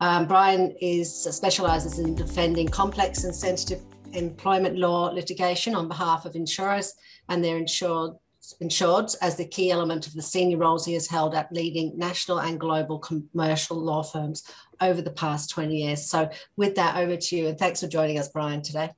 Um, 0.00 0.26
Brian 0.26 0.74
is 0.80 1.24
specialises 1.24 1.98
in 1.98 2.14
defending 2.14 2.68
complex 2.68 3.24
and 3.24 3.34
sensitive 3.34 3.84
employment 4.12 4.78
law 4.78 5.10
litigation 5.10 5.74
on 5.74 5.88
behalf 5.88 6.24
of 6.24 6.34
insurers 6.34 6.94
and 7.28 7.44
their 7.44 7.56
insured 7.56 8.12
insured 8.60 9.10
as 9.20 9.36
the 9.36 9.44
key 9.44 9.70
element 9.70 10.06
of 10.06 10.14
the 10.14 10.22
senior 10.22 10.56
roles 10.56 10.86
he 10.86 10.94
has 10.94 11.06
held 11.06 11.34
at 11.34 11.52
leading 11.52 11.96
national 11.98 12.40
and 12.40 12.58
global 12.58 12.98
commercial 12.98 13.76
law 13.76 14.02
firms 14.02 14.42
over 14.80 15.02
the 15.02 15.10
past 15.10 15.50
20 15.50 15.76
years. 15.76 16.06
So, 16.06 16.30
with 16.56 16.74
that, 16.76 16.96
over 16.96 17.16
to 17.16 17.36
you, 17.36 17.48
and 17.48 17.58
thanks 17.58 17.80
for 17.80 17.86
joining 17.86 18.18
us, 18.18 18.28
Brian, 18.28 18.62
today. 18.62 18.90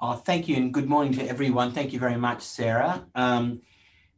Oh, 0.00 0.14
thank 0.14 0.48
you, 0.48 0.56
and 0.56 0.72
good 0.72 0.88
morning 0.88 1.12
to 1.12 1.28
everyone. 1.28 1.72
Thank 1.72 1.92
you 1.92 1.98
very 1.98 2.16
much, 2.16 2.40
Sarah. 2.40 3.04
Um, 3.14 3.60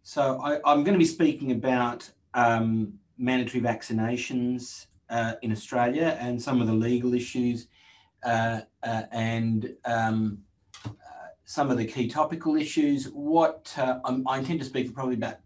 so, 0.04 0.40
I, 0.40 0.72
am 0.72 0.84
going 0.84 0.94
to 0.94 0.98
be 0.98 1.04
speaking 1.04 1.50
about 1.50 2.08
um, 2.34 2.94
mandatory 3.18 3.62
vaccinations 3.62 4.86
uh, 5.12 5.34
in 5.42 5.52
Australia 5.52 6.16
and 6.18 6.40
some 6.40 6.60
of 6.60 6.66
the 6.66 6.72
legal 6.72 7.14
issues 7.14 7.68
uh, 8.24 8.62
uh, 8.82 9.02
and 9.12 9.74
um, 9.84 10.38
uh, 10.86 10.90
some 11.44 11.70
of 11.70 11.76
the 11.76 11.84
key 11.84 12.08
topical 12.08 12.56
issues. 12.56 13.10
What 13.10 13.72
I 13.76 14.38
intend 14.38 14.60
to 14.60 14.66
speak 14.66 14.88
for 14.88 14.94
probably 14.94 15.16
about 15.16 15.36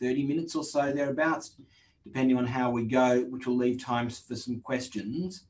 30 0.00 0.26
minutes 0.26 0.56
or 0.56 0.64
so 0.64 0.92
thereabouts, 0.92 1.56
depending 2.04 2.36
on 2.36 2.46
how 2.46 2.70
we 2.70 2.84
go, 2.84 3.22
which 3.30 3.46
will 3.46 3.56
leave 3.56 3.82
times 3.82 4.18
for 4.18 4.34
some 4.34 4.60
questions. 4.60 5.44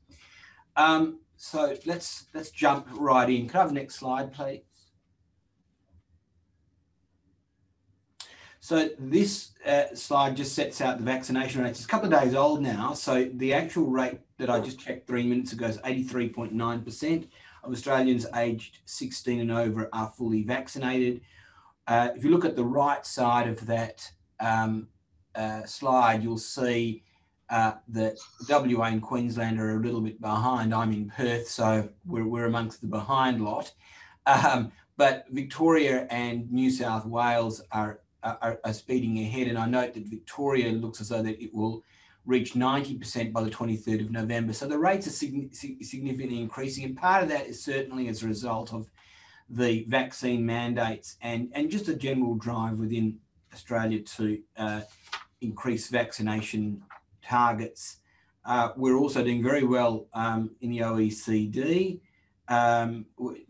Um, 0.75 1.19
so 1.35 1.75
let's 1.85 2.25
let's 2.35 2.51
jump 2.51 2.87
right 2.91 3.27
in. 3.27 3.49
Can 3.49 3.57
I 3.57 3.59
have 3.61 3.69
the 3.69 3.75
next 3.75 3.95
slide, 3.95 4.31
please? 4.31 4.61
So 8.63 8.89
this 8.99 9.53
uh, 9.65 9.85
slide 9.95 10.37
just 10.37 10.53
sets 10.53 10.81
out 10.81 10.99
the 10.99 11.03
vaccination 11.03 11.63
rates. 11.63 11.79
It's 11.79 11.85
a 11.87 11.89
couple 11.89 12.13
of 12.13 12.21
days 12.21 12.35
old 12.35 12.61
now. 12.61 12.93
So 12.93 13.27
the 13.33 13.55
actual 13.55 13.87
rate 13.87 14.19
that 14.37 14.51
I 14.51 14.59
just 14.59 14.79
checked 14.79 15.07
three 15.07 15.25
minutes 15.25 15.51
ago 15.51 15.65
is 15.65 15.79
83.9% 15.79 17.27
of 17.63 17.71
Australians 17.71 18.27
aged 18.35 18.77
16 18.85 19.39
and 19.39 19.51
over 19.51 19.89
are 19.91 20.13
fully 20.15 20.43
vaccinated. 20.43 21.21
Uh, 21.87 22.09
if 22.15 22.23
you 22.23 22.29
look 22.29 22.45
at 22.45 22.55
the 22.55 22.63
right 22.63 23.03
side 23.03 23.47
of 23.47 23.65
that 23.65 24.07
um, 24.39 24.87
uh, 25.33 25.63
slide, 25.65 26.21
you'll 26.21 26.37
see 26.37 27.03
uh, 27.49 27.73
that 27.87 28.17
WA 28.47 28.85
and 28.85 29.01
Queensland 29.01 29.59
are 29.59 29.77
a 29.77 29.79
little 29.79 30.01
bit 30.01 30.21
behind. 30.21 30.71
I'm 30.71 30.93
in 30.93 31.09
Perth, 31.09 31.47
so 31.47 31.89
we're, 32.05 32.27
we're 32.27 32.45
amongst 32.45 32.81
the 32.81 32.87
behind 32.87 33.43
lot. 33.43 33.73
Um, 34.27 34.71
but 34.97 35.25
Victoria 35.31 36.05
and 36.11 36.51
New 36.51 36.69
South 36.69 37.07
Wales 37.07 37.63
are 37.71 38.00
are, 38.23 38.59
are, 38.63 38.73
speeding 38.73 39.19
ahead. 39.19 39.47
And 39.47 39.57
I 39.57 39.65
note 39.65 39.93
that 39.93 40.05
Victoria 40.05 40.71
looks 40.71 41.01
as 41.01 41.09
though 41.09 41.21
that 41.21 41.41
it 41.43 41.53
will 41.53 41.83
reach 42.25 42.53
90% 42.53 43.33
by 43.33 43.43
the 43.43 43.49
23rd 43.49 44.01
of 44.01 44.11
November. 44.11 44.53
So 44.53 44.67
the 44.67 44.77
rates 44.77 45.07
are 45.07 45.11
significantly 45.11 46.39
increasing. 46.39 46.83
And 46.83 46.95
part 46.95 47.23
of 47.23 47.29
that 47.29 47.47
is 47.47 47.63
certainly 47.63 48.07
as 48.07 48.21
a 48.21 48.27
result 48.27 48.73
of 48.73 48.89
the 49.49 49.85
vaccine 49.89 50.45
mandates 50.45 51.17
and, 51.21 51.49
and 51.53 51.69
just 51.69 51.87
a 51.87 51.95
general 51.95 52.35
drive 52.35 52.77
within 52.77 53.17
Australia 53.53 53.99
to 53.99 54.39
uh, 54.57 54.81
increase 55.41 55.89
vaccination 55.89 56.81
targets. 57.21 57.97
Uh, 58.45 58.69
we're 58.75 58.97
also 58.97 59.23
doing 59.23 59.43
very 59.43 59.63
well 59.63 60.07
um, 60.13 60.51
in 60.61 60.71
the 60.71 60.79
OECD, 60.79 61.99
um, 62.47 63.05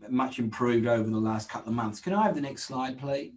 much 0.08 0.38
improved 0.38 0.86
over 0.86 1.08
the 1.08 1.16
last 1.16 1.48
couple 1.48 1.70
of 1.70 1.76
months. 1.76 2.00
Can 2.00 2.12
I 2.12 2.22
have 2.22 2.34
the 2.34 2.40
next 2.40 2.64
slide, 2.64 2.98
please? 2.98 3.32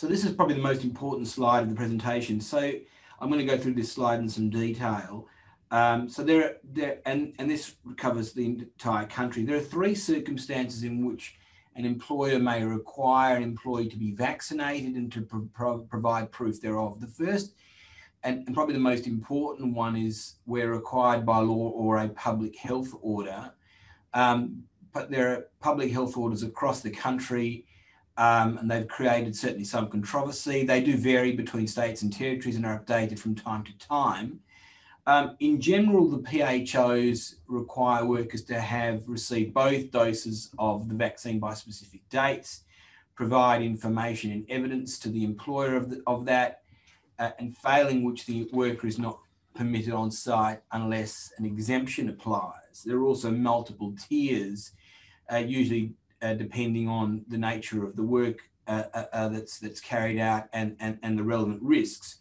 So 0.00 0.06
this 0.06 0.24
is 0.24 0.32
probably 0.32 0.54
the 0.54 0.62
most 0.62 0.82
important 0.82 1.28
slide 1.28 1.62
of 1.62 1.68
the 1.68 1.74
presentation. 1.74 2.40
So 2.40 2.72
I'm 3.20 3.28
going 3.28 3.38
to 3.38 3.44
go 3.44 3.58
through 3.58 3.74
this 3.74 3.92
slide 3.92 4.18
in 4.18 4.30
some 4.30 4.48
detail. 4.48 5.28
Um, 5.70 6.08
so 6.08 6.22
there, 6.22 6.56
there, 6.64 7.00
and, 7.04 7.34
and 7.38 7.50
this 7.50 7.76
covers 7.98 8.32
the 8.32 8.46
entire 8.46 9.04
country. 9.04 9.44
There 9.44 9.58
are 9.58 9.60
three 9.60 9.94
circumstances 9.94 10.84
in 10.84 11.04
which 11.04 11.36
an 11.76 11.84
employer 11.84 12.38
may 12.38 12.64
require 12.64 13.36
an 13.36 13.42
employee 13.42 13.90
to 13.90 13.96
be 13.98 14.12
vaccinated 14.12 14.94
and 14.94 15.12
to 15.12 15.20
pro 15.20 15.42
pro 15.52 15.78
provide 15.80 16.32
proof 16.32 16.62
thereof. 16.62 16.98
The 16.98 17.06
first 17.06 17.52
and, 18.22 18.46
and, 18.46 18.54
probably 18.54 18.72
the 18.72 18.80
most 18.80 19.06
important 19.06 19.74
one 19.74 19.96
is 19.96 20.36
where 20.46 20.70
required 20.70 21.26
by 21.26 21.40
law 21.40 21.72
or 21.72 21.98
a 21.98 22.08
public 22.08 22.56
health 22.56 22.94
order. 23.02 23.52
Um, 24.14 24.62
but 24.94 25.10
there 25.10 25.28
are 25.28 25.46
public 25.60 25.92
health 25.92 26.16
orders 26.16 26.42
across 26.42 26.80
the 26.80 26.90
country 26.90 27.66
um, 28.20 28.58
and 28.58 28.70
they've 28.70 28.86
created 28.86 29.34
certainly 29.34 29.64
some 29.64 29.88
controversy. 29.88 30.62
They 30.62 30.82
do 30.82 30.98
vary 30.98 31.32
between 31.32 31.66
states 31.66 32.02
and 32.02 32.12
territories 32.12 32.54
and 32.54 32.66
are 32.66 32.78
updated 32.78 33.18
from 33.18 33.34
time 33.34 33.64
to 33.64 33.78
time. 33.78 34.40
Um, 35.06 35.36
in 35.40 35.58
general, 35.58 36.06
the 36.06 36.18
PHOs 36.18 37.36
require 37.48 38.04
workers 38.04 38.44
to 38.44 38.60
have 38.60 39.08
received 39.08 39.54
both 39.54 39.90
doses 39.90 40.50
of 40.58 40.90
the 40.90 40.94
vaccine 40.94 41.38
by 41.38 41.54
specific 41.54 42.06
dates, 42.10 42.64
provide 43.14 43.62
information 43.62 44.32
and 44.32 44.44
evidence 44.50 44.98
to 44.98 45.08
the 45.08 45.24
employer 45.24 45.74
of, 45.74 45.88
the, 45.88 46.02
of 46.06 46.26
that, 46.26 46.60
uh, 47.18 47.30
and 47.38 47.56
failing 47.56 48.04
which 48.04 48.26
the 48.26 48.50
worker 48.52 48.86
is 48.86 48.98
not 48.98 49.18
permitted 49.54 49.94
on 49.94 50.10
site 50.10 50.60
unless 50.72 51.32
an 51.38 51.46
exemption 51.46 52.10
applies. 52.10 52.82
There 52.84 52.98
are 52.98 53.04
also 53.04 53.30
multiple 53.30 53.94
tiers, 53.98 54.72
uh, 55.32 55.38
usually 55.38 55.94
uh, 56.22 56.34
depending 56.34 56.88
on 56.88 57.24
the 57.28 57.38
nature 57.38 57.84
of 57.84 57.96
the 57.96 58.02
work 58.02 58.38
uh, 58.66 58.84
uh, 58.94 59.04
uh, 59.12 59.28
that's 59.28 59.58
that's 59.58 59.80
carried 59.80 60.18
out 60.18 60.48
and, 60.52 60.76
and, 60.80 60.98
and 61.02 61.18
the 61.18 61.24
relevant 61.24 61.60
risks. 61.62 62.18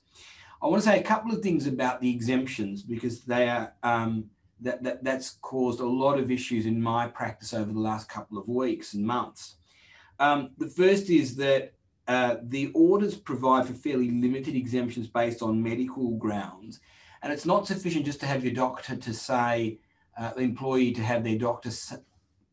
I 0.62 0.68
want 0.68 0.82
to 0.82 0.90
say 0.90 1.00
a 1.00 1.04
couple 1.04 1.32
of 1.32 1.42
things 1.42 1.68
about 1.68 2.02
the 2.02 2.10
exemptions 2.10 2.82
because 2.82 3.22
they 3.22 3.48
are 3.48 3.74
um, 3.84 4.26
that, 4.62 4.84
that 4.84 5.04
that's 5.04 5.38
caused 5.42 5.80
a 5.80 5.88
lot 5.88 6.20
of 6.20 6.32
issues 6.32 6.66
in 6.66 6.82
my 6.82 7.08
practice 7.08 7.54
over 7.54 7.72
the 7.72 7.80
last 7.80 8.10
couple 8.10 8.38
of 8.38 8.48
weeks 8.48 8.94
and 8.94 9.06
months. 9.06 9.56
Um, 10.20 10.50
the 10.58 10.68
first 10.68 11.10
is 11.10 11.36
that 11.36 11.74
uh, 12.08 12.38
the 12.42 12.72
orders 12.74 13.16
provide 13.16 13.68
for 13.68 13.74
fairly 13.74 14.10
limited 14.10 14.56
exemptions 14.56 15.08
based 15.08 15.42
on 15.42 15.62
medical 15.62 16.18
grounds, 16.18 16.80
and 17.22 17.32
it's 17.32 17.46
not 17.46 17.68
sufficient 17.68 18.06
just 18.06 18.20
to 18.22 18.26
have 18.26 18.44
your 18.44 18.54
doctor 18.54 18.96
to 18.96 19.14
say 19.14 19.80
uh, 20.18 20.34
the 20.34 20.42
employee 20.42 20.92
to 20.94 21.04
have 21.04 21.24
their 21.24 21.38
doctor, 21.38 21.70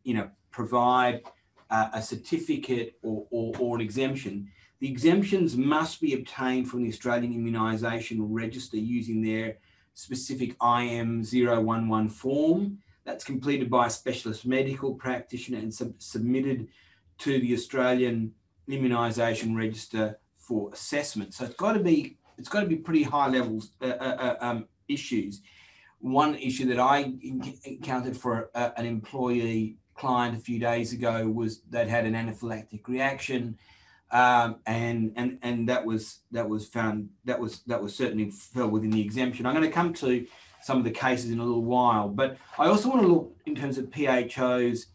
you 0.04 0.14
know, 0.14 0.28
provide 0.50 1.22
uh, 1.70 1.88
a 1.92 2.02
certificate 2.02 2.98
or, 3.02 3.26
or, 3.30 3.52
or, 3.58 3.76
an 3.76 3.80
exemption, 3.80 4.48
the 4.78 4.88
exemptions 4.88 5.56
must 5.56 6.00
be 6.00 6.14
obtained 6.14 6.68
from 6.68 6.82
the 6.82 6.88
Australian 6.88 7.34
Immunisation 7.34 8.18
Register 8.20 8.76
using 8.76 9.22
their 9.22 9.58
specific 9.94 10.56
IM011 10.58 12.12
form. 12.12 12.78
That's 13.04 13.24
completed 13.24 13.70
by 13.70 13.86
a 13.86 13.90
specialist 13.90 14.46
medical 14.46 14.94
practitioner 14.94 15.58
and 15.58 15.72
sub- 15.72 15.94
submitted 15.98 16.68
to 17.18 17.40
the 17.40 17.54
Australian 17.54 18.32
Immunisation 18.68 19.56
Register 19.56 20.18
for 20.36 20.70
assessment. 20.72 21.34
So 21.34 21.44
it's 21.44 21.54
got 21.54 21.72
to 21.72 21.80
be 21.80 22.18
it's 22.38 22.48
got 22.50 22.60
to 22.60 22.66
be 22.66 22.76
pretty 22.76 23.02
high 23.02 23.28
levels 23.28 23.70
uh, 23.80 23.86
uh, 23.86 24.16
uh 24.20 24.36
um, 24.40 24.68
issues. 24.88 25.40
One 26.00 26.34
issue 26.34 26.66
that 26.66 26.78
I 26.78 27.14
encountered 27.64 28.16
for 28.16 28.50
a, 28.54 28.78
an 28.78 28.84
employee 28.84 29.78
client 29.96 30.36
a 30.36 30.40
few 30.40 30.58
days 30.58 30.92
ago 30.92 31.28
was 31.28 31.60
they'd 31.70 31.88
had 31.88 32.04
an 32.04 32.14
anaphylactic 32.14 32.86
reaction, 32.86 33.58
um, 34.10 34.56
and 34.66 35.12
and 35.16 35.38
and 35.42 35.68
that 35.68 35.84
was 35.84 36.20
that 36.32 36.48
was 36.48 36.66
found 36.66 37.08
that 37.24 37.38
was 37.38 37.60
that 37.66 37.82
was 37.82 37.94
certainly 37.94 38.30
fell 38.30 38.68
within 38.68 38.90
the 38.90 39.00
exemption. 39.00 39.46
I'm 39.46 39.54
going 39.54 39.66
to 39.66 39.72
come 39.72 39.92
to 39.94 40.26
some 40.62 40.78
of 40.78 40.84
the 40.84 40.90
cases 40.90 41.30
in 41.30 41.38
a 41.38 41.44
little 41.44 41.64
while, 41.64 42.08
but 42.08 42.36
I 42.58 42.66
also 42.66 42.88
want 42.88 43.02
to 43.02 43.08
look 43.08 43.36
in 43.46 43.54
terms 43.54 43.78
of 43.78 43.90
PHOs 43.90 44.86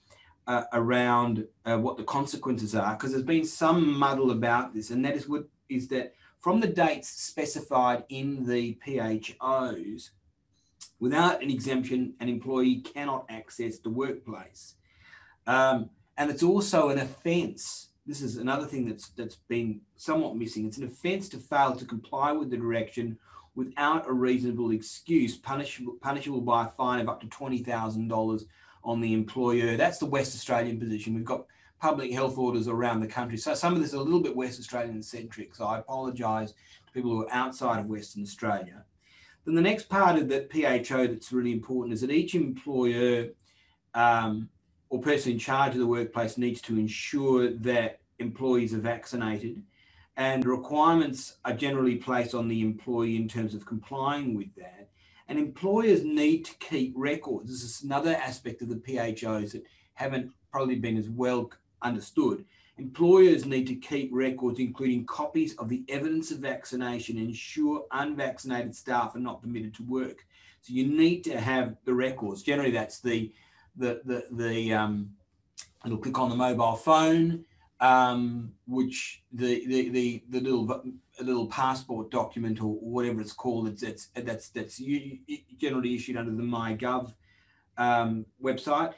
uh, 0.48 0.64
around 0.74 1.48
uh, 1.66 1.78
what 1.78 1.98
the 1.98 2.04
consequences 2.04 2.76
are, 2.76 2.94
because 2.94 3.12
there's 3.12 3.24
been 3.24 3.46
some 3.46 3.98
muddle 3.98 4.32
about 4.32 4.74
this, 4.74 4.90
and 4.90 5.04
that 5.06 5.16
is 5.16 5.28
what 5.28 5.46
is 5.70 5.88
that 5.90 6.14
from 6.40 6.60
the 6.60 6.68
dates 6.68 7.08
specified 7.08 8.04
in 8.10 8.46
the 8.46 8.78
PHOs, 8.86 10.10
without 11.00 11.42
an 11.42 11.50
exemption, 11.50 12.14
an 12.20 12.30
employee 12.30 12.82
cannot 12.82 13.26
access 13.30 13.80
the 13.80 13.90
workplace. 13.90 14.76
Um, 15.48 15.90
and 16.18 16.30
it's 16.30 16.44
also 16.44 16.90
an 16.90 17.00
offence. 17.00 17.90
This 18.06 18.22
is 18.22 18.38
another 18.38 18.66
thing 18.66 18.88
that's 18.88 19.10
that's 19.10 19.38
been 19.48 19.82
somewhat 19.96 20.36
missing. 20.36 20.66
It's 20.66 20.78
an 20.78 20.88
offence 20.88 21.30
to 21.30 21.38
fail 21.38 21.76
to 21.76 21.86
comply 21.86 22.32
with 22.32 22.50
the 22.50 22.58
direction 22.58 23.18
without 23.56 24.08
a 24.08 24.14
reasonable 24.14 24.72
excuse, 24.72 25.38
punishable 25.38 25.98
punishable 26.02 26.42
by 26.42 26.66
a 26.66 26.70
fine 26.70 27.00
of 27.02 27.10
up 27.10 27.22
to 27.22 27.28
twenty 27.28 27.60
thousand 27.60 28.08
dollars 28.08 28.46
on 28.84 29.02
the 29.02 29.14
employer. 29.14 29.78
That's 29.78 30.00
the 30.00 30.06
West 30.06 30.36
Australian 30.36 30.80
position. 30.80 31.14
We've 31.14 31.24
got 31.24 31.46
public 31.80 32.12
health 32.12 32.38
orders 32.38 32.68
around 32.68 33.00
the 33.00 33.08
country. 33.08 33.38
So 33.38 33.54
some 33.56 33.74
of 33.74 33.80
this 33.80 33.90
is 33.90 33.96
a 33.96 34.02
little 34.02 34.20
bit 34.20 34.36
West 34.36 34.60
Australian 34.60 35.02
centric. 35.02 35.56
So 35.56 35.66
I 35.66 35.80
apologise 35.80 36.52
to 36.52 36.94
people 36.94 37.12
who 37.12 37.24
are 37.24 37.34
outside 37.34 37.80
of 37.80 37.88
Western 37.88 38.22
Australia. 38.22 38.86
Then 39.46 39.56
the 39.56 39.62
next 39.62 39.90
part 39.90 40.18
of 40.18 40.30
that 40.30 40.52
PHO 40.52 41.08
that's 41.08 41.32
really 41.32 41.52
important 41.52 41.94
is 41.94 42.02
that 42.02 42.12
each 42.12 42.36
employer 42.36 43.30
um, 43.96 44.50
or 44.92 45.02
person 45.02 45.32
in 45.32 45.40
charge 45.40 45.72
of 45.72 45.80
the 45.80 45.88
workplace 45.88 46.38
needs 46.38 46.62
to 46.62 46.78
ensure 46.78 47.50
that 47.54 48.02
employees 48.20 48.74
are 48.74 48.80
vaccinated 48.80 49.64
and 50.18 50.46
requirements 50.46 51.38
are 51.46 51.54
generally 51.54 51.96
placed 51.96 52.36
on 52.36 52.50
the 52.50 52.62
employee 52.62 53.16
in 53.16 53.28
terms 53.28 53.56
of 53.56 53.66
complying 53.66 54.36
with 54.36 54.54
that. 54.56 54.90
And 55.30 55.40
employers 55.40 56.04
need 56.04 56.44
to 56.44 56.54
keep 56.56 56.94
records. 56.98 57.50
This 57.50 57.64
is 57.64 57.84
another 57.84 58.16
aspect 58.16 58.62
of 58.62 58.68
the 58.68 58.76
PHOs 58.76 59.54
that 59.54 59.64
haven't 59.94 60.30
probably 60.52 60.76
been 60.76 60.98
as 60.98 61.10
well 61.10 61.50
understood. 61.82 62.44
Employers 62.78 63.46
need 63.46 63.68
to 63.68 63.76
keep 63.76 64.10
records, 64.12 64.60
including 64.60 65.06
copies 65.06 65.56
of 65.56 65.70
the 65.70 65.86
evidence 65.88 66.32
of 66.32 66.40
vaccination, 66.40 67.18
ensure 67.18 67.86
unvaccinated 67.92 68.76
staff 68.76 69.16
are 69.16 69.20
not 69.20 69.42
permitted 69.42 69.74
to 69.76 69.84
work. 69.84 70.26
So 70.62 70.74
you 70.74 70.86
need 70.86 71.24
to 71.24 71.40
have 71.40 71.78
the 71.86 71.94
records. 71.94 72.44
Generally, 72.44 72.72
that's 72.72 73.00
the 73.00 73.32
the 73.76 74.02
the 74.06 74.26
the 74.32 74.74
um, 74.74 75.12
it'll 75.86 75.98
click 75.98 76.20
on 76.20 76.30
the 76.30 76.36
mobile 76.36 76.76
phone, 76.76 77.46
um, 77.80 78.52
which 78.68 79.24
the 79.32 79.66
the 79.68 79.90
the 79.90 80.24
the 80.30 80.40
little 80.40 80.84
little 81.22 81.48
passport 81.48 82.12
document 82.12 82.62
or 82.62 82.74
whatever 82.76 83.22
it's 83.22 83.34
called. 83.34 83.68
It's, 83.68 83.84
it's 83.84 84.10
that's 84.16 84.50
that's 84.50 84.82
generally 85.58 85.96
issued 85.96 86.18
under 86.18 86.32
the 86.32 86.44
MyGov 86.44 87.14
um, 87.78 88.26
website, 88.44 88.94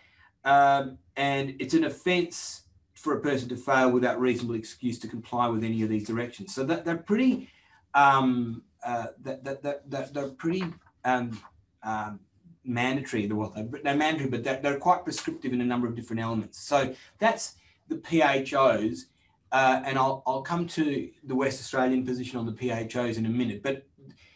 um, 0.46 0.98
and 1.16 1.56
it's 1.60 1.74
an 1.74 1.86
offence 1.86 2.64
for 3.04 3.18
a 3.18 3.22
person 3.22 3.50
to 3.50 3.58
fail 3.58 3.92
without 3.92 4.19
reasonable 4.19 4.56
excuse 4.56 4.98
to 4.98 5.10
comply 5.10 5.48
with 5.48 5.64
any 5.64 5.84
of 5.84 5.90
these 5.90 6.08
directions. 6.08 6.56
So 6.56 6.64
that 6.64 6.86
they're 6.86 6.96
pretty, 6.96 7.50
um, 7.94 8.64
uh, 8.86 9.08
that, 9.24 9.44
that, 9.44 9.62
that, 9.62 9.90
that, 9.92 10.14
they're 10.14 10.30
pretty 10.30 10.64
um, 11.04 11.38
um, 11.84 12.22
mandatory. 12.65 13.27
Well, 13.27 13.54
they're 13.83 13.95
mandatory, 13.95 14.30
but 14.30 14.44
they're, 14.44 14.60
they're, 14.62 14.80
quite 14.80 15.04
prescriptive 15.04 15.54
in 15.54 15.62
a 15.62 15.65
number 15.65 15.88
of 15.88 15.95
different 15.95 16.21
elements. 16.21 16.60
So 16.60 16.94
that's 17.19 17.56
the 17.89 17.95
PHOs. 17.95 19.06
Uh, 19.51 19.83
and 19.86 20.00
I'll, 20.00 20.24
I'll 20.25 20.42
come 20.42 20.65
to 20.69 21.10
the 21.24 21.36
West 21.36 21.60
Australian 21.60 22.06
position 22.06 22.39
on 22.39 22.45
the 22.45 22.54
PHOs 22.54 23.18
in 23.18 23.25
a 23.27 23.30
minute. 23.30 23.62
But 23.62 23.86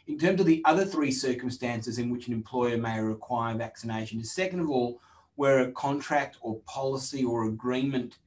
in 0.06 0.18
terms 0.18 0.40
of 0.40 0.46
the 0.46 0.62
other 0.66 0.86
three 0.86 1.12
circumstances 1.12 1.98
in 1.98 2.10
which 2.10 2.28
an 2.28 2.34
employer 2.34 2.78
may 2.78 3.00
require 3.00 3.56
vaccination, 3.56 4.20
is 4.20 4.32
second 4.32 4.60
of 4.60 4.70
all, 4.70 5.02
where 5.36 5.60
a 5.60 5.72
contract 5.72 6.38
or 6.42 6.60
policy 6.62 7.24
or 7.24 7.46
agreement 7.46 8.20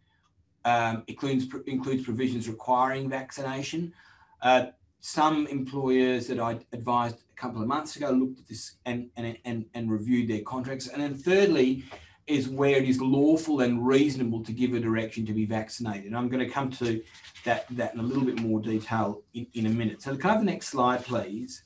um, 0.64 1.04
includes, 1.06 1.46
includes 1.66 2.04
provisions 2.04 2.48
requiring 2.48 3.08
vaccination. 3.08 3.92
Uh, 4.42 4.66
some 5.00 5.46
employers 5.46 6.26
that 6.28 6.38
I 6.38 6.58
advised 6.72 7.16
a 7.16 7.40
couple 7.40 7.62
of 7.62 7.68
months 7.68 7.96
ago 7.96 8.10
looked 8.10 8.38
at 8.38 8.48
this 8.48 8.76
and, 8.86 9.08
and, 9.16 9.36
and, 9.44 9.64
and 9.74 9.90
reviewed 9.90 10.28
their 10.28 10.42
contracts. 10.42 10.88
And 10.88 11.02
then 11.02 11.14
thirdly, 11.14 11.84
is 12.26 12.48
where 12.48 12.76
it 12.76 12.88
is 12.88 13.00
lawful 13.00 13.60
and 13.60 13.84
reasonable 13.84 14.44
to 14.44 14.52
give 14.52 14.72
a 14.74 14.78
direction 14.78 15.26
to 15.26 15.32
be 15.32 15.46
vaccinated. 15.46 16.06
And 16.06 16.16
I'm 16.16 16.28
going 16.28 16.46
to 16.46 16.52
come 16.52 16.70
to 16.72 17.02
that, 17.44 17.66
that 17.72 17.94
in 17.94 18.00
a 18.00 18.02
little 18.04 18.24
bit 18.24 18.40
more 18.40 18.60
detail 18.60 19.22
in, 19.34 19.46
in 19.54 19.66
a 19.66 19.70
minute. 19.70 20.02
So 20.02 20.16
can 20.16 20.30
I 20.30 20.32
have 20.34 20.44
the 20.44 20.50
next 20.50 20.68
slide, 20.68 21.04
please? 21.04 21.64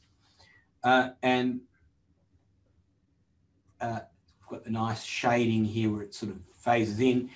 Uh, 0.83 1.11
and 1.23 1.61
uh, 3.81 4.01
got 4.49 4.65
the 4.65 4.71
nice 4.71 5.03
shading 5.03 5.65
here 5.65 5.91
where 5.91 6.03
it 6.03 6.15
sort 6.15 6.33
of 6.33 6.39
phases 6.57 7.01
in 7.01 7.29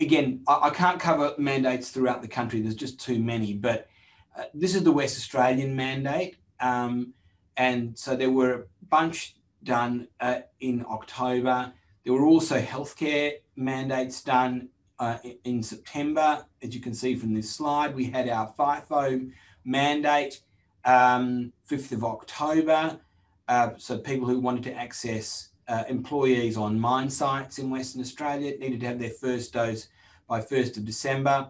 again, 0.00 0.42
I, 0.46 0.58
I, 0.62 0.70
can't 0.70 1.00
cover 1.00 1.34
mandates 1.38 1.90
throughout 1.90 2.22
the 2.22 2.28
country. 2.28 2.60
There's 2.60 2.74
just 2.74 3.00
too 3.00 3.18
many. 3.18 3.52
But 3.54 3.88
uh, 4.36 4.44
this 4.52 4.74
is 4.74 4.82
the 4.82 4.92
West 4.92 5.16
Australian 5.16 5.76
mandate, 5.76 6.36
um, 6.60 7.14
and 7.56 7.96
so 7.98 8.16
there 8.16 8.30
were 8.30 8.52
a 8.52 8.86
bunch 8.88 9.36
done 9.62 10.08
uh, 10.20 10.40
in 10.60 10.84
October. 10.88 11.72
There 12.04 12.12
were 12.12 12.26
also 12.26 12.60
healthcare 12.60 13.34
mandates 13.56 14.22
done 14.22 14.68
uh, 14.98 15.18
in 15.44 15.62
September. 15.62 16.44
As 16.62 16.74
you 16.74 16.80
can 16.80 16.94
see 16.94 17.16
from 17.16 17.34
this 17.34 17.50
slide, 17.50 17.94
we 17.94 18.06
had 18.06 18.28
our 18.28 18.52
FIFO 18.58 19.30
mandate 19.64 20.40
um, 20.84 21.52
5th 21.70 21.92
of 21.92 22.04
October. 22.04 22.98
Uh, 23.48 23.70
so 23.78 23.98
people 23.98 24.26
who 24.26 24.40
wanted 24.40 24.64
to 24.64 24.74
access 24.74 25.50
uh, 25.68 25.84
employees 25.88 26.56
on 26.56 26.78
mine 26.78 27.08
sites 27.08 27.58
in 27.58 27.70
Western 27.70 28.00
Australia 28.00 28.56
needed 28.58 28.80
to 28.80 28.86
have 28.86 28.98
their 28.98 29.10
first 29.10 29.52
dose 29.52 29.88
by 30.28 30.40
1st 30.40 30.78
of 30.78 30.84
December 30.84 31.48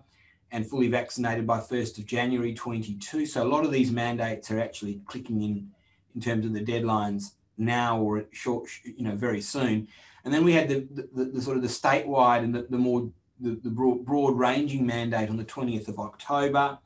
and 0.54 0.64
fully 0.64 0.86
vaccinated 0.86 1.44
by 1.48 1.58
1st 1.58 1.98
of 1.98 2.06
January 2.06 2.54
22. 2.54 3.26
So 3.26 3.42
a 3.42 3.44
lot 3.44 3.64
of 3.64 3.72
these 3.72 3.90
mandates 3.90 4.52
are 4.52 4.60
actually 4.60 5.00
clicking 5.04 5.42
in 5.42 5.68
in 6.14 6.20
terms 6.20 6.46
of 6.46 6.52
the 6.52 6.64
deadlines 6.64 7.32
now 7.58 8.00
or 8.00 8.24
short, 8.30 8.68
you 8.84 9.02
know, 9.02 9.16
very 9.16 9.40
soon. 9.40 9.88
And 10.24 10.32
then 10.32 10.44
we 10.44 10.52
had 10.52 10.68
the, 10.68 10.86
the, 11.12 11.24
the 11.24 11.42
sort 11.42 11.56
of 11.56 11.62
the 11.64 11.68
statewide 11.68 12.44
and 12.44 12.54
the, 12.54 12.68
the 12.70 12.78
more 12.78 13.10
the, 13.40 13.58
the 13.64 13.68
broad, 13.68 14.04
broad 14.04 14.38
ranging 14.38 14.86
mandate 14.86 15.28
on 15.28 15.36
the 15.36 15.44
20th 15.44 15.88
of 15.88 15.98
October. 15.98 16.78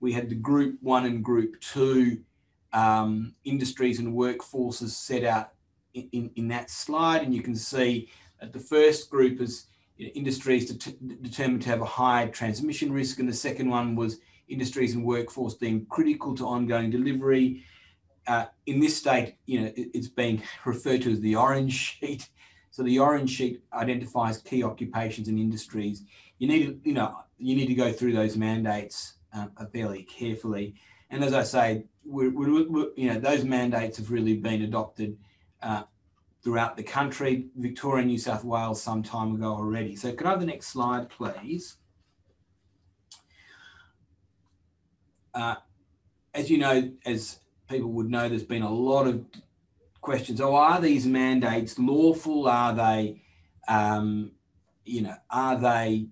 We 0.00 0.12
had 0.12 0.28
the 0.28 0.34
group 0.34 0.76
one 0.82 1.06
and 1.06 1.24
group 1.24 1.58
two 1.62 2.20
um, 2.74 3.34
industries 3.44 3.98
and 3.98 4.14
workforces 4.14 4.90
set 4.90 5.24
out 5.24 5.52
in, 5.94 6.30
in 6.36 6.48
that 6.48 6.68
slide. 6.68 7.22
And 7.22 7.34
you 7.34 7.40
can 7.40 7.56
see 7.56 8.10
that 8.42 8.52
the 8.52 8.60
first 8.60 9.08
group 9.08 9.40
is 9.40 9.68
industries 9.98 10.70
determined 10.70 11.62
to 11.62 11.68
have 11.68 11.80
a 11.80 11.86
high 11.86 12.26
transmission 12.26 12.92
risk. 12.92 13.18
And 13.18 13.28
the 13.28 13.34
second 13.34 13.68
one 13.68 13.96
was 13.96 14.18
industries 14.48 14.94
and 14.94 15.04
workforce 15.04 15.54
deemed 15.54 15.88
critical 15.88 16.34
to 16.36 16.46
ongoing 16.46 16.90
delivery. 16.90 17.64
Uh, 18.26 18.46
in 18.66 18.80
this 18.80 18.96
state, 18.96 19.36
you 19.46 19.60
know, 19.60 19.66
it, 19.76 19.90
it's 19.94 20.08
been 20.08 20.42
referred 20.64 21.02
to 21.02 21.12
as 21.12 21.20
the 21.20 21.36
orange 21.36 21.98
sheet. 21.98 22.28
So 22.70 22.82
the 22.82 22.98
orange 22.98 23.30
sheet 23.30 23.62
identifies 23.72 24.38
key 24.38 24.62
occupations 24.62 25.28
and 25.28 25.38
industries. 25.38 26.02
You 26.38 26.48
need 26.48 26.66
to, 26.66 26.80
you 26.84 26.92
know, 26.92 27.16
you 27.38 27.56
need 27.56 27.66
to 27.66 27.74
go 27.74 27.92
through 27.92 28.12
those 28.12 28.36
mandates 28.36 29.14
uh, 29.32 29.46
fairly 29.72 30.02
carefully. 30.02 30.74
And 31.10 31.24
as 31.24 31.32
I 31.32 31.44
say, 31.44 31.84
we're, 32.04 32.30
we're, 32.30 32.68
we're, 32.68 32.90
you 32.96 33.12
know, 33.12 33.18
those 33.18 33.44
mandates 33.44 33.98
have 33.98 34.10
really 34.10 34.36
been 34.36 34.62
adopted 34.62 35.16
uh, 35.62 35.84
throughout 36.46 36.76
the 36.76 36.82
country, 36.84 37.48
Victoria 37.56 38.06
New 38.06 38.18
South 38.18 38.44
Wales 38.44 38.80
some 38.80 39.02
time 39.02 39.34
ago 39.34 39.48
already. 39.48 39.96
So 39.96 40.12
could 40.12 40.28
I 40.28 40.30
have 40.30 40.38
the 40.38 40.46
next 40.46 40.68
slide, 40.68 41.08
please? 41.08 41.78
Uh, 45.34 45.56
as 46.32 46.48
you 46.48 46.58
know, 46.58 46.92
as 47.04 47.40
people 47.68 47.90
would 47.90 48.08
know, 48.08 48.28
there's 48.28 48.44
been 48.44 48.62
a 48.62 48.70
lot 48.72 49.08
of 49.08 49.24
questions. 50.00 50.40
Oh, 50.40 50.54
are 50.54 50.80
these 50.80 51.04
mandates 51.04 51.80
lawful? 51.80 52.46
Are 52.46 52.72
they, 52.72 53.24
um, 53.66 54.30
you 54.84 55.02
know, 55.02 55.16
are 55.28 55.58
they 55.58 56.06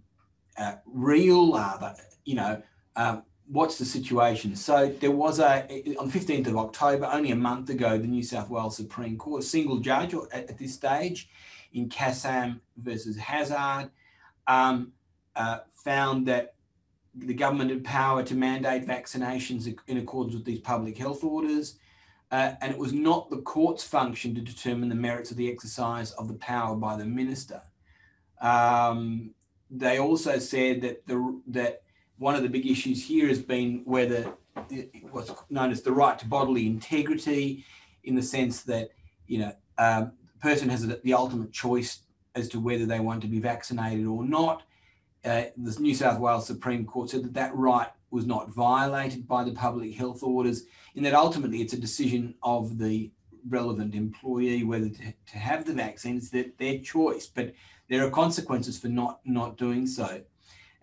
uh, 0.58 0.74
real? 0.84 1.54
Are 1.54 1.78
they, 1.78 2.02
you 2.24 2.34
know, 2.34 2.60
um, 2.96 3.22
what's 3.46 3.78
the 3.78 3.84
situation? 3.84 4.56
So 4.56 4.94
there 5.00 5.10
was 5.10 5.38
a 5.38 5.66
on 5.98 6.10
15th 6.10 6.46
of 6.46 6.56
October, 6.56 7.08
only 7.12 7.30
a 7.30 7.36
month 7.36 7.70
ago, 7.70 7.98
the 7.98 8.06
New 8.06 8.22
South 8.22 8.48
Wales 8.48 8.76
Supreme 8.76 9.16
Court, 9.16 9.42
a 9.42 9.46
single 9.46 9.78
judge 9.78 10.14
at, 10.14 10.50
at 10.50 10.58
this 10.58 10.74
stage 10.74 11.28
in 11.72 11.88
Kassam 11.88 12.60
versus 12.76 13.16
Hazzard, 13.16 13.90
um, 14.46 14.92
uh, 15.36 15.58
found 15.72 16.26
that 16.26 16.54
the 17.14 17.34
government 17.34 17.70
had 17.70 17.84
power 17.84 18.22
to 18.22 18.34
mandate 18.34 18.86
vaccinations 18.86 19.72
in 19.86 19.98
accordance 19.98 20.34
with 20.34 20.44
these 20.44 20.60
public 20.60 20.96
health 20.98 21.22
orders. 21.22 21.78
Uh, 22.30 22.54
and 22.60 22.72
it 22.72 22.78
was 22.78 22.92
not 22.92 23.30
the 23.30 23.42
court's 23.42 23.84
function 23.84 24.34
to 24.34 24.40
determine 24.40 24.88
the 24.88 24.94
merits 24.94 25.30
of 25.30 25.36
the 25.36 25.50
exercise 25.50 26.10
of 26.12 26.26
the 26.26 26.34
power 26.34 26.74
by 26.74 26.96
the 26.96 27.04
minister. 27.04 27.62
Um, 28.40 29.34
they 29.70 29.98
also 29.98 30.38
said 30.38 30.80
that 30.80 31.06
the 31.06 31.40
that 31.48 31.83
one 32.18 32.34
of 32.34 32.42
the 32.42 32.48
big 32.48 32.66
issues 32.66 33.04
here 33.04 33.28
has 33.28 33.42
been 33.42 33.82
whether 33.84 34.32
what's 35.10 35.32
known 35.50 35.70
as 35.70 35.82
the 35.82 35.92
right 35.92 36.18
to 36.18 36.26
bodily 36.26 36.66
integrity, 36.66 37.64
in 38.04 38.14
the 38.14 38.22
sense 38.22 38.62
that 38.62 38.90
you 39.26 39.38
know 39.38 39.52
um, 39.78 40.12
the 40.32 40.38
person 40.40 40.68
has 40.68 40.86
the 40.86 41.14
ultimate 41.14 41.52
choice 41.52 42.00
as 42.34 42.48
to 42.48 42.60
whether 42.60 42.86
they 42.86 43.00
want 43.00 43.22
to 43.22 43.28
be 43.28 43.40
vaccinated 43.40 44.06
or 44.06 44.24
not. 44.24 44.62
Uh, 45.24 45.44
the 45.56 45.76
New 45.80 45.94
South 45.94 46.20
Wales 46.20 46.46
Supreme 46.46 46.84
Court 46.84 47.08
said 47.10 47.24
that 47.24 47.34
that 47.34 47.54
right 47.56 47.88
was 48.10 48.26
not 48.26 48.50
violated 48.50 49.26
by 49.26 49.42
the 49.42 49.52
public 49.52 49.94
health 49.94 50.22
orders, 50.22 50.64
in 50.94 51.02
that 51.02 51.14
ultimately 51.14 51.62
it's 51.62 51.72
a 51.72 51.80
decision 51.80 52.34
of 52.42 52.78
the 52.78 53.10
relevant 53.48 53.94
employee 53.94 54.64
whether 54.64 54.88
to, 54.88 55.12
to 55.26 55.38
have 55.38 55.64
the 55.64 55.72
vaccine. 55.72 56.16
It's 56.16 56.30
their, 56.30 56.46
their 56.58 56.78
choice, 56.78 57.26
but 57.26 57.52
there 57.88 58.06
are 58.06 58.10
consequences 58.10 58.78
for 58.78 58.88
not 58.88 59.20
not 59.24 59.56
doing 59.56 59.86
so. 59.86 60.22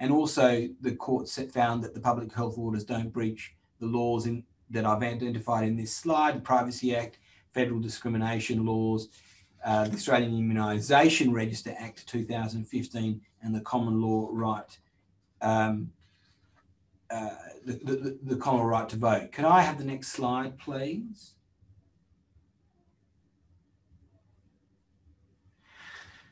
And 0.02 0.12
also, 0.12 0.68
the 0.82 0.96
court 0.96 1.30
found 1.54 1.84
that 1.84 1.94
the 1.94 2.00
public 2.00 2.34
health 2.34 2.58
orders 2.58 2.84
don't 2.84 3.14
breach 3.14 3.54
the 3.80 3.86
laws 3.86 4.26
in, 4.26 4.44
that 4.72 4.84
I've 4.84 5.04
identified 5.04 5.64
in 5.64 5.78
this 5.78 5.96
slide 5.96 6.38
the 6.38 6.42
Privacy 6.42 6.96
Act, 6.96 7.20
federal 7.54 7.80
discrimination 7.80 8.66
laws, 8.66 9.10
uh, 9.64 9.88
the 9.88 9.94
Australian 9.94 10.32
Immunisation 10.32 11.32
Register 11.32 11.76
Act 11.78 12.08
2015, 12.08 13.22
and 13.44 13.54
the 13.54 13.62
common 13.62 14.02
law 14.02 14.28
right. 14.32 14.76
Um, 15.40 15.92
uh, 17.12 17.30
the, 17.64 17.74
the, 17.74 18.20
the 18.24 18.36
common 18.38 18.66
right 18.66 18.90
to 18.90 18.96
vote. 18.96 19.32
Can 19.32 19.46
I 19.46 19.62
have 19.62 19.78
the 19.78 19.84
next 19.84 20.14
slide, 20.14 20.58
please? 20.58 21.36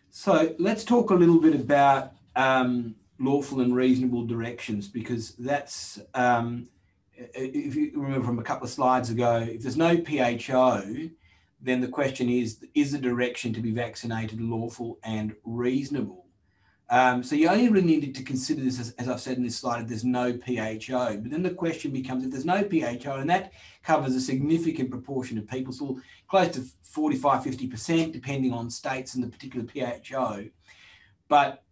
So 0.09 0.55
let's 0.57 0.83
talk 0.83 1.11
a 1.11 1.15
little 1.15 1.39
bit 1.39 1.53
about 1.53 2.13
um, 2.35 2.95
lawful 3.19 3.59
and 3.59 3.75
reasonable 3.75 4.25
directions 4.25 4.88
because 4.88 5.33
that's 5.35 5.99
um, 6.13 6.67
if 7.33 7.75
you 7.75 7.91
remember 7.95 8.25
from 8.25 8.39
a 8.39 8.43
couple 8.43 8.65
of 8.65 8.71
slides 8.71 9.09
ago, 9.09 9.45
if 9.49 9.61
there's 9.61 9.77
no 9.77 9.97
PHO, 9.97 11.09
then 11.61 11.81
the 11.81 11.88
question 11.88 12.29
is, 12.29 12.65
is 12.73 12.91
the 12.91 12.97
direction 12.97 13.53
to 13.53 13.61
be 13.61 13.71
vaccinated 13.71 14.39
lawful 14.39 14.97
and 15.03 15.35
reasonable? 15.43 16.25
Um, 16.91 17.21
so 17.21 17.35
you 17.35 17.49
only 17.49 17.69
really 17.69 17.85
needed 17.85 18.15
to 18.15 18.23
consider 18.23 18.61
this, 18.63 18.79
as, 18.79 18.91
as, 18.97 19.07
I've 19.07 19.21
said 19.21 19.38
in 19.38 19.43
this 19.43 19.57
slide, 19.57 19.83
if 19.83 19.88
there's 19.88 20.03
no 20.03 20.33
PHO. 20.33 21.17
But 21.17 21.29
then 21.29 21.43
the 21.43 21.51
question 21.51 21.91
becomes, 21.91 22.23
if 22.23 22.31
there's 22.31 22.45
no 22.45 22.63
PHO, 22.63 23.17
and 23.17 23.29
that 23.29 23.51
covers 23.83 24.15
a 24.15 24.21
significant 24.21 24.89
proportion 24.89 25.38
of 25.38 25.47
people, 25.47 25.71
so 25.71 25.99
close 26.27 26.49
to 26.53 26.63
45, 26.81 27.43
50%, 27.43 28.11
depending 28.11 28.53
on 28.53 28.71
states 28.71 29.13
and 29.13 29.23
the 29.23 29.27
particular 29.27 29.67
PHO. 29.67 30.45
But 31.27 31.63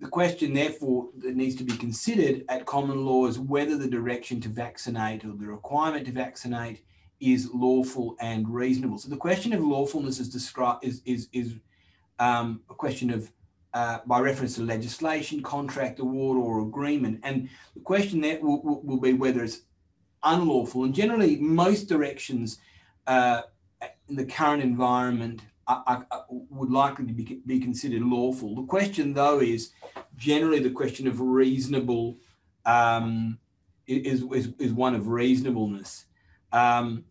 the 0.00 0.08
question, 0.08 0.52
therefore, 0.52 1.08
that 1.18 1.36
needs 1.36 1.54
to 1.56 1.64
be 1.64 1.76
considered 1.76 2.44
at 2.48 2.66
common 2.66 3.04
law 3.06 3.26
is 3.26 3.38
whether 3.38 3.76
the 3.76 3.88
direction 3.88 4.40
to 4.42 4.48
vaccinate 4.48 5.24
or 5.24 5.32
the 5.32 5.46
requirement 5.46 6.06
to 6.06 6.12
vaccinate 6.12 6.84
is 7.20 7.50
lawful 7.54 8.16
and 8.20 8.48
reasonable. 8.48 8.98
So 8.98 9.08
the 9.08 9.16
question 9.16 9.52
of 9.52 9.60
lawfulness 9.60 10.18
is 10.18 10.28
described 10.28 10.84
is 10.84 11.00
is 11.04 11.28
is 11.32 11.54
um, 12.18 12.60
a 12.68 12.74
question 12.74 13.10
of 13.10 13.30
uh, 13.72 13.98
by 14.06 14.20
reference 14.20 14.54
to 14.56 14.62
legislation, 14.62 15.42
contract, 15.42 15.98
award, 15.98 16.38
or 16.38 16.60
agreement, 16.60 17.20
and 17.22 17.48
the 17.74 17.80
question 17.80 18.20
there 18.20 18.40
will, 18.40 18.62
will, 18.62 18.80
will 18.82 19.00
be 19.00 19.12
whether 19.12 19.42
it's 19.42 19.62
unlawful. 20.22 20.84
And 20.84 20.94
generally, 20.94 21.36
most 21.36 21.88
directions 21.88 22.58
uh, 23.06 23.42
in 24.08 24.16
the 24.16 24.26
current 24.26 24.62
environment 24.62 25.42
are, 25.66 26.06
would 26.28 26.70
likely 26.70 27.06
to 27.06 27.12
be, 27.12 27.40
be 27.46 27.60
considered 27.60 28.02
lawful. 28.02 28.54
The 28.54 28.62
question, 28.62 29.14
though, 29.14 29.40
is 29.40 29.72
generally 30.16 30.60
the 30.60 30.70
question 30.70 31.08
of 31.08 31.20
reasonable 31.20 32.18
um, 32.66 33.38
is, 33.86 34.22
is, 34.22 34.52
is 34.58 34.72
one 34.72 34.94
of 34.94 35.08
reasonableness. 35.08 36.06
Um, 36.52 37.04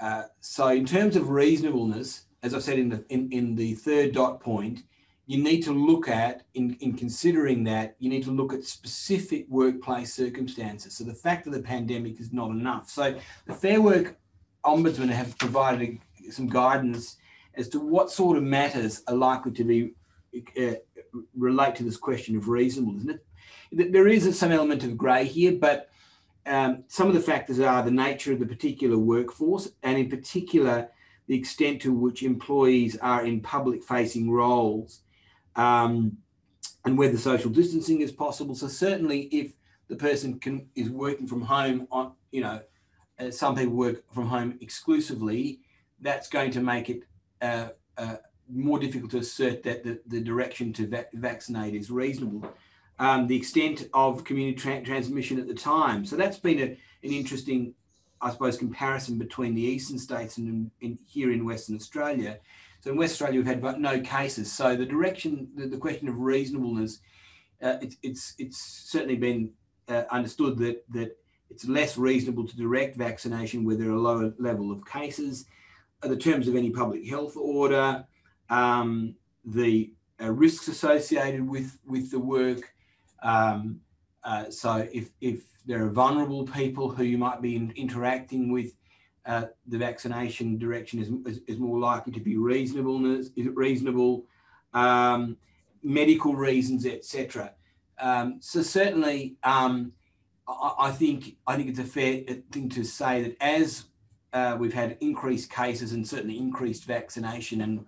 uh, 0.00 0.24
so, 0.40 0.68
in 0.68 0.86
terms 0.86 1.16
of 1.16 1.30
reasonableness, 1.30 2.24
as 2.42 2.54
I 2.54 2.58
said 2.58 2.78
in 2.78 2.88
the 2.88 3.04
in, 3.10 3.30
in 3.30 3.54
the 3.54 3.74
third 3.74 4.12
dot 4.12 4.40
point, 4.40 4.84
you 5.26 5.42
need 5.42 5.62
to 5.62 5.72
look 5.72 6.08
at 6.08 6.42
in, 6.54 6.76
in 6.80 6.94
considering 6.94 7.62
that 7.64 7.94
you 7.98 8.08
need 8.08 8.24
to 8.24 8.32
look 8.32 8.52
at 8.52 8.64
specific 8.64 9.46
workplace 9.48 10.12
circumstances. 10.12 10.96
So 10.96 11.04
the 11.04 11.14
fact 11.14 11.46
of 11.46 11.52
the 11.52 11.62
pandemic 11.62 12.18
is 12.18 12.32
not 12.32 12.50
enough. 12.50 12.90
So 12.90 13.14
the 13.46 13.54
Fair 13.54 13.80
Work 13.80 14.18
Ombudsman 14.64 15.08
have 15.10 15.38
provided 15.38 15.98
some 16.30 16.48
guidance 16.48 17.16
as 17.54 17.68
to 17.68 17.80
what 17.80 18.10
sort 18.10 18.36
of 18.36 18.42
matters 18.42 19.02
are 19.08 19.14
likely 19.14 19.52
to 19.52 19.64
be 19.64 19.94
uh, 20.58 20.74
relate 21.36 21.74
to 21.76 21.84
this 21.84 21.96
question 21.96 22.36
of 22.36 22.48
reasonableness. 22.48 23.18
There 23.72 24.08
is 24.08 24.38
some 24.38 24.52
element 24.52 24.84
of 24.84 24.96
grey 24.96 25.24
here, 25.24 25.52
but 25.52 25.90
um, 26.46 26.84
some 26.88 27.08
of 27.08 27.14
the 27.14 27.20
factors 27.20 27.60
are 27.60 27.82
the 27.82 27.90
nature 27.90 28.32
of 28.32 28.38
the 28.38 28.46
particular 28.46 28.98
workforce, 28.98 29.70
and 29.82 29.98
in 29.98 30.08
particular, 30.08 30.88
the 31.26 31.36
extent 31.36 31.82
to 31.82 31.92
which 31.92 32.22
employees 32.22 32.96
are 32.98 33.24
in 33.24 33.40
public 33.40 33.84
facing 33.84 34.30
roles, 34.30 35.00
um, 35.56 36.16
and 36.84 36.96
whether 36.96 37.18
social 37.18 37.50
distancing 37.50 38.00
is 38.00 38.10
possible. 38.10 38.54
So, 38.54 38.68
certainly, 38.68 39.22
if 39.32 39.52
the 39.88 39.96
person 39.96 40.38
can 40.38 40.68
is 40.74 40.90
working 40.90 41.26
from 41.26 41.42
home 41.42 41.86
on, 41.90 42.12
you 42.30 42.40
know, 42.40 42.60
uh, 43.18 43.30
some 43.30 43.54
people 43.54 43.74
work 43.74 44.02
from 44.12 44.26
home 44.26 44.58
exclusively, 44.60 45.60
that's 46.00 46.28
going 46.28 46.50
to 46.52 46.60
make 46.60 46.88
it 46.88 47.02
uh, 47.40 47.68
uh, 47.96 48.16
more 48.52 48.78
difficult 48.78 49.10
to 49.12 49.18
assert 49.18 49.62
that 49.62 49.84
the, 49.84 50.00
the 50.06 50.20
direction 50.20 50.72
to 50.74 50.86
va- 50.86 51.06
vaccinate 51.14 51.74
is 51.74 51.90
reasonable. 51.90 52.52
Um, 52.98 53.26
the 53.26 53.36
extent 53.36 53.88
of 53.94 54.24
community 54.24 54.56
tra- 54.56 54.82
transmission 54.82 55.38
at 55.38 55.46
the 55.46 55.54
time. 55.54 56.04
So 56.04 56.16
that's 56.16 56.38
been 56.38 56.58
a, 56.58 56.62
an 56.62 56.78
interesting, 57.02 57.74
I 58.20 58.30
suppose, 58.30 58.58
comparison 58.58 59.18
between 59.18 59.54
the 59.54 59.62
eastern 59.62 59.98
states 59.98 60.36
and 60.36 60.48
in, 60.48 60.70
in, 60.80 60.98
here 61.06 61.32
in 61.32 61.44
Western 61.44 61.76
Australia. 61.76 62.38
So 62.80 62.90
in 62.90 62.96
West 62.96 63.12
Australia, 63.12 63.40
we've 63.40 63.46
had 63.46 63.80
no 63.80 64.00
cases. 64.00 64.52
So 64.52 64.76
the 64.76 64.86
direction, 64.86 65.48
the, 65.54 65.66
the 65.66 65.76
question 65.76 66.08
of 66.08 66.18
reasonableness, 66.18 67.00
uh, 67.62 67.76
it, 67.82 67.94
it's 68.02 68.34
it's 68.38 68.56
certainly 68.58 69.16
been 69.16 69.50
uh, 69.88 70.04
understood 70.10 70.56
that 70.58 70.82
that 70.90 71.16
it's 71.50 71.66
less 71.66 71.98
reasonable 71.98 72.46
to 72.46 72.56
direct 72.56 72.96
vaccination 72.96 73.64
where 73.64 73.76
there 73.76 73.90
are 73.90 73.96
lower 73.96 74.32
level 74.38 74.70
of 74.70 74.86
cases 74.86 75.46
the 76.02 76.16
terms 76.16 76.48
of 76.48 76.56
any 76.56 76.70
public 76.70 77.06
health 77.06 77.36
order, 77.36 78.04
um, 78.48 79.14
the 79.44 79.92
uh, 80.20 80.30
risks 80.30 80.68
associated 80.68 81.46
with, 81.46 81.78
with 81.86 82.10
the 82.10 82.18
work. 82.18 82.72
Um, 83.22 83.80
uh, 84.24 84.50
so 84.50 84.88
if, 84.92 85.10
if 85.20 85.44
there 85.66 85.84
are 85.84 85.90
vulnerable 85.90 86.44
people 86.46 86.90
who 86.90 87.04
you 87.04 87.18
might 87.18 87.42
be 87.42 87.56
in, 87.56 87.72
interacting 87.76 88.52
with, 88.52 88.74
uh, 89.26 89.44
the 89.66 89.78
vaccination 89.78 90.58
direction 90.58 90.98
is, 90.98 91.10
is, 91.26 91.42
is, 91.46 91.58
more 91.58 91.78
likely 91.78 92.12
to 92.12 92.20
be 92.20 92.36
reasonableness, 92.38 93.26
is 93.36 93.46
it 93.46 93.54
reasonable, 93.54 94.24
um, 94.72 95.36
medical 95.82 96.34
reasons, 96.34 96.86
etc. 96.86 97.52
Um, 97.98 98.38
so 98.40 98.62
certainly, 98.62 99.36
um, 99.42 99.92
I, 100.48 100.74
I, 100.78 100.90
think 100.90 101.36
I 101.46 101.56
think 101.56 101.68
it's 101.68 101.78
a 101.78 101.84
fair 101.84 102.22
thing 102.50 102.70
to 102.70 102.82
say 102.82 103.22
that 103.22 103.36
as 103.42 103.84
uh, 104.32 104.56
we've 104.58 104.74
had 104.74 104.96
increased 105.00 105.50
cases 105.50 105.92
and 105.92 106.06
certainly 106.06 106.38
increased 106.38 106.84
vaccination, 106.84 107.60
and 107.60 107.84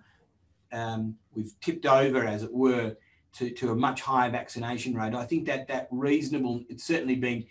um, 0.71 1.15
we've 1.33 1.53
tipped 1.61 1.85
over, 1.85 2.25
as 2.25 2.43
it 2.43 2.53
were, 2.53 2.95
to, 3.33 3.49
to 3.51 3.71
a 3.71 3.75
much 3.75 4.01
higher 4.01 4.29
vaccination 4.29 4.93
rate. 4.93 5.13
I 5.13 5.25
think 5.25 5.45
that 5.47 5.67
that 5.67 5.87
reasonable, 5.91 6.63
it's 6.69 6.83
certainly 6.83 7.15
been 7.15 7.45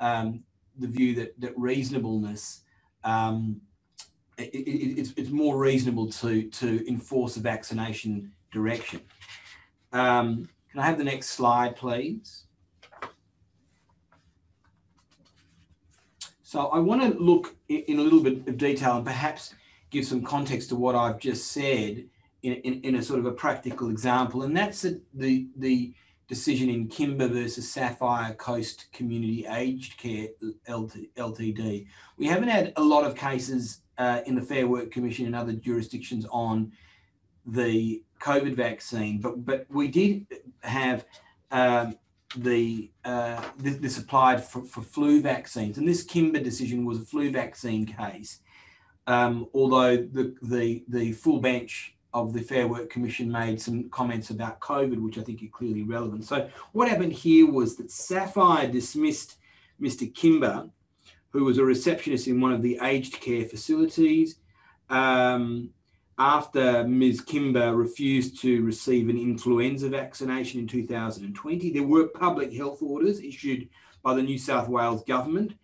um, 0.00 0.42
the 0.78 0.86
view 0.86 1.14
that 1.16 1.38
that 1.40 1.58
reasonableness, 1.58 2.62
um, 3.04 3.60
it, 4.38 4.54
it, 4.54 5.00
it's, 5.00 5.12
it's 5.16 5.30
more 5.30 5.58
reasonable 5.58 6.10
to 6.12 6.44
to 6.44 6.88
enforce 6.88 7.36
a 7.36 7.40
vaccination 7.40 8.32
direction. 8.52 9.00
Um, 9.92 10.48
can 10.70 10.80
I 10.80 10.86
have 10.86 10.98
the 10.98 11.04
next 11.04 11.30
slide, 11.30 11.76
please? 11.76 12.45
So 16.56 16.68
I 16.68 16.78
want 16.78 17.02
to 17.02 17.22
look 17.22 17.54
in 17.68 17.98
a 17.98 18.00
little 18.00 18.22
bit 18.22 18.48
of 18.48 18.56
detail 18.56 18.96
and 18.96 19.04
perhaps 19.04 19.54
give 19.90 20.06
some 20.06 20.22
context 20.22 20.70
to 20.70 20.74
what 20.74 20.94
I've 20.94 21.18
just 21.18 21.52
said 21.52 22.06
in, 22.42 22.52
in, 22.54 22.80
in 22.80 22.94
a 22.94 23.02
sort 23.02 23.18
of 23.18 23.26
a 23.26 23.32
practical 23.32 23.90
example, 23.90 24.42
and 24.42 24.56
that's 24.56 24.80
the 25.12 25.48
the 25.54 25.92
decision 26.28 26.70
in 26.70 26.88
Kimber 26.88 27.28
versus 27.28 27.70
Sapphire 27.70 28.32
Coast 28.32 28.86
Community 28.94 29.44
Aged 29.46 29.98
Care 29.98 30.28
Ltd. 30.66 31.86
We 32.16 32.26
haven't 32.26 32.48
had 32.48 32.72
a 32.76 32.82
lot 32.82 33.04
of 33.04 33.14
cases 33.14 33.82
uh, 33.98 34.22
in 34.24 34.34
the 34.34 34.40
Fair 34.40 34.66
Work 34.66 34.90
Commission 34.90 35.26
and 35.26 35.36
other 35.36 35.52
jurisdictions 35.52 36.24
on 36.30 36.72
the 37.44 38.02
COVID 38.18 38.54
vaccine, 38.54 39.20
but 39.20 39.44
but 39.44 39.66
we 39.68 39.88
did 39.88 40.26
have 40.62 41.04
um, 41.50 41.98
the 42.36 42.90
uh, 43.04 43.42
this, 43.56 43.76
this, 43.76 43.98
applied 43.98 44.42
for, 44.42 44.64
for 44.64 44.82
flu 44.82 45.20
vaccines, 45.20 45.78
and 45.78 45.88
this 45.88 46.02
Kimber 46.02 46.40
decision 46.40 46.84
was 46.84 46.98
a 46.98 47.04
flu 47.04 47.30
vaccine 47.30 47.86
case. 47.86 48.40
Um, 49.06 49.48
although 49.54 49.96
the, 49.96 50.34
the 50.42 50.84
the 50.88 51.12
full 51.12 51.40
bench 51.40 51.96
of 52.12 52.32
the 52.32 52.40
Fair 52.40 52.66
Work 52.66 52.90
Commission 52.90 53.30
made 53.30 53.60
some 53.60 53.88
comments 53.90 54.30
about 54.30 54.58
COVID, 54.60 55.00
which 55.00 55.18
I 55.18 55.22
think 55.22 55.42
are 55.42 55.48
clearly 55.48 55.82
relevant. 55.82 56.24
So 56.24 56.48
what 56.72 56.88
happened 56.88 57.12
here 57.12 57.50
was 57.50 57.76
that 57.76 57.90
Sapphire 57.90 58.66
dismissed 58.66 59.36
Mr. 59.80 60.12
Kimber, 60.12 60.70
who 61.30 61.44
was 61.44 61.58
a 61.58 61.64
receptionist 61.64 62.26
in 62.26 62.40
one 62.40 62.52
of 62.52 62.62
the 62.62 62.78
aged 62.82 63.20
care 63.20 63.44
facilities. 63.44 64.36
Um, 64.88 65.70
after 66.18 66.86
Ms. 66.86 67.20
Kimber 67.20 67.76
refused 67.76 68.40
to 68.40 68.64
receive 68.64 69.08
an 69.08 69.18
influenza 69.18 69.88
vaccination 69.88 70.60
in 70.60 70.66
2020. 70.66 71.70
There 71.70 71.82
were 71.82 72.08
public 72.08 72.52
health 72.52 72.82
orders 72.82 73.20
issued 73.20 73.68
by 74.02 74.14
the 74.14 74.22
New 74.22 74.38
South 74.38 74.68
Wales 74.68 75.04
government 75.04 75.54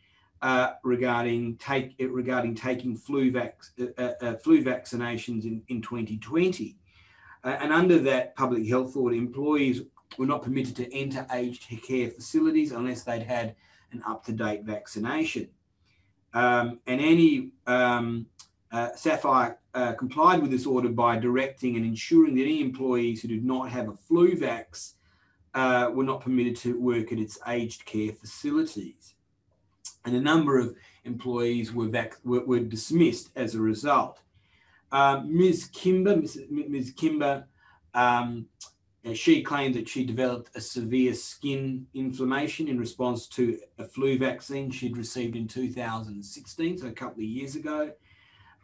uh, 0.42 0.72
regarding 0.82 1.56
take 1.56 1.94
regarding 1.98 2.54
taking 2.54 2.96
flu, 2.96 3.30
vac, 3.30 3.60
uh, 3.80 3.84
uh, 3.96 4.12
uh 4.20 4.34
flu 4.36 4.62
vaccinations 4.62 5.44
in, 5.44 5.62
in 5.68 5.80
2020. 5.80 6.76
Uh, 7.44 7.56
and 7.60 7.72
under 7.72 7.98
that 7.98 8.36
public 8.36 8.66
health 8.66 8.96
order, 8.96 9.16
employees 9.16 9.82
were 10.18 10.26
not 10.26 10.42
permitted 10.42 10.76
to 10.76 10.92
enter 10.94 11.26
aged 11.32 11.66
care 11.82 12.10
facilities 12.10 12.72
unless 12.72 13.04
they'd 13.04 13.22
had 13.22 13.54
an 13.92 14.02
up-to-date 14.06 14.64
vaccination. 14.64 15.48
Um, 16.34 16.80
and 16.86 17.00
any 17.00 17.50
um, 17.66 18.26
uh, 18.72 18.88
Sapphire 18.94 19.58
uh, 19.74 19.92
complied 19.92 20.40
with 20.40 20.50
this 20.50 20.66
order 20.66 20.88
by 20.88 21.18
directing 21.18 21.76
and 21.76 21.84
ensuring 21.84 22.34
that 22.34 22.42
any 22.42 22.60
employees 22.60 23.20
who 23.20 23.28
did 23.28 23.44
not 23.44 23.68
have 23.70 23.88
a 23.88 23.94
flu 23.94 24.36
vax 24.36 24.94
uh, 25.54 25.90
were 25.92 26.04
not 26.04 26.22
permitted 26.22 26.56
to 26.56 26.80
work 26.80 27.12
at 27.12 27.18
its 27.18 27.38
aged 27.48 27.84
care 27.84 28.12
facilities. 28.12 29.14
And 30.04 30.16
a 30.16 30.20
number 30.20 30.58
of 30.58 30.74
employees 31.04 31.72
were, 31.72 31.88
vac- 31.88 32.24
were, 32.24 32.44
were 32.44 32.60
dismissed 32.60 33.30
as 33.36 33.54
a 33.54 33.60
result. 33.60 34.20
Um, 34.90 35.36
Ms. 35.36 35.70
Kimber, 35.72 36.16
Ms. 36.16 36.42
Ms. 36.50 36.92
Kimber 36.96 37.46
um, 37.94 38.46
she 39.14 39.42
claimed 39.42 39.74
that 39.74 39.88
she 39.88 40.04
developed 40.04 40.56
a 40.56 40.60
severe 40.60 41.12
skin 41.12 41.86
inflammation 41.92 42.68
in 42.68 42.78
response 42.78 43.26
to 43.28 43.58
a 43.78 43.84
flu 43.84 44.16
vaccine 44.16 44.70
she'd 44.70 44.96
received 44.96 45.34
in 45.34 45.48
2016, 45.48 46.78
so 46.78 46.86
a 46.86 46.92
couple 46.92 47.22
of 47.22 47.28
years 47.28 47.56
ago. 47.56 47.90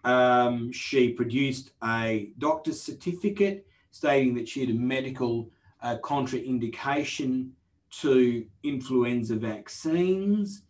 Um, 0.05 0.73
she 0.73 1.13
produced 1.13 1.73
a 1.83 2.31
doctor's 2.39 2.81
certificate 2.81 3.67
stating 3.91 4.35
that 4.35 4.49
she 4.49 4.61
had 4.61 4.71
a 4.71 4.79
medical 4.79 5.51
uh, 5.83 5.97
contraindication 6.03 7.51
to 7.91 8.47
influenza 8.63 9.37
vaccines. 9.37 10.63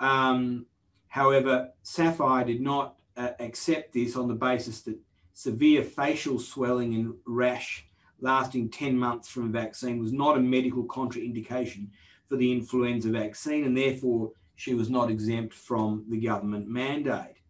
Um, 0.00 0.66
however, 1.08 1.70
Sapphire 1.82 2.44
did 2.44 2.60
not 2.60 2.96
uh, 3.16 3.30
accept 3.40 3.92
this 3.92 4.16
on 4.16 4.28
the 4.28 4.34
basis 4.34 4.80
that 4.82 4.98
severe 5.32 5.82
facial 5.82 6.38
swelling 6.38 6.94
and 6.94 7.14
rash 7.26 7.86
lasting 8.20 8.70
10 8.70 8.96
months 8.96 9.28
from 9.28 9.46
a 9.46 9.48
vaccine 9.48 9.98
was 9.98 10.12
not 10.12 10.36
a 10.36 10.40
medical 10.40 10.84
contraindication 10.84 11.88
for 12.28 12.36
the 12.36 12.52
influenza 12.52 13.10
vaccine, 13.10 13.64
and 13.64 13.76
therefore 13.76 14.30
she 14.54 14.74
was 14.74 14.88
not 14.88 15.10
exempt 15.10 15.52
from 15.52 16.04
the 16.08 16.18
government 16.18 16.68
mandate. 16.68 17.41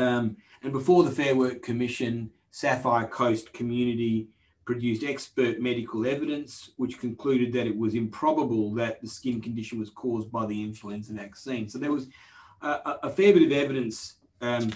Um, 0.00 0.36
and 0.62 0.72
before 0.72 1.02
the 1.04 1.10
Fair 1.10 1.34
Work 1.36 1.62
Commission, 1.62 2.30
Sapphire 2.50 3.06
Coast 3.06 3.52
Community 3.52 4.28
produced 4.64 5.04
expert 5.04 5.60
medical 5.60 6.06
evidence, 6.06 6.70
which 6.76 6.98
concluded 6.98 7.52
that 7.52 7.66
it 7.66 7.76
was 7.76 7.94
improbable 7.94 8.72
that 8.74 9.00
the 9.00 9.08
skin 9.08 9.40
condition 9.40 9.78
was 9.78 9.90
caused 9.90 10.30
by 10.30 10.46
the 10.46 10.62
influenza 10.62 11.12
vaccine. 11.12 11.68
So 11.68 11.78
there 11.78 11.92
was 11.92 12.08
a, 12.62 12.96
a 13.08 13.10
fair 13.10 13.32
bit 13.32 13.42
of 13.42 13.52
evidence 13.52 14.14
um, 14.40 14.72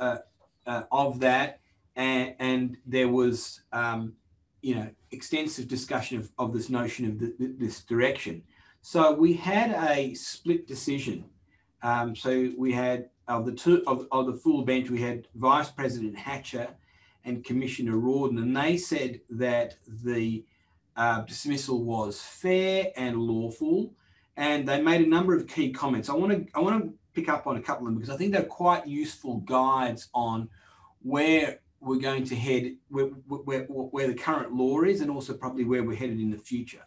uh, 0.00 0.18
uh, 0.66 0.82
of 0.90 1.20
that, 1.20 1.60
and, 1.96 2.34
and 2.38 2.76
there 2.86 3.08
was, 3.08 3.60
um, 3.72 4.14
you 4.62 4.74
know, 4.74 4.88
extensive 5.10 5.68
discussion 5.68 6.18
of, 6.18 6.30
of 6.38 6.52
this 6.52 6.68
notion 6.70 7.06
of 7.06 7.18
the, 7.18 7.34
this 7.38 7.82
direction. 7.82 8.42
So 8.82 9.12
we 9.12 9.34
had 9.34 9.70
a 9.90 10.14
split 10.14 10.66
decision. 10.66 11.24
Um, 11.82 12.16
so 12.16 12.52
we 12.56 12.72
had 12.72 13.10
of 13.28 13.46
the 13.46 13.52
two 13.52 13.82
of, 13.86 14.06
of 14.12 14.26
the 14.26 14.32
full 14.34 14.62
bench, 14.62 14.90
we 14.90 15.00
had 15.00 15.26
Vice 15.34 15.70
President 15.70 16.16
Hatcher 16.16 16.68
and 17.24 17.44
Commissioner 17.44 17.96
Riordan, 17.96 18.38
and 18.38 18.56
they 18.56 18.76
said 18.76 19.20
that 19.30 19.76
the 20.04 20.44
uh, 20.96 21.22
dismissal 21.22 21.82
was 21.82 22.20
fair 22.20 22.92
and 22.96 23.16
lawful, 23.16 23.92
and 24.36 24.68
they 24.68 24.80
made 24.80 25.04
a 25.04 25.08
number 25.08 25.34
of 25.34 25.46
key 25.46 25.72
comments. 25.72 26.08
I 26.08 26.14
want 26.14 26.32
to 26.32 26.46
I 26.54 26.60
want 26.60 26.84
to 26.84 26.94
pick 27.14 27.28
up 27.28 27.46
on 27.46 27.56
a 27.56 27.62
couple 27.62 27.86
of 27.86 27.92
them 27.92 28.00
because 28.00 28.14
I 28.14 28.16
think 28.18 28.32
they're 28.32 28.44
quite 28.44 28.86
useful 28.86 29.38
guides 29.38 30.08
on 30.14 30.48
where 31.02 31.60
we're 31.80 32.00
going 32.00 32.24
to 32.24 32.36
head, 32.36 32.76
where, 32.88 33.06
where, 33.06 33.64
where 33.64 34.08
the 34.08 34.14
current 34.14 34.52
law 34.52 34.82
is, 34.82 35.00
and 35.00 35.10
also 35.10 35.34
probably 35.34 35.64
where 35.64 35.82
we're 35.82 35.96
headed 35.96 36.20
in 36.20 36.30
the 36.30 36.38
future. 36.38 36.84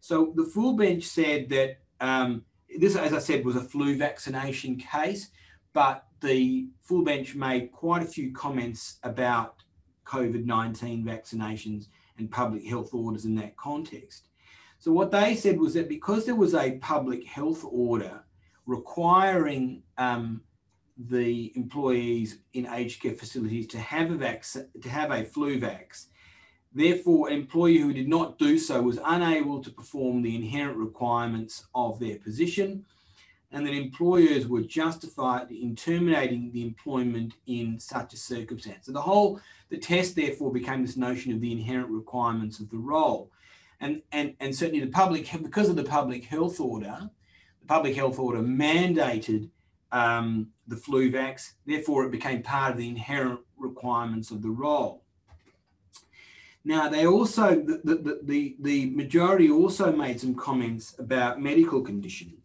So 0.00 0.32
the 0.36 0.44
full 0.44 0.74
bench 0.74 1.04
said 1.04 1.48
that 1.50 1.78
um, 2.00 2.44
this, 2.78 2.96
as 2.96 3.12
I 3.12 3.18
said, 3.18 3.44
was 3.44 3.56
a 3.56 3.62
flu 3.62 3.96
vaccination 3.96 4.76
case, 4.76 5.30
but 5.74 6.06
the 6.22 6.68
full 6.80 7.04
bench 7.04 7.34
made 7.34 7.70
quite 7.70 8.02
a 8.02 8.06
few 8.06 8.32
comments 8.32 8.98
about 9.02 9.56
COVID 10.06 10.46
19 10.46 11.04
vaccinations 11.04 11.88
and 12.16 12.30
public 12.30 12.66
health 12.66 12.94
orders 12.94 13.26
in 13.26 13.34
that 13.34 13.56
context. 13.56 14.28
So, 14.78 14.92
what 14.92 15.10
they 15.10 15.34
said 15.34 15.58
was 15.58 15.74
that 15.74 15.88
because 15.88 16.24
there 16.24 16.34
was 16.34 16.54
a 16.54 16.78
public 16.78 17.26
health 17.26 17.64
order 17.68 18.24
requiring 18.66 19.82
um, 19.98 20.40
the 20.96 21.52
employees 21.56 22.38
in 22.52 22.66
aged 22.66 23.02
care 23.02 23.14
facilities 23.14 23.66
to 23.68 23.78
have 23.78 24.10
a 24.10 24.40
to 24.80 24.88
have 24.88 25.10
a 25.10 25.24
flu 25.24 25.60
vax. 25.60 26.06
Therefore, 26.72 27.28
an 27.28 27.34
employee 27.34 27.78
who 27.78 27.92
did 27.92 28.08
not 28.08 28.38
do 28.38 28.58
so 28.58 28.82
was 28.82 28.98
unable 29.04 29.62
to 29.62 29.70
perform 29.70 30.22
the 30.22 30.34
inherent 30.34 30.76
requirements 30.76 31.66
of 31.74 32.00
their 32.00 32.16
position, 32.16 32.84
and 33.54 33.64
that 33.64 33.72
employers 33.72 34.48
were 34.48 34.62
justified 34.62 35.48
in 35.52 35.76
terminating 35.76 36.50
the 36.50 36.62
employment 36.62 37.34
in 37.46 37.78
such 37.78 38.12
a 38.12 38.16
circumstance. 38.16 38.86
So 38.86 38.92
the 38.92 39.00
whole 39.00 39.40
the 39.70 39.78
test 39.78 40.16
therefore 40.16 40.52
became 40.52 40.82
this 40.82 40.96
notion 40.96 41.32
of 41.32 41.40
the 41.40 41.52
inherent 41.52 41.88
requirements 41.88 42.58
of 42.58 42.68
the 42.68 42.78
role. 42.78 43.30
And, 43.80 44.02
and, 44.10 44.34
and 44.40 44.54
certainly 44.54 44.84
the 44.84 44.90
public, 44.90 45.30
because 45.40 45.68
of 45.68 45.76
the 45.76 45.84
public 45.84 46.24
health 46.24 46.58
order, 46.58 47.08
the 47.60 47.66
public 47.66 47.94
health 47.94 48.18
order 48.18 48.40
mandated 48.40 49.48
um, 49.92 50.48
the 50.66 50.76
flu 50.76 51.12
vax. 51.12 51.52
Therefore, 51.64 52.04
it 52.06 52.10
became 52.10 52.42
part 52.42 52.72
of 52.72 52.78
the 52.78 52.88
inherent 52.88 53.38
requirements 53.56 54.32
of 54.32 54.42
the 54.42 54.50
role. 54.50 55.04
Now, 56.64 56.88
they 56.88 57.06
also, 57.06 57.54
the, 57.54 57.80
the, 57.84 58.20
the, 58.24 58.56
the 58.58 58.86
majority 58.86 59.48
also 59.48 59.92
made 59.92 60.20
some 60.20 60.34
comments 60.34 60.96
about 60.98 61.40
medical 61.40 61.82
conditions 61.82 62.43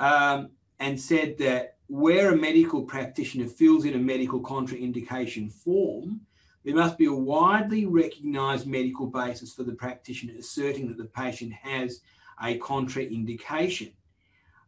um, 0.00 0.50
and 0.80 0.98
said 0.98 1.38
that 1.38 1.76
where 1.86 2.32
a 2.32 2.36
medical 2.36 2.82
practitioner 2.82 3.46
fills 3.46 3.84
in 3.84 3.94
a 3.94 3.98
medical 3.98 4.40
contraindication 4.40 5.52
form, 5.52 6.20
there 6.64 6.74
must 6.74 6.98
be 6.98 7.06
a 7.06 7.12
widely 7.12 7.86
recognised 7.86 8.66
medical 8.66 9.06
basis 9.06 9.52
for 9.52 9.62
the 9.62 9.72
practitioner 9.72 10.34
asserting 10.38 10.88
that 10.88 10.98
the 10.98 11.04
patient 11.04 11.52
has 11.52 12.00
a 12.42 12.58
contraindication. 12.58 13.92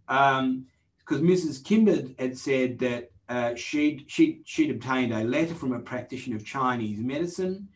Um, 0.08 0.66
because 0.98 1.20
Mrs. 1.20 1.64
Kimber 1.64 2.02
had 2.18 2.38
said 2.38 2.78
that 2.78 3.10
uh, 3.28 3.54
she'd, 3.54 4.04
she'd, 4.06 4.42
she'd 4.44 4.70
obtained 4.70 5.12
a 5.12 5.24
letter 5.24 5.54
from 5.54 5.72
a 5.72 5.80
practitioner 5.80 6.36
of 6.36 6.44
Chinese 6.44 7.00
medicine, 7.00 7.68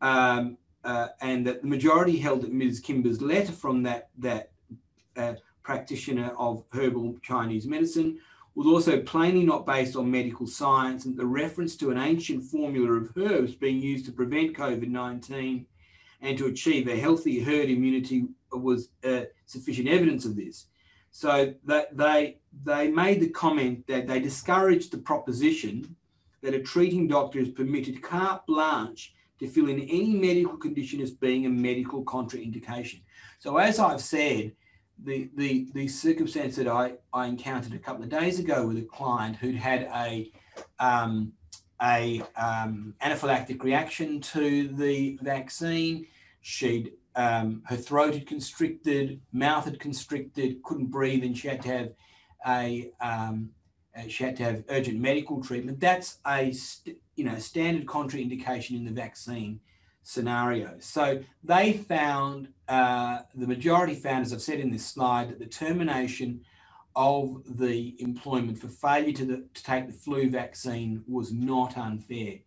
um, 0.00 0.56
uh, 0.82 1.08
and 1.20 1.46
that 1.46 1.62
the 1.62 1.68
majority 1.68 2.16
held 2.16 2.42
that 2.42 2.52
Mrs. 2.52 2.82
Kimber's 2.82 3.22
letter 3.22 3.52
from 3.52 3.84
that, 3.84 4.08
that 4.18 4.50
uh, 5.16 5.34
practitioner 5.64 6.32
of 6.38 6.62
herbal 6.72 7.16
Chinese 7.22 7.66
medicine 7.66 8.20
was 8.54 8.66
also 8.66 9.00
plainly 9.00 9.44
not 9.44 9.66
based 9.66 9.96
on 9.96 10.08
medical 10.08 10.46
science, 10.46 11.06
and 11.06 11.16
the 11.16 11.26
reference 11.26 11.76
to 11.76 11.90
an 11.90 11.98
ancient 11.98 12.44
formula 12.44 12.92
of 12.92 13.10
herbs 13.16 13.54
being 13.54 13.80
used 13.80 14.06
to 14.06 14.12
prevent 14.12 14.56
COVID 14.56 14.88
19 14.88 15.66
and 16.20 16.38
to 16.38 16.46
achieve 16.46 16.88
a 16.88 16.98
healthy 16.98 17.40
herd 17.40 17.68
immunity 17.68 18.26
was 18.52 18.90
uh, 19.02 19.22
sufficient 19.46 19.88
evidence 19.88 20.24
of 20.24 20.36
this. 20.36 20.66
So 21.10 21.54
that 21.64 21.96
they 21.96 22.38
they 22.64 22.88
made 22.88 23.20
the 23.20 23.30
comment 23.30 23.86
that 23.88 24.06
they 24.06 24.20
discouraged 24.20 24.92
the 24.92 24.98
proposition 24.98 25.96
that 26.42 26.54
a 26.54 26.60
treating 26.60 27.08
doctor 27.08 27.38
is 27.38 27.48
permitted 27.48 28.02
carte 28.02 28.46
blanche 28.46 29.14
to 29.40 29.48
fill 29.48 29.68
in 29.68 29.80
any 29.80 30.14
medical 30.14 30.56
condition 30.56 31.00
as 31.00 31.10
being 31.10 31.46
a 31.46 31.50
medical 31.50 32.04
contraindication. 32.04 33.02
So 33.38 33.56
as 33.56 33.78
I've 33.78 34.00
said, 34.00 34.52
the 35.02 35.30
the 35.36 35.68
the 35.74 35.88
circumstance 35.88 36.56
that 36.56 36.68
I, 36.68 36.94
I 37.12 37.26
encountered 37.26 37.74
a 37.74 37.78
couple 37.78 38.04
of 38.04 38.10
days 38.10 38.38
ago 38.38 38.66
with 38.66 38.78
a 38.78 38.82
client 38.82 39.36
who'd 39.36 39.56
had 39.56 39.88
a 39.94 40.30
um, 40.78 41.32
a 41.82 42.22
um, 42.36 42.94
anaphylactic 43.02 43.62
reaction 43.62 44.20
to 44.20 44.68
the 44.68 45.18
vaccine. 45.22 46.06
She'd 46.40 46.92
um, 47.16 47.62
her 47.66 47.76
throat 47.76 48.14
had 48.14 48.26
constricted, 48.26 49.20
mouth 49.32 49.64
had 49.64 49.78
constricted, 49.80 50.62
couldn't 50.62 50.86
breathe, 50.86 51.24
and 51.24 51.36
she 51.36 51.48
had 51.48 51.62
to 51.62 51.68
have 51.68 51.92
a 52.46 52.90
um, 53.00 53.50
uh, 53.96 54.08
she 54.08 54.24
had 54.24 54.36
to 54.36 54.44
have 54.44 54.64
urgent 54.68 55.00
medical 55.00 55.42
treatment. 55.42 55.80
That's 55.80 56.18
a 56.26 56.52
you 57.16 57.24
know 57.24 57.38
standard 57.38 57.86
contraindication 57.86 58.76
in 58.76 58.84
the 58.84 58.90
vaccine 58.90 59.60
scenario. 60.04 60.76
So 60.78 61.20
they 61.42 61.72
found 61.72 62.48
uh, 62.68 63.20
the 63.34 63.46
majority 63.46 63.94
found, 63.94 64.24
as 64.24 64.32
I've 64.32 64.40
said 64.40 64.60
in 64.60 64.70
this 64.70 64.86
slide, 64.86 65.30
that 65.30 65.38
the 65.40 65.46
termination 65.46 66.42
of 66.94 67.42
the 67.58 67.96
employment 67.98 68.58
for 68.58 68.68
failure 68.68 69.12
to, 69.12 69.24
the, 69.24 69.44
to 69.52 69.62
take 69.64 69.88
the 69.88 69.92
flu 69.92 70.30
vaccine 70.30 71.02
was 71.08 71.32
not 71.32 71.76
unfair 71.76 72.38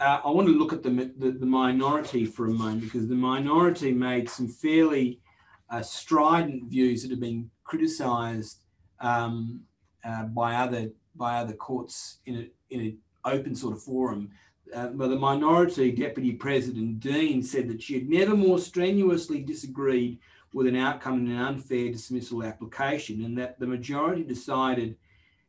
uh, 0.00 0.20
I 0.24 0.30
want 0.30 0.48
to 0.48 0.54
look 0.54 0.72
at 0.72 0.82
the, 0.82 0.90
the, 1.18 1.32
the, 1.32 1.46
minority 1.46 2.24
for 2.24 2.46
a 2.46 2.50
moment 2.50 2.82
because 2.82 3.08
the 3.08 3.14
minority 3.14 3.92
made 3.92 4.28
some 4.28 4.48
fairly 4.48 5.20
uh, 5.70 5.82
strident 5.82 6.64
views 6.70 7.02
that 7.02 7.10
have 7.10 7.20
been 7.20 7.50
criticised 7.64 8.60
um, 9.00 9.60
uh, 10.04 10.24
by 10.24 10.56
other 10.56 10.90
by 11.16 11.36
other 11.36 11.52
courts 11.52 12.18
in 12.26 12.34
a, 12.36 12.74
in 12.74 12.80
an 12.80 12.98
open 13.24 13.54
sort 13.54 13.74
of 13.74 13.82
forum. 13.82 14.30
Uh, 14.72 14.88
but 14.88 15.08
the 15.08 15.16
minority 15.16 15.92
deputy 15.92 16.32
president 16.32 17.00
Dean 17.00 17.42
said 17.42 17.68
that 17.68 17.82
she 17.82 17.94
had 17.94 18.08
never 18.08 18.36
more 18.36 18.58
strenuously 18.58 19.40
disagreed 19.40 20.18
with 20.52 20.66
an 20.66 20.76
outcome 20.76 21.26
in 21.26 21.32
an 21.32 21.38
unfair 21.38 21.90
dismissal 21.90 22.44
application, 22.44 23.24
and 23.24 23.36
that 23.36 23.58
the 23.58 23.66
majority 23.66 24.22
decided 24.22 24.96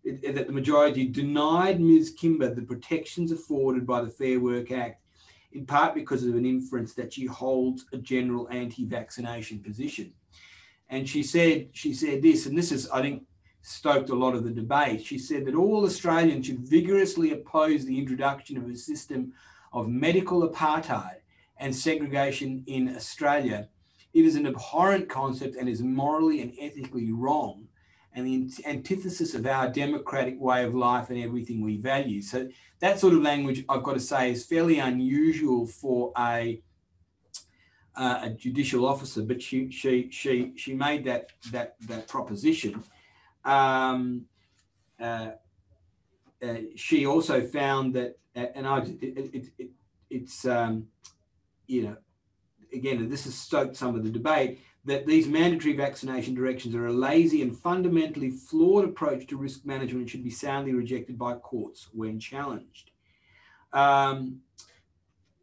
that 0.04 0.48
the 0.48 0.54
majority 0.54 1.08
denied 1.08 1.80
Ms. 1.80 2.16
Kimber 2.20 2.54
the 2.54 2.62
protections 2.62 3.32
afforded 3.32 3.88
by 3.88 4.02
the 4.02 4.10
Fair 4.10 4.40
Work 4.40 4.72
Act, 4.72 5.02
in 5.54 5.66
part 5.66 5.96
because 5.96 6.24
of 6.24 6.36
an 6.36 6.46
inference 6.46 6.94
that 6.94 7.14
she 7.14 7.26
holds 7.26 7.86
a 7.94 7.98
general 7.98 8.48
anti-vaccination 8.50 9.60
position. 9.60 10.14
And 10.90 11.08
she 11.10 11.24
said, 11.24 11.70
she 11.72 11.94
said 11.94 12.22
this, 12.22 12.46
and 12.46 12.58
this 12.58 12.72
is, 12.72 12.90
I 12.90 13.02
think, 13.02 13.24
stoked 13.66 14.10
a 14.12 14.16
lot 14.16 14.36
of 14.36 14.44
the 14.44 14.52
debate. 14.52 15.04
She 15.04 15.18
said 15.18 15.46
that 15.46 15.56
all 15.56 15.86
Australians 15.86 16.46
should 16.46 16.60
vigorously 16.60 17.32
oppose 17.32 17.84
the 17.84 17.98
introduction 17.98 18.58
of 18.58 18.70
a 18.70 18.76
system 18.76 19.34
of 19.74 19.88
medical 19.88 20.48
apartheid 20.48 21.18
and 21.58 21.76
segregation 21.76 22.64
in 22.68 22.96
Australia. 22.96 23.70
It 24.14 24.24
is 24.24 24.36
an 24.36 24.46
abhorrent 24.46 25.10
concept 25.10 25.56
and 25.56 25.68
is 25.68 25.82
morally 25.82 26.42
and 26.42 26.54
ethically 26.60 27.12
wrong 27.12 27.68
and 28.14 28.26
the 28.26 28.66
antithesis 28.66 29.34
of 29.34 29.46
our 29.46 29.68
democratic 29.70 30.40
way 30.40 30.64
of 30.64 30.74
life 30.74 31.10
and 31.10 31.22
everything 31.22 31.62
we 31.62 31.78
value. 31.78 32.22
So 32.22 32.48
that 32.80 33.00
sort 33.00 33.14
of 33.14 33.22
language, 33.22 33.66
I've 33.68 33.84
got 33.84 33.94
to 33.94 34.00
say, 34.00 34.32
is 34.32 34.46
fairly 34.46 34.80
unusual 34.80 35.66
for 35.66 36.14
a 36.18 36.62
uh, 37.98 38.20
a 38.24 38.30
judicial 38.30 38.86
officer, 38.86 39.22
but 39.22 39.42
she 39.42 39.72
she 39.72 40.10
she 40.12 40.54
she 40.56 40.74
made 40.74 41.06
that 41.06 41.32
that 41.52 41.76
that 41.88 42.08
proposition. 42.08 42.84
Um, 43.46 44.26
uh, 45.00 45.32
uh, 46.44 46.56
she 46.76 47.06
also 47.06 47.42
found 47.42 47.94
that, 47.94 48.18
uh, 48.36 48.48
and 48.56 48.68
I, 48.68 48.80
it, 48.80 48.98
it, 49.02 49.46
it, 49.58 49.70
it's 50.10 50.46
um, 50.46 50.88
you 51.68 51.84
know, 51.84 51.98
again, 52.74 53.10
this 53.10 53.26
has 53.26 53.36
stoked 53.36 53.76
some 53.76 53.96
of 53.96 54.04
the 54.04 54.10
debate 54.10 54.60
that 54.86 55.08
these 55.08 55.28
mandatory 55.28 55.76
vaccination 55.76 56.36
directions 56.36 56.76
are 56.76 56.88
a 56.88 56.94
lazy 56.94 57.42
and 57.42 57.58
fundamentally 57.58 58.30
flawed 58.30 58.86
approach 58.86 59.26
to 59.28 59.38
risk 59.38 59.66
management 59.66 60.02
and 60.02 60.10
should 60.10 60.24
be 60.24 60.30
soundly 60.30 60.74
rejected 60.74 61.18
by 61.18 61.34
courts 61.34 61.88
when 61.92 62.20
challenged. 62.20 62.92
Um, 63.74 64.42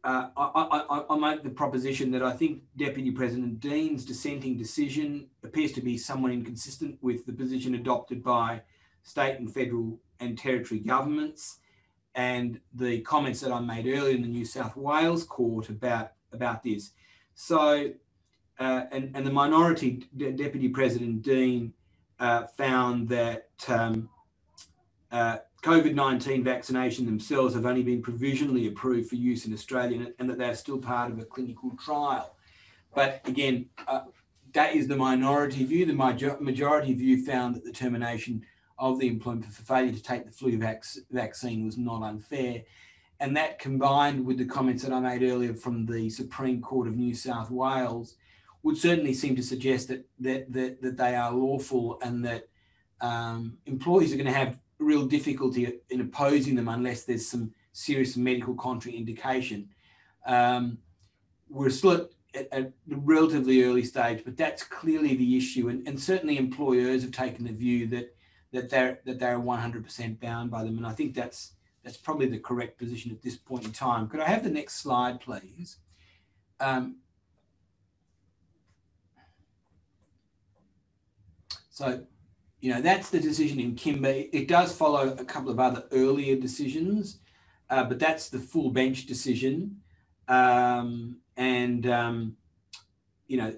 uh, 0.03 0.29
I, 0.35 0.83
I, 0.89 1.03
I, 1.09 1.17
make 1.17 1.43
the 1.43 1.49
proposition 1.49 2.11
that 2.11 2.21
I 2.21 2.33
think 2.33 2.61
Deputy 2.75 3.11
President 3.11 3.61
Dean's 3.61 4.03
dissenting 4.03 4.57
decision 4.57 5.27
appears 5.43 5.71
to 5.73 5.81
be 5.81 5.97
somewhat 5.97 6.33
inconsistent 6.33 6.97
with 7.01 7.25
the 7.25 7.31
position 7.31 7.75
adopted 7.75 8.21
by 8.21 8.61
state 9.03 9.39
and 9.39 9.51
federal 9.51 10.01
and 10.19 10.37
territory 10.37 10.81
governments 10.81 11.59
and 12.15 12.59
the 12.73 12.99
comments 13.01 13.39
that 13.41 13.51
I 13.51 13.59
made 13.61 13.87
earlier 13.87 14.15
in 14.15 14.21
the 14.21 14.27
New 14.27 14.45
South 14.45 14.75
Wales 14.75 15.23
court 15.23 15.69
about, 15.69 16.11
about 16.33 16.63
this. 16.63 16.91
So, 17.33 17.93
uh, 18.59 18.83
and, 18.91 19.15
and 19.15 19.25
the 19.25 19.31
minority 19.31 20.03
De- 20.15 20.33
Deputy 20.33 20.67
President 20.67 21.21
Dean 21.21 21.73
uh, 22.19 22.43
found 22.57 23.07
that 23.09 23.49
um, 23.67 24.09
uh, 25.11 25.37
COVID 25.63 25.95
19 25.95 26.43
vaccination 26.43 27.05
themselves 27.05 27.55
have 27.55 27.65
only 27.65 27.83
been 27.83 28.01
provisionally 28.01 28.67
approved 28.67 29.09
for 29.09 29.15
use 29.15 29.45
in 29.45 29.53
Australia 29.53 30.07
and 30.19 30.29
that 30.29 30.37
they're 30.37 30.55
still 30.55 30.77
part 30.77 31.09
of 31.09 31.19
a 31.19 31.25
clinical 31.25 31.71
trial. 31.77 32.35
But 32.93 33.21
again, 33.25 33.67
uh, 33.87 34.01
that 34.53 34.75
is 34.75 34.89
the 34.89 34.97
minority 34.97 35.63
view. 35.63 35.85
The 35.85 35.93
major- 35.93 36.37
majority 36.41 36.93
view 36.93 37.23
found 37.25 37.55
that 37.55 37.63
the 37.63 37.71
termination 37.71 38.45
of 38.77 38.99
the 38.99 39.07
employment 39.07 39.45
for 39.45 39.63
failure 39.63 39.93
to 39.93 40.03
take 40.03 40.25
the 40.25 40.31
flu 40.33 40.57
vac- 40.57 40.83
vaccine 41.09 41.65
was 41.65 41.77
not 41.77 42.03
unfair. 42.03 42.63
And 43.21 43.37
that 43.37 43.57
combined 43.57 44.25
with 44.25 44.37
the 44.37 44.45
comments 44.45 44.83
that 44.83 44.91
I 44.91 44.99
made 44.99 45.23
earlier 45.23 45.53
from 45.53 45.85
the 45.85 46.09
Supreme 46.09 46.61
Court 46.61 46.89
of 46.89 46.97
New 46.97 47.15
South 47.15 47.49
Wales 47.49 48.17
would 48.63 48.77
certainly 48.77 49.13
seem 49.13 49.37
to 49.37 49.43
suggest 49.43 49.87
that, 49.87 50.05
that, 50.19 50.51
that, 50.51 50.81
that 50.81 50.97
they 50.97 51.15
are 51.15 51.31
lawful 51.31 51.99
and 52.01 52.25
that 52.25 52.49
um, 52.99 53.57
employees 53.65 54.13
are 54.13 54.17
going 54.17 54.27
to 54.27 54.33
have 54.33 54.59
real 54.79 55.05
difficulty 55.05 55.79
in 55.89 56.01
opposing 56.01 56.55
them 56.55 56.67
unless 56.67 57.03
there's 57.03 57.27
some 57.27 57.53
serious 57.71 58.17
medical 58.17 58.55
contraindication. 58.55 59.67
Um, 60.25 60.77
we're 61.49 61.69
still 61.69 62.09
at, 62.35 62.47
at, 62.51 62.63
a 62.63 62.71
relatively 62.87 63.63
early 63.63 63.83
stage, 63.83 64.23
but 64.25 64.37
that's 64.37 64.63
clearly 64.63 65.15
the 65.15 65.37
issue. 65.37 65.69
And, 65.69 65.87
and 65.87 65.99
certainly 65.99 66.37
employers 66.37 67.03
have 67.03 67.11
taken 67.11 67.45
the 67.45 67.53
view 67.53 67.87
that 67.87 68.15
that 68.51 68.69
they're 68.69 68.99
that 69.05 69.19
they're 69.19 69.39
100% 69.39 70.19
bound 70.19 70.51
by 70.51 70.63
them. 70.63 70.77
And 70.77 70.85
I 70.85 70.93
think 70.93 71.15
that's 71.15 71.53
that's 71.83 71.97
probably 71.97 72.27
the 72.27 72.39
correct 72.39 72.77
position 72.77 73.11
at 73.11 73.21
this 73.21 73.35
point 73.35 73.65
in 73.65 73.71
time. 73.71 74.07
Could 74.07 74.21
I 74.21 74.29
have 74.29 74.43
the 74.43 74.49
next 74.49 74.75
slide, 74.75 75.19
please? 75.19 75.77
Um, 76.59 76.97
so 81.69 82.05
you 82.63 82.73
know, 82.73 82.79
that's 82.79 83.09
the 83.09 83.19
decision 83.19 83.59
in 83.59 83.75
Kimber. 83.75 84.23
It 84.31 84.47
does 84.47 84.73
follow 84.73 85.17
a 85.19 85.25
couple 85.25 85.51
of 85.51 85.59
other 85.59 85.83
earlier 85.91 86.37
decisions, 86.37 87.19
uh, 87.69 87.83
but 87.83 87.99
that's 87.99 88.29
the 88.29 88.39
full 88.39 88.69
bench 88.69 89.05
decision. 89.05 89.81
Um, 90.29 91.17
and, 91.35 91.85
um, 91.87 92.37
you 93.27 93.35
know, 93.35 93.53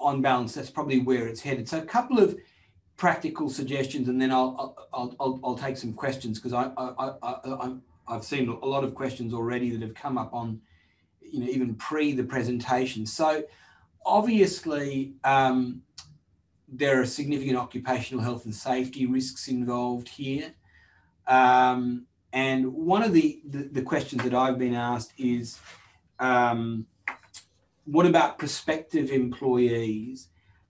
on 0.00 0.20
balance, 0.20 0.54
that's 0.54 0.68
probably 0.68 0.98
where 0.98 1.28
it's 1.28 1.40
headed. 1.40 1.68
So 1.68 1.78
a 1.78 1.82
couple 1.82 2.18
of 2.18 2.36
practical 2.96 3.48
suggestions, 3.48 4.08
and 4.08 4.20
then 4.20 4.32
I'll 4.32 4.76
I'll 4.92 5.14
I'll, 5.20 5.40
I'll 5.44 5.58
take 5.58 5.76
some 5.76 5.92
questions 5.92 6.40
because 6.40 6.52
I, 6.52 6.72
I 6.76 7.12
I 7.22 7.76
I 8.08 8.14
have 8.14 8.24
seen 8.24 8.48
a 8.48 8.66
lot 8.66 8.82
of 8.82 8.96
questions 8.96 9.32
already 9.32 9.70
that 9.70 9.82
have 9.82 9.94
come 9.94 10.18
up 10.18 10.34
on, 10.34 10.60
you 11.20 11.38
know, 11.38 11.46
even 11.46 11.76
pre 11.76 12.14
the 12.14 12.24
presentation. 12.24 13.06
So 13.06 13.44
obviously. 14.04 15.14
Um, 15.22 15.82
there 16.70 17.00
are 17.00 17.06
significant 17.06 17.56
occupational 17.56 18.22
health 18.22 18.44
and 18.44 18.54
safety 18.54 19.06
risks 19.06 19.48
involved 19.48 20.08
here. 20.08 20.52
Um, 21.26 22.06
and 22.32 22.72
one 22.72 23.02
of 23.02 23.12
the, 23.12 23.40
the, 23.48 23.64
the, 23.64 23.82
questions 23.82 24.22
that 24.22 24.34
I've 24.34 24.58
been 24.58 24.74
asked 24.74 25.12
is 25.16 25.58
um, 26.18 26.86
what 27.84 28.06
about 28.06 28.38
prospective 28.38 29.10
employees? 29.10 30.28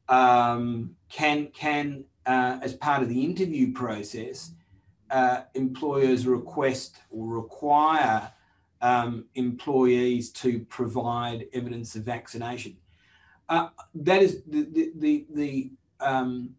Um, 0.08 0.96
can, 1.08 1.48
can 1.48 2.04
uh, 2.26 2.58
as 2.62 2.74
part 2.74 3.02
of 3.02 3.08
the 3.08 3.24
interview 3.24 3.72
process, 3.72 4.52
uh, 5.11 5.42
employers 5.54 6.26
request 6.26 6.98
or 7.11 7.26
require 7.26 8.30
um, 8.80 9.24
employees 9.34 10.30
to 10.30 10.61
provide 10.61 11.46
evidence 11.52 11.96
of 11.96 12.04
vaccination? 12.04 12.76
Uh, 13.48 13.68
that 13.94 14.22
is 14.22 14.42
the, 14.46 14.68
the, 14.70 14.92
the, 14.94 15.26
the 15.30 15.70
um, 16.00 16.54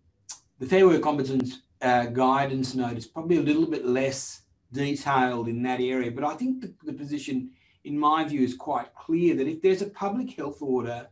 the 0.59 0.65
Fair 0.65 0.87
Work 0.87 1.01
Competence 1.01 1.59
uh, 1.81 2.05
guidance 2.07 2.75
note 2.75 2.97
is 2.97 3.05
probably 3.05 3.37
a 3.37 3.41
little 3.41 3.65
bit 3.65 3.85
less 3.85 4.41
detailed 4.71 5.47
in 5.47 5.63
that 5.63 5.79
area, 5.79 6.11
but 6.11 6.23
I 6.23 6.35
think 6.35 6.61
the, 6.61 6.73
the 6.83 6.93
position, 6.93 7.51
in 7.83 7.97
my 7.97 8.23
view, 8.23 8.41
is 8.41 8.55
quite 8.55 8.93
clear 8.93 9.35
that 9.35 9.47
if 9.47 9.61
there's 9.61 9.81
a 9.81 9.89
public 9.89 10.35
health 10.35 10.61
order, 10.61 11.07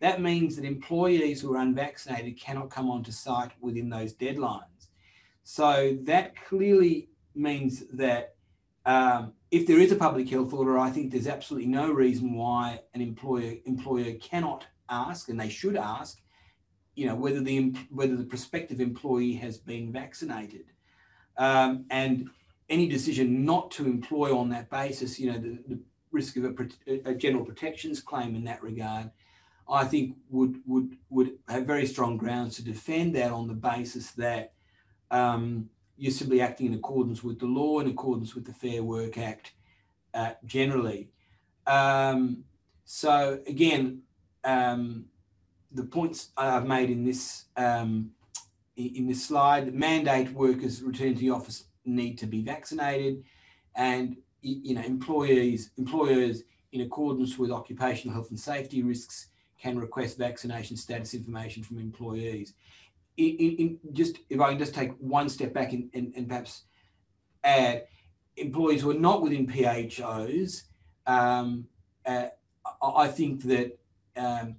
that 0.00 0.20
means 0.20 0.56
that 0.56 0.64
employees 0.64 1.40
who 1.40 1.54
are 1.54 1.60
unvaccinated 1.60 2.38
cannot 2.38 2.70
come 2.70 2.90
onto 2.90 3.12
site 3.12 3.52
within 3.60 3.90
those 3.90 4.14
deadlines. 4.14 4.88
So 5.42 5.98
that 6.04 6.36
clearly 6.48 7.08
means 7.34 7.84
that 7.92 8.34
um, 8.86 9.32
if 9.50 9.66
there 9.66 9.78
is 9.78 9.92
a 9.92 9.96
public 9.96 10.28
health 10.28 10.52
order, 10.52 10.78
I 10.78 10.90
think 10.90 11.10
there's 11.10 11.26
absolutely 11.26 11.68
no 11.68 11.90
reason 11.90 12.34
why 12.34 12.80
an 12.94 13.00
employer 13.00 13.54
employer 13.66 14.14
cannot 14.14 14.66
ask, 14.88 15.28
and 15.28 15.38
they 15.38 15.48
should 15.48 15.76
ask, 15.76 16.20
you 16.94 17.06
know 17.06 17.14
whether 17.14 17.40
the 17.40 17.74
whether 17.90 18.16
the 18.16 18.24
prospective 18.24 18.80
employee 18.80 19.34
has 19.34 19.58
been 19.58 19.92
vaccinated, 19.92 20.66
um, 21.36 21.84
and 21.90 22.30
any 22.70 22.86
decision 22.86 23.44
not 23.44 23.70
to 23.72 23.84
employ 23.84 24.36
on 24.36 24.48
that 24.50 24.70
basis, 24.70 25.18
you 25.18 25.30
know, 25.30 25.38
the, 25.38 25.58
the 25.68 25.80
risk 26.12 26.36
of 26.36 26.44
a, 26.44 27.10
a, 27.10 27.14
general 27.14 27.44
protections 27.44 28.00
claim 28.00 28.34
in 28.36 28.44
that 28.44 28.62
regard, 28.62 29.10
I 29.68 29.84
think 29.84 30.16
would 30.30 30.60
would 30.66 30.96
would 31.10 31.38
have 31.48 31.66
very 31.66 31.86
strong 31.86 32.16
grounds 32.16 32.56
to 32.56 32.64
defend 32.64 33.14
that 33.16 33.32
on 33.32 33.46
the 33.46 33.54
basis 33.54 34.12
that 34.12 34.52
um, 35.10 35.68
you're 35.96 36.12
simply 36.12 36.40
acting 36.40 36.68
in 36.68 36.74
accordance 36.74 37.22
with 37.22 37.38
the 37.38 37.46
law, 37.46 37.80
in 37.80 37.88
accordance 37.88 38.34
with 38.34 38.46
the 38.46 38.52
Fair 38.52 38.82
Work 38.82 39.18
Act, 39.18 39.52
uh, 40.14 40.32
generally. 40.44 41.10
Um, 41.66 42.44
so 42.84 43.40
again, 43.46 44.02
um, 44.44 45.04
the 45.72 45.84
points 45.84 46.30
I've 46.36 46.66
made 46.66 46.90
in 46.90 47.04
this 47.04 47.46
um, 47.56 48.10
in 48.76 49.06
this 49.06 49.24
slide, 49.24 49.74
mandate 49.74 50.32
workers 50.32 50.82
return 50.82 51.14
to 51.14 51.20
the 51.20 51.30
office 51.30 51.64
need 51.84 52.18
to 52.18 52.26
be 52.26 52.42
vaccinated, 52.42 53.22
and 53.76 54.16
you 54.42 54.74
know 54.74 54.82
employees 54.82 55.70
employers 55.76 56.42
in 56.72 56.82
accordance 56.82 57.36
with 57.36 57.50
occupational 57.50 58.14
health 58.14 58.30
and 58.30 58.38
safety 58.38 58.82
risks 58.82 59.28
can 59.60 59.78
request 59.78 60.16
vaccination 60.16 60.76
status 60.76 61.14
information 61.14 61.62
from 61.62 61.78
employees. 61.78 62.54
In, 63.16 63.36
in, 63.36 63.56
in 63.56 63.78
just 63.92 64.18
if 64.30 64.40
I 64.40 64.50
can 64.50 64.58
just 64.58 64.74
take 64.74 64.92
one 64.98 65.28
step 65.28 65.52
back 65.52 65.72
and, 65.72 65.90
and, 65.92 66.12
and 66.16 66.28
perhaps 66.28 66.62
add 67.44 67.86
employees 68.36 68.80
who 68.80 68.90
are 68.90 68.94
not 68.94 69.22
within 69.22 69.46
PHOs, 69.46 70.62
um, 71.06 71.66
uh, 72.06 72.28
I 72.82 73.08
think 73.08 73.42
that 73.42 73.78
um, 74.16 74.56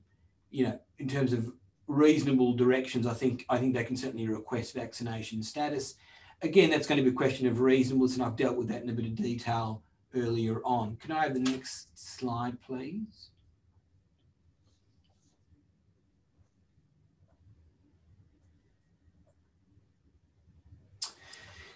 you 0.52 0.66
know 0.66 0.80
in 1.00 1.08
terms 1.08 1.34
of 1.34 1.52
reasonable 1.88 2.54
directions, 2.54 3.08
I 3.08 3.14
think 3.14 3.46
I 3.50 3.58
think 3.58 3.74
they 3.74 3.84
can 3.84 3.98
certainly 3.98 4.28
request 4.28 4.76
vaccination 4.76 5.42
status. 5.44 5.96
Again, 6.44 6.70
that's 6.70 6.88
going 6.88 6.98
to 6.98 7.04
be 7.04 7.10
a 7.10 7.14
question 7.14 7.48
of 7.48 7.60
reasonableness, 7.60 8.16
and 8.16 8.24
I've 8.24 8.36
dealt 8.36 8.58
with 8.58 8.68
that 8.70 8.84
in 8.84 8.90
a 8.90 8.94
bit 8.94 9.06
of 9.06 9.16
detail 9.16 9.84
earlier 10.16 10.62
on. 10.64 10.98
Can 10.98 11.12
I 11.12 11.24
have 11.24 11.34
the 11.34 11.40
next 11.40 11.88
slide, 11.96 12.60
please? 12.62 13.30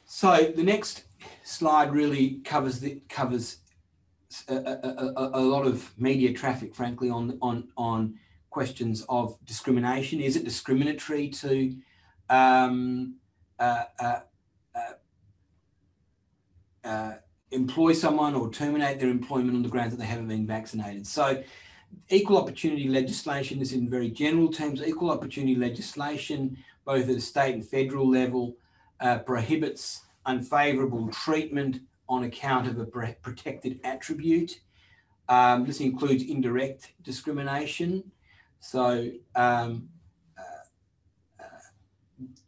So 0.05 0.53
the 0.55 0.63
next 0.63 1.03
slide 1.43 1.91
really 1.91 2.39
covers 2.45 2.79
the 2.79 3.01
covers 3.09 3.57
a, 4.47 4.55
a, 4.55 5.29
a, 5.33 5.41
lot 5.41 5.67
of 5.67 5.91
media 5.99 6.33
traffic, 6.33 6.73
frankly, 6.73 7.09
on 7.09 7.37
on 7.41 7.67
on 7.77 8.17
questions 8.55 9.05
of 9.09 9.37
discrimination. 9.43 10.21
Is 10.21 10.37
it 10.37 10.45
discriminatory 10.45 11.27
to 11.43 11.75
um, 12.29 13.15
uh, 13.59 13.83
uh, 13.99 14.19
uh, 14.73 14.93
uh, 16.87 17.13
employ 17.51 17.91
someone 17.91 18.33
or 18.33 18.49
terminate 18.49 18.97
their 19.01 19.09
employment 19.09 19.57
on 19.57 19.61
the 19.61 19.67
grounds 19.67 19.91
that 19.91 19.99
they 19.99 20.05
haven't 20.05 20.29
been 20.29 20.47
vaccinated? 20.47 21.05
So, 21.05 21.43
equal 22.09 22.37
opportunity 22.37 22.87
legislation 22.87 23.59
is 23.59 23.73
in 23.73 23.89
very 23.89 24.09
general 24.09 24.49
terms. 24.53 24.81
Equal 24.81 25.11
opportunity 25.11 25.55
legislation, 25.55 26.57
both 26.85 27.09
at 27.09 27.21
state 27.21 27.55
and 27.55 27.65
federal 27.65 28.09
level, 28.09 28.55
uh, 29.01 29.19
prohibits 29.19 30.05
unfavourable 30.25 31.09
treatment 31.09 31.81
on 32.07 32.23
account 32.23 32.69
of 32.69 32.79
a 32.79 32.85
protected 32.85 33.81
attribute. 33.83 34.61
Um, 35.27 35.65
this 35.65 35.81
includes 35.81 36.23
indirect 36.23 36.93
discrimination. 37.03 38.11
So, 38.65 39.11
um, 39.35 39.89
uh, 40.39 41.39
uh, 41.39 41.43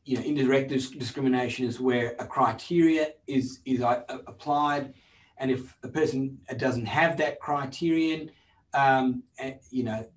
you 0.03 0.17
know, 0.17 0.23
indirect 0.23 0.71
discrimination 0.71 1.67
is 1.67 1.79
where 1.79 2.15
a 2.17 2.25
criteria 2.25 3.09
is 3.27 3.59
is 3.65 3.83
uh, 3.83 4.01
applied, 4.25 4.95
and 5.37 5.51
if 5.51 5.77
a 5.83 5.87
person 5.87 6.39
doesn't 6.57 6.87
have 6.87 7.17
that 7.17 7.39
criterion, 7.39 8.31
um, 8.73 9.21
you 9.69 9.83
know, 9.83 10.07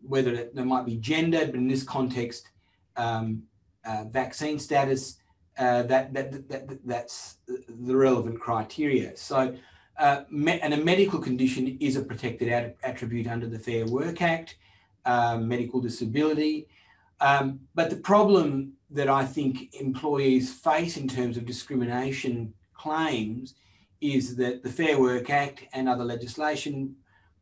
whether 0.00 0.32
it, 0.32 0.54
there 0.54 0.64
might 0.64 0.86
be 0.86 0.96
gender, 0.96 1.44
but 1.44 1.56
in 1.56 1.68
this 1.68 1.82
context, 1.82 2.48
um, 2.96 3.42
uh, 3.84 4.04
vaccine 4.04 4.58
status, 4.58 5.18
uh, 5.58 5.82
that, 5.82 6.14
that, 6.14 6.48
that, 6.48 6.86
that's 6.86 7.36
the 7.46 7.94
relevant 7.94 8.40
criteria. 8.40 9.14
So, 9.14 9.54
uh, 9.98 10.22
me- 10.30 10.60
and 10.60 10.74
a 10.74 10.76
medical 10.76 11.18
condition 11.18 11.76
is 11.80 11.96
a 11.96 12.02
protected 12.02 12.48
at- 12.48 12.76
attribute 12.82 13.26
under 13.26 13.46
the 13.46 13.58
Fair 13.58 13.86
Work 13.86 14.22
Act, 14.22 14.56
um, 15.04 15.48
medical 15.48 15.80
disability. 15.80 16.68
Um, 17.20 17.60
but 17.74 17.90
the 17.90 17.96
problem 17.96 18.74
that 18.90 19.08
I 19.08 19.24
think 19.24 19.74
employees 19.74 20.52
face 20.52 20.96
in 20.96 21.08
terms 21.08 21.36
of 21.36 21.44
discrimination 21.44 22.54
claims 22.74 23.54
is 24.00 24.36
that 24.36 24.62
the 24.62 24.70
Fair 24.70 25.00
Work 25.00 25.30
Act 25.30 25.64
and 25.72 25.88
other 25.88 26.04
legislation 26.04 26.94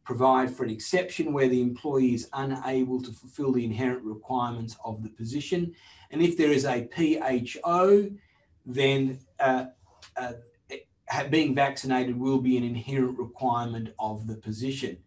provide 0.05 0.51
for 0.51 0.65
an 0.65 0.71
exception 0.71 1.33
where 1.33 1.49
the 1.49 1.61
employee 1.61 2.15
is 2.15 2.29
unable 2.33 3.03
to 3.03 3.13
fulfill 3.13 3.53
the 3.53 3.65
inherent 3.65 4.03
requirements 4.05 4.77
of 4.85 5.03
the 5.03 5.11
position. 5.11 5.75
And 6.11 6.23
if 6.23 6.37
there 6.37 6.53
is 6.53 6.65
a 6.65 6.89
PHO, 6.95 8.11
then 8.65 9.19
uh, 9.41 9.67
uh, 10.17 10.33
being 11.31 11.55
vaccinated 11.55 12.19
will 12.19 12.41
be 12.41 12.57
an 12.57 12.65
inherent 12.65 13.19
requirement 13.19 13.91
of 13.99 14.27
the 14.27 14.37
position. 14.37 14.99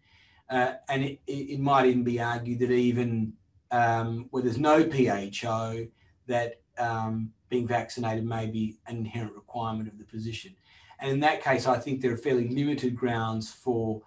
Uh, 0.50 0.74
and 0.88 1.04
it, 1.04 1.20
it, 1.28 1.60
might 1.60 1.86
even 1.86 2.04
be 2.04 2.20
argued 2.20 2.60
that 2.60 2.72
even 2.72 3.34
um, 3.70 4.28
where 4.32 4.42
there's 4.42 4.58
no 4.58 4.84
PHO, 4.84 5.86
that 6.26 6.62
um, 6.80 7.32
being 7.50 7.68
vaccinated 7.68 8.26
may 8.26 8.48
be 8.48 8.78
an 8.88 8.98
inherent 8.98 9.36
requirement 9.36 9.88
of 9.88 9.98
the 10.00 10.06
position. 10.06 10.56
And 11.00 11.12
in 11.12 11.20
that 11.20 11.44
case, 11.44 11.68
I 11.68 11.78
think 11.78 12.02
there 12.02 12.12
are 12.14 12.18
fairly 12.18 12.48
limited 12.48 12.96
grounds 12.96 13.52
for 13.52 14.02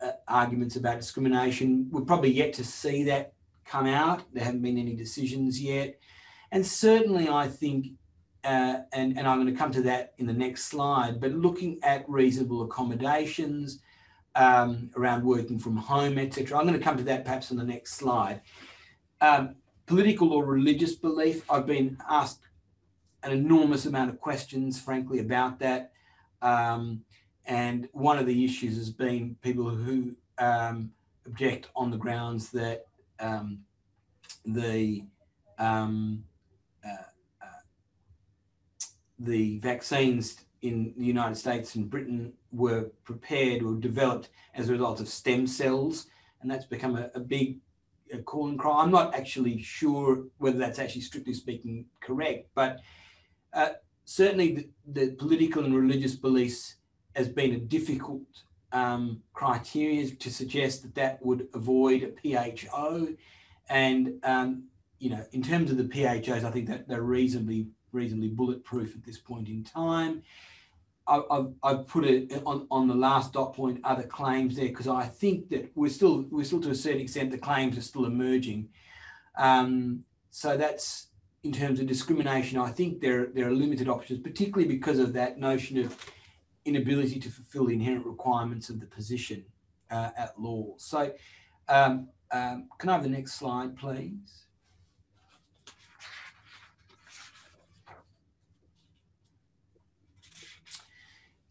uh, 0.00 0.12
arguments 0.26 0.76
about 0.76 0.98
discrimination. 0.98 1.88
We're 1.90 2.02
probably 2.02 2.32
yet 2.32 2.52
to 2.54 2.64
see 2.64 3.04
that 3.04 3.34
come 3.64 3.86
out. 3.86 4.22
There 4.32 4.44
haven't 4.44 4.62
been 4.62 4.78
any 4.78 4.94
decisions 4.94 5.60
yet. 5.60 5.98
And 6.50 6.66
certainly, 6.66 7.28
I 7.28 7.48
think, 7.48 7.88
uh, 8.44 8.80
and, 8.92 9.16
and 9.16 9.26
I'm 9.26 9.40
going 9.40 9.52
to 9.52 9.58
come 9.58 9.72
to 9.72 9.82
that 9.82 10.14
in 10.18 10.26
the 10.26 10.32
next 10.32 10.64
slide, 10.64 11.20
but 11.20 11.32
looking 11.32 11.78
at 11.82 12.08
reasonable 12.08 12.62
accommodations 12.62 13.80
um, 14.34 14.90
around 14.96 15.24
working 15.24 15.58
from 15.58 15.76
home, 15.76 16.18
etc. 16.18 16.58
I'm 16.58 16.66
going 16.66 16.78
to 16.78 16.84
come 16.84 16.96
to 16.96 17.04
that 17.04 17.24
perhaps 17.24 17.50
on 17.50 17.56
the 17.56 17.64
next 17.64 17.94
slide. 17.94 18.40
Um, 19.20 19.56
political 19.86 20.32
or 20.32 20.44
religious 20.44 20.94
belief, 20.94 21.48
I've 21.50 21.66
been 21.66 21.98
asked 22.08 22.40
an 23.22 23.32
enormous 23.32 23.86
amount 23.86 24.10
of 24.10 24.20
questions, 24.20 24.80
frankly, 24.80 25.20
about 25.20 25.58
that. 25.60 25.92
Um, 26.40 27.04
and 27.46 27.88
one 27.92 28.18
of 28.18 28.26
the 28.26 28.44
issues 28.44 28.76
has 28.76 28.90
been 28.90 29.36
people 29.42 29.68
who 29.68 30.16
um, 30.38 30.90
object 31.26 31.68
on 31.76 31.90
the 31.90 31.96
grounds 31.96 32.50
that 32.50 32.86
um, 33.20 33.60
the 34.44 35.04
um, 35.58 36.24
uh, 36.84 37.04
the 39.24 39.58
vaccines 39.58 40.44
in 40.62 40.94
the 40.96 41.04
United 41.04 41.36
States 41.36 41.74
and 41.74 41.90
Britain 41.90 42.32
were 42.52 42.90
prepared 43.04 43.62
or 43.62 43.74
developed 43.74 44.28
as 44.54 44.68
a 44.68 44.72
result 44.72 45.00
of 45.00 45.08
stem 45.08 45.46
cells, 45.46 46.06
and 46.40 46.50
that's 46.50 46.66
become 46.66 46.96
a, 46.96 47.10
a 47.14 47.20
big 47.20 47.58
a 48.12 48.18
call 48.18 48.48
and 48.48 48.58
cry. 48.58 48.82
I'm 48.82 48.90
not 48.90 49.14
actually 49.14 49.62
sure 49.62 50.24
whether 50.38 50.58
that's 50.58 50.78
actually 50.78 51.00
strictly 51.02 51.34
speaking 51.34 51.86
correct, 52.00 52.48
but 52.54 52.80
uh, 53.52 53.70
certainly 54.04 54.52
the, 54.52 54.68
the 54.86 55.12
political 55.12 55.64
and 55.64 55.74
religious 55.74 56.14
beliefs 56.14 56.76
has 57.16 57.28
been 57.28 57.52
a 57.54 57.58
difficult 57.58 58.22
um, 58.72 59.22
criteria 59.32 60.10
to 60.10 60.30
suggest 60.30 60.82
that 60.82 60.94
that 60.94 61.24
would 61.24 61.48
avoid 61.54 62.02
a 62.02 62.54
PHO. 62.56 63.08
And, 63.68 64.14
um, 64.22 64.64
you 64.98 65.10
know, 65.10 65.24
in 65.32 65.42
terms 65.42 65.70
of 65.70 65.76
the 65.76 65.84
PHOs, 65.84 66.44
I 66.44 66.50
think 66.50 66.68
that 66.68 66.88
they're 66.88 67.02
reasonably, 67.02 67.68
reasonably 67.92 68.28
bulletproof 68.28 68.94
at 68.94 69.04
this 69.04 69.18
point 69.18 69.48
in 69.48 69.64
time. 69.64 70.22
I, 71.06 71.20
have 71.30 71.52
I've 71.62 71.86
put 71.86 72.04
it 72.04 72.32
on, 72.46 72.66
on 72.70 72.86
the 72.86 72.94
last 72.94 73.32
dot 73.32 73.54
point 73.54 73.80
other 73.84 74.04
claims 74.04 74.56
there 74.56 74.68
because 74.68 74.88
I 74.88 75.04
think 75.04 75.48
that 75.50 75.70
we're 75.74 75.90
still 75.90 76.26
we're 76.30 76.44
still 76.44 76.60
to 76.62 76.70
a 76.70 76.74
certain 76.74 77.00
extent 77.00 77.30
the 77.30 77.38
claims 77.38 77.76
are 77.76 77.82
still 77.82 78.04
emerging. 78.04 78.68
Um, 79.36 80.04
so 80.30 80.56
that's 80.56 81.08
in 81.42 81.52
terms 81.52 81.80
of 81.80 81.86
discrimination. 81.86 82.58
I 82.58 82.70
think 82.70 83.00
there 83.00 83.26
there 83.26 83.48
are 83.48 83.52
limited 83.52 83.88
options, 83.88 84.20
particularly 84.20 84.68
because 84.68 84.98
of 84.98 85.12
that 85.14 85.38
notion 85.38 85.78
of 85.78 85.96
inability 86.64 87.18
to 87.18 87.30
fulfill 87.30 87.66
the 87.66 87.74
inherent 87.74 88.06
requirements 88.06 88.70
of 88.70 88.78
the 88.78 88.86
position 88.86 89.44
uh, 89.90 90.10
at 90.16 90.40
law. 90.40 90.74
So, 90.76 91.12
um, 91.68 92.08
um, 92.30 92.68
can 92.78 92.88
I 92.88 92.92
have 92.92 93.02
the 93.02 93.08
next 93.08 93.32
slide, 93.34 93.76
please? 93.76 94.46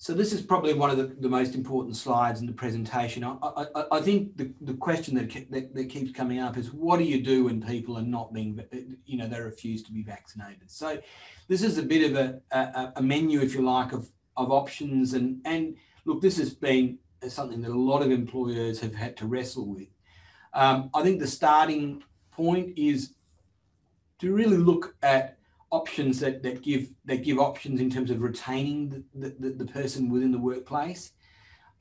So 0.01 0.15
this 0.15 0.33
is 0.33 0.41
probably 0.41 0.73
one 0.73 0.89
of 0.89 0.97
the, 0.97 1.15
the 1.19 1.29
most 1.29 1.53
important 1.53 1.95
slides 1.95 2.41
in 2.41 2.47
the 2.47 2.53
presentation. 2.53 3.23
I, 3.23 3.37
I, 3.43 3.85
I 3.91 4.01
think 4.01 4.35
the, 4.35 4.51
the 4.61 4.73
question 4.73 5.13
that, 5.13 5.29
that, 5.51 5.75
that, 5.75 5.89
keeps 5.89 6.11
coming 6.11 6.39
up 6.39 6.57
is 6.57 6.73
what 6.73 6.97
do 6.97 7.03
you 7.03 7.21
do 7.21 7.43
when 7.43 7.61
people 7.61 7.99
are 7.99 8.01
not 8.01 8.33
being, 8.33 8.59
you 9.05 9.17
know, 9.17 9.27
they 9.27 9.39
refuse 9.39 9.83
to 9.83 9.91
be 9.91 10.01
vaccinated? 10.01 10.71
So 10.71 10.99
this 11.47 11.61
is 11.61 11.77
a 11.77 11.83
bit 11.83 12.09
of 12.09 12.17
a, 12.17 12.41
a, 12.49 12.93
a 12.95 13.01
menu, 13.03 13.41
if 13.41 13.53
you 13.53 13.61
like, 13.61 13.93
of 13.93 14.09
of 14.37 14.51
options. 14.51 15.13
And, 15.13 15.39
and 15.45 15.75
look, 16.05 16.19
this 16.19 16.37
has 16.37 16.51
been 16.51 16.97
something 17.27 17.61
that 17.61 17.69
a 17.69 17.79
lot 17.79 18.01
of 18.01 18.09
employers 18.09 18.79
have 18.79 18.95
had 18.95 19.15
to 19.17 19.27
wrestle 19.27 19.67
with. 19.67 19.89
Um, 20.53 20.89
I 20.95 21.03
think 21.03 21.19
the 21.19 21.27
starting 21.27 22.03
point 22.31 22.75
is 22.75 23.13
to 24.17 24.33
really 24.33 24.57
look 24.57 24.95
at 25.03 25.37
options 25.71 26.19
that, 26.19 26.43
that 26.43 26.61
give 26.61 26.89
that 27.05 27.23
give 27.23 27.39
options 27.39 27.79
in 27.79 27.89
terms 27.89 28.11
of 28.11 28.21
retaining 28.21 29.03
the, 29.15 29.35
the, 29.39 29.49
the 29.49 29.65
person 29.65 30.09
within 30.09 30.31
the 30.31 30.37
workplace. 30.37 31.13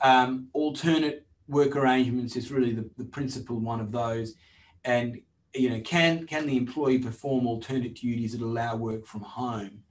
Um, 0.01 0.49
alternate 0.53 1.27
work 1.49 1.77
arrangements 1.77 2.37
is 2.37 2.51
really 2.51 2.73
the, 2.73 2.89
the 2.97 3.05
principal 3.05 3.59
one 3.59 3.81
of 3.81 3.93
those. 3.93 4.35
And 4.85 5.21
you 5.55 5.69
know, 5.69 5.81
can 5.81 6.27
can 6.27 6.47
the 6.47 6.57
employee 6.57 7.01
perform 7.01 7.47
alternate 7.47 7.95
duties 7.95 8.33
that 8.33 8.45
allow 8.45 8.77
work 8.77 9.07
from 9.07 9.23
home? 9.23 9.83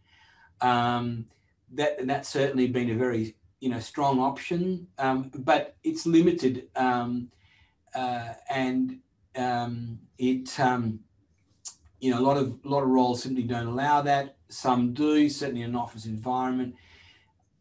Um, 0.62 1.26
that 1.74 2.08
that's 2.08 2.30
certainly 2.30 2.68
been 2.68 2.90
a 2.90 2.96
very 2.96 3.36
you 3.60 3.70
know 3.70 3.80
strong 3.80 4.20
option, 4.20 4.88
um, 4.98 5.32
but 5.36 5.76
it's 5.84 6.06
limited, 6.06 6.70
um, 6.76 7.30
uh, 7.94 8.34
and 8.50 9.00
um, 9.36 10.00
it 10.18 10.58
um, 10.60 11.02
you 12.00 12.12
know 12.12 12.20
a 12.20 12.26
lot 12.26 12.38
of 12.38 12.60
a 12.64 12.70
lot 12.70 12.84
of 12.84 12.90
roles 12.90 13.24
simply 13.24 13.44
don't 13.44 13.68
allow 13.68 14.02
that. 14.02 14.38
Some 14.50 14.94
do, 14.94 15.30
certainly 15.30 15.62
in 15.62 15.72
an 15.72 15.76
office 15.76 16.06
environment. 16.06 16.76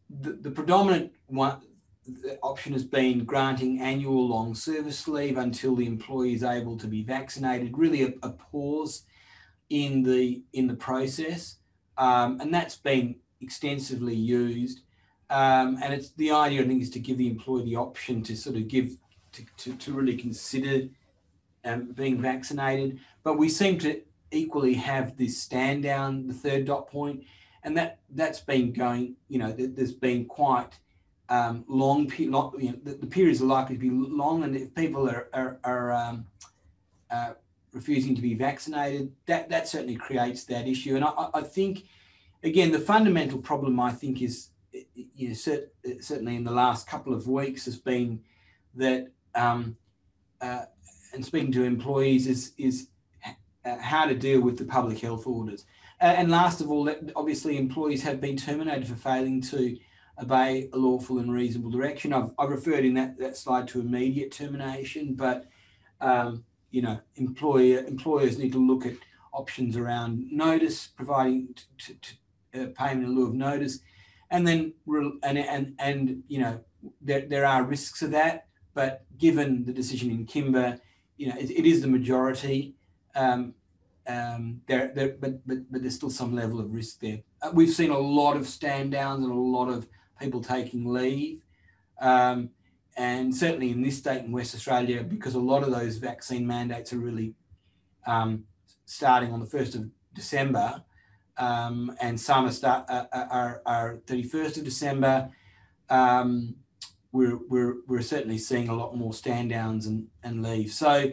The, 0.09 0.31
the 0.31 0.51
predominant 0.51 1.11
one 1.27 1.61
the 2.23 2.39
option 2.41 2.73
has 2.73 2.83
been 2.83 3.23
granting 3.23 3.81
annual 3.81 4.27
long 4.27 4.55
service 4.55 5.07
leave 5.07 5.37
until 5.37 5.75
the 5.75 5.85
employee 5.85 6.33
is 6.33 6.43
able 6.43 6.77
to 6.77 6.87
be 6.87 7.03
vaccinated. 7.03 7.77
Really, 7.77 8.03
a, 8.03 8.13
a 8.23 8.29
pause 8.31 9.03
in 9.69 10.03
the 10.03 10.41
in 10.53 10.67
the 10.67 10.75
process, 10.75 11.57
um, 11.97 12.39
and 12.41 12.53
that's 12.53 12.77
been 12.77 13.15
extensively 13.41 14.15
used. 14.15 14.81
Um, 15.29 15.77
and 15.83 15.93
it's 15.93 16.11
the 16.11 16.31
idea, 16.31 16.63
I 16.63 16.67
think, 16.67 16.81
is 16.81 16.89
to 16.91 16.99
give 16.99 17.17
the 17.17 17.29
employee 17.29 17.65
the 17.65 17.75
option 17.75 18.23
to 18.23 18.35
sort 18.35 18.55
of 18.55 18.67
give, 18.67 18.97
to, 19.33 19.45
to, 19.57 19.75
to 19.75 19.93
really 19.93 20.17
consider 20.17 20.87
um, 21.65 21.91
being 21.91 22.19
vaccinated. 22.19 22.99
But 23.23 23.37
we 23.37 23.47
seem 23.47 23.77
to 23.79 24.01
equally 24.31 24.73
have 24.75 25.17
this 25.17 25.41
stand 25.41 25.83
down, 25.83 26.27
the 26.27 26.33
third 26.33 26.65
dot 26.65 26.89
point, 26.89 27.23
and 27.63 27.77
that 27.77 27.99
that's 28.11 28.39
been 28.39 28.71
going. 28.71 29.15
You 29.27 29.39
know, 29.39 29.51
there's 29.51 29.93
been 29.93 30.25
quite 30.25 30.77
um, 31.29 31.63
long, 31.67 32.11
you 32.17 32.31
know, 32.31 32.53
the, 32.57 32.93
the, 32.93 33.05
periods 33.05 33.41
are 33.41 33.45
likely 33.45 33.75
to 33.75 33.79
be 33.79 33.89
long, 33.89 34.43
and 34.43 34.55
if 34.55 34.73
people 34.73 35.07
are, 35.07 35.29
are, 35.33 35.59
are 35.63 35.91
um, 35.93 36.25
uh, 37.11 37.33
refusing 37.71 38.15
to 38.15 38.21
be 38.21 38.33
vaccinated, 38.33 39.11
that, 39.27 39.49
that 39.49 39.67
certainly 39.67 39.95
creates 39.95 40.43
that 40.45 40.67
issue. 40.67 40.95
And 40.95 41.05
I, 41.05 41.29
I 41.35 41.41
think, 41.41 41.85
again, 42.43 42.71
the 42.71 42.79
fundamental 42.79 43.37
problem 43.37 43.79
I 43.79 43.91
think 43.91 44.23
is, 44.23 44.49
you 44.71 45.29
know, 45.29 45.35
cert, 45.35 45.67
certainly 46.01 46.35
in 46.35 46.43
the 46.43 46.51
last 46.51 46.87
couple 46.87 47.13
of 47.13 47.27
weeks 47.27 47.65
has 47.65 47.77
been 47.77 48.21
that, 48.75 49.09
um, 49.35 49.77
uh, 50.41 50.63
and 51.13 51.23
speaking 51.23 51.51
to 51.51 51.63
employees, 51.63 52.25
is, 52.25 52.53
is 52.57 52.88
how 53.77 54.05
to 54.05 54.15
deal 54.15 54.41
with 54.41 54.57
the 54.57 54.65
public 54.65 54.99
health 54.99 55.27
orders. 55.27 55.65
Uh, 56.01 56.05
and 56.05 56.31
last 56.31 56.61
of 56.61 56.71
all, 56.71 56.89
obviously, 57.15 57.57
employees 57.57 58.01
have 58.03 58.21
been 58.21 58.37
terminated 58.37 58.87
for 58.87 58.95
failing 58.95 59.41
to 59.41 59.77
obey 60.21 60.69
a 60.73 60.77
lawful 60.77 61.19
and 61.19 61.31
reasonable 61.31 61.69
direction. 61.69 62.13
I've, 62.13 62.31
I've 62.37 62.49
referred 62.49 62.85
in 62.85 62.93
that, 62.95 63.17
that 63.19 63.37
slide 63.37 63.67
to 63.69 63.79
immediate 63.79 64.31
termination, 64.31 65.13
but 65.13 65.45
um, 66.01 66.43
you 66.71 66.81
know, 66.81 66.99
employer 67.15 67.79
employers 67.85 68.37
need 68.37 68.51
to 68.53 68.65
look 68.65 68.85
at 68.85 68.93
options 69.33 69.75
around 69.77 70.31
notice, 70.31 70.87
providing 70.87 71.49
t- 71.77 71.97
t- 72.01 72.59
uh, 72.59 72.67
payment 72.75 73.05
in 73.05 73.15
lieu 73.15 73.27
of 73.27 73.33
notice, 73.33 73.79
and 74.31 74.47
then 74.47 74.73
and 75.23 75.37
and 75.37 75.73
and 75.79 76.23
you 76.27 76.39
know, 76.39 76.59
there 77.01 77.25
there 77.27 77.45
are 77.45 77.63
risks 77.63 78.01
of 78.01 78.11
that, 78.11 78.47
but 78.73 79.05
given 79.17 79.65
the 79.65 79.73
decision 79.73 80.11
in 80.11 80.25
Kimber, 80.25 80.79
you 81.17 81.27
know, 81.27 81.35
it, 81.37 81.51
it 81.51 81.65
is 81.65 81.81
the 81.81 81.87
majority. 81.87 82.75
Um, 83.15 83.55
um, 84.09 84.61
there, 84.67 84.91
there, 84.95 85.15
but, 85.19 85.47
but 85.47 85.71
but 85.71 85.81
there's 85.81 85.95
still 85.95 86.09
some 86.09 86.35
level 86.35 86.59
of 86.59 86.73
risk 86.73 86.99
there. 86.99 87.19
Uh, 87.41 87.51
we've 87.53 87.69
seen 87.69 87.91
a 87.91 87.97
lot 87.97 88.35
of 88.35 88.47
stand 88.47 88.91
downs 88.91 89.23
and 89.23 89.31
a 89.31 89.35
lot 89.35 89.69
of 89.69 89.87
people 90.19 90.41
taking 90.41 90.91
leave. 90.91 91.41
Um, 92.01 92.49
and 92.97 93.33
certainly 93.33 93.69
in 93.69 93.81
this 93.81 93.97
state 93.97 94.25
in 94.25 94.31
West 94.31 94.55
Australia, 94.55 95.03
because 95.03 95.35
a 95.35 95.39
lot 95.39 95.63
of 95.63 95.71
those 95.71 95.97
vaccine 95.97 96.45
mandates 96.45 96.91
are 96.91 96.97
really 96.97 97.33
um, 98.05 98.43
starting 98.85 99.31
on 99.31 99.39
the 99.39 99.45
1st 99.45 99.75
of 99.75 99.89
December, 100.13 100.83
um, 101.37 101.95
and 102.01 102.19
some 102.19 102.45
are, 102.45 102.51
start, 102.51 102.85
uh, 102.89 103.05
uh 103.13 103.27
are, 103.29 103.61
are 103.65 103.99
31st 104.07 104.57
of 104.57 104.63
December, 104.65 105.29
um, 105.89 106.55
we're, 107.11 107.39
we're, 107.47 107.75
we're 107.87 108.01
certainly 108.01 108.37
seeing 108.37 108.67
a 108.69 108.75
lot 108.75 108.97
more 108.97 109.13
stand 109.13 109.49
downs 109.49 109.85
and, 109.85 110.07
and 110.23 110.43
leave. 110.43 110.71
So, 110.71 111.11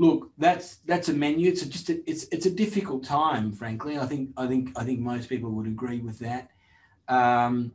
look, 0.00 0.30
that's 0.38 0.76
that's 0.86 1.10
a 1.10 1.12
menu. 1.12 1.50
It's 1.50 1.62
a, 1.62 1.68
just 1.68 1.90
a, 1.90 2.10
it's 2.10 2.24
it's 2.32 2.46
a 2.46 2.50
difficult 2.50 3.04
time, 3.04 3.52
frankly. 3.52 3.98
I 3.98 4.06
think 4.06 4.30
I 4.36 4.46
think 4.46 4.70
I 4.74 4.82
think 4.82 4.98
most 4.98 5.28
people 5.28 5.50
would 5.50 5.66
agree 5.66 6.00
with 6.00 6.18
that. 6.20 6.50
Um, 7.06 7.72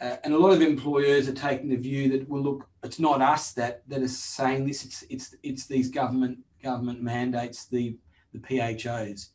uh, 0.00 0.16
and 0.22 0.32
a 0.32 0.38
lot 0.38 0.52
of 0.52 0.62
employers 0.62 1.28
are 1.28 1.34
taking 1.34 1.68
the 1.68 1.76
view 1.76 2.08
that 2.10 2.28
well 2.28 2.40
look 2.40 2.68
it's 2.84 3.00
not 3.00 3.20
us 3.20 3.52
that 3.52 3.82
that 3.88 4.00
is 4.00 4.16
saying 4.16 4.64
this 4.64 4.84
it's 4.84 5.02
it's 5.10 5.34
it's 5.42 5.66
these 5.66 5.88
government 5.88 6.38
government 6.62 7.02
mandates 7.02 7.66
the 7.66 7.96
the 8.32 8.38
PHOs 8.38 9.30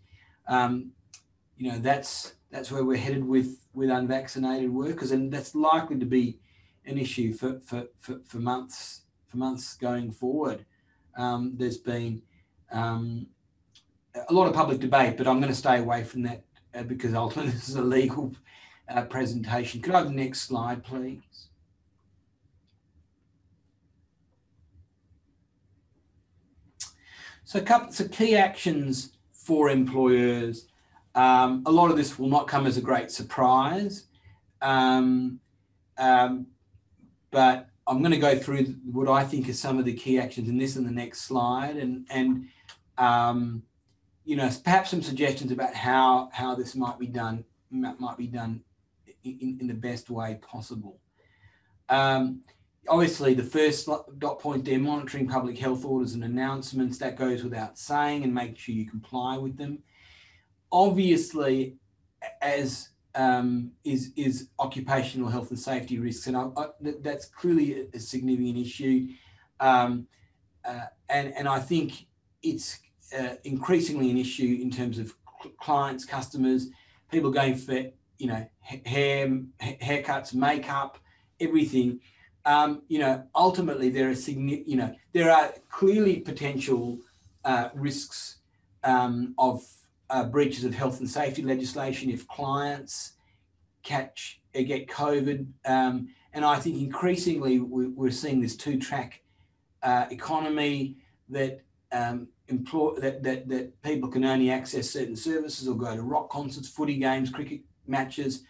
um, 0.47 0.91
you 1.57 1.69
know 1.69 1.79
that's 1.79 2.35
that's 2.49 2.71
where 2.71 2.85
we're 2.85 2.95
headed 2.97 3.25
with 3.27 3.57
with 3.73 3.89
unvaccinated 3.89 4.71
workers 4.71 5.11
and 5.11 5.29
that's 5.33 5.53
likely 5.53 5.99
to 5.99 6.05
be 6.05 6.39
an 6.85 6.97
issue 6.97 7.33
for 7.33 7.59
for 7.59 7.87
for, 7.99 8.21
for 8.25 8.37
months 8.37 9.01
for 9.27 9.35
months 9.35 9.75
going 9.75 10.11
forward 10.11 10.65
um, 11.17 11.53
there's 11.55 11.77
been 11.77 12.21
um, 12.71 13.27
a 14.29 14.33
lot 14.33 14.47
of 14.47 14.53
public 14.53 14.79
debate 14.79 15.17
but 15.17 15.27
I'm 15.27 15.39
going 15.39 15.51
to 15.51 15.57
stay 15.57 15.79
away 15.79 16.03
from 16.03 16.23
that 16.23 16.43
uh, 16.75 16.83
because 16.83 17.13
ultimately 17.13 17.51
this 17.53 17.69
is 17.69 17.75
a 17.75 17.81
legal 17.81 18.33
uh, 18.89 19.03
presentation. 19.03 19.81
Could 19.81 19.93
I 19.93 19.99
have 19.99 20.07
the 20.07 20.13
next 20.13 20.41
slide, 20.41 20.83
please? 20.83 21.21
So, 27.45 27.61
couple, 27.61 27.91
so 27.91 28.07
key 28.07 28.35
actions 28.35 29.13
for 29.31 29.69
employers. 29.69 30.67
Um, 31.13 31.61
a 31.67 31.71
lot 31.71 31.91
of 31.91 31.97
this 31.97 32.17
will 32.17 32.29
not 32.29 32.47
come 32.47 32.65
as 32.65 32.77
a 32.77 32.81
great 32.81 33.11
surprise, 33.11 34.05
um, 34.61 35.39
um, 35.99 36.47
but 37.29 37.67
I'm 37.85 37.99
going 37.99 38.11
to 38.11 38.17
go 38.17 38.37
through 38.37 38.75
what 38.85 39.09
I 39.09 39.23
think 39.23 39.49
are 39.49 39.53
some 39.53 39.77
of 39.77 39.85
the 39.85 39.93
key 39.93 40.19
actions 40.19 40.47
in 40.49 40.57
this 40.57 40.75
and 40.75 40.85
the 40.85 40.91
next 40.91 41.21
slide, 41.21 41.77
and 41.77 42.07
and 42.09 42.47
um, 42.97 43.63
you 44.23 44.35
know 44.35 44.49
perhaps 44.63 44.91
some 44.91 45.01
suggestions 45.01 45.51
about 45.51 45.73
how 45.73 46.29
how 46.31 46.55
this 46.55 46.75
might 46.75 46.97
be 46.97 47.07
done 47.07 47.43
might 47.71 48.17
be 48.17 48.27
done 48.27 48.61
in, 49.23 49.57
in 49.59 49.67
the 49.67 49.73
best 49.73 50.09
way 50.09 50.39
possible. 50.41 50.99
Um, 51.89 52.41
obviously, 52.87 53.33
the 53.33 53.43
first 53.43 53.89
dot 54.17 54.39
point 54.39 54.63
there, 54.63 54.79
monitoring 54.79 55.27
public 55.27 55.57
health 55.57 55.83
orders 55.83 56.13
and 56.13 56.23
announcements, 56.23 56.97
that 56.99 57.17
goes 57.17 57.43
without 57.43 57.77
saying, 57.77 58.23
and 58.23 58.33
make 58.33 58.57
sure 58.57 58.75
you 58.75 58.85
comply 58.89 59.37
with 59.37 59.57
them. 59.57 59.79
Obviously, 60.71 61.75
as 62.41 62.89
um, 63.15 63.71
is 63.83 64.11
is 64.15 64.49
occupational 64.59 65.29
health 65.29 65.49
and 65.49 65.59
safety 65.59 65.99
risks, 65.99 66.27
and 66.27 66.35
I, 66.37 66.47
I, 66.57 66.67
that's 67.01 67.25
clearly 67.25 67.81
a, 67.81 67.97
a 67.97 67.99
significant 67.99 68.57
issue. 68.57 69.09
Um, 69.59 70.07
uh, 70.65 70.85
and 71.09 71.33
and 71.35 71.47
I 71.47 71.59
think 71.59 72.07
it's 72.41 72.79
uh, 73.17 73.35
increasingly 73.43 74.09
an 74.09 74.17
issue 74.17 74.59
in 74.61 74.71
terms 74.71 74.97
of 74.99 75.13
clients, 75.59 76.05
customers, 76.05 76.69
people 77.11 77.29
going 77.29 77.55
for 77.55 77.83
you 78.17 78.27
know, 78.27 78.47
hair, 78.61 79.27
haircuts, 79.61 80.33
makeup, 80.33 80.97
everything. 81.39 81.99
Um, 82.45 82.81
you 82.87 82.99
know, 82.99 83.23
ultimately 83.35 83.89
there 83.89 84.09
are 84.09 84.13
you 84.13 84.75
know, 84.77 84.95
there 85.13 85.31
are 85.31 85.53
clearly 85.69 86.19
potential 86.19 86.99
uh, 87.43 87.69
risks 87.73 88.37
um, 88.83 89.33
of 89.37 89.63
uh, 90.09 90.25
breaches 90.25 90.63
of 90.63 90.73
health 90.73 90.99
and 90.99 91.09
safety 91.09 91.41
legislation 91.41 92.09
if 92.09 92.27
clients 92.27 93.13
catch 93.83 94.41
uh, 94.55 94.61
get 94.61 94.87
COVID. 94.87 95.47
Um, 95.65 96.09
and 96.33 96.43
I 96.43 96.59
think 96.59 96.77
increasingly 96.77 97.59
we, 97.59 98.07
are 98.07 98.11
seeing 98.11 98.41
this 98.41 98.55
two-track 98.55 99.21
uh, 99.81 100.05
economy 100.09 100.97
that 101.29 101.61
um, 101.91 102.27
employ 102.47 102.95
that, 102.95 103.23
that 103.23 103.47
that 103.47 103.81
people 103.83 104.09
can 104.09 104.25
only 104.25 104.49
access 104.49 104.89
certain 104.89 105.15
services 105.15 105.67
or 105.67 105.75
go 105.75 105.95
to 105.95 106.01
rock 106.01 106.29
concerts, 106.29 106.69
footy 106.69 106.97
games, 106.97 107.29
cricket 107.29 107.61
matches 107.87 108.43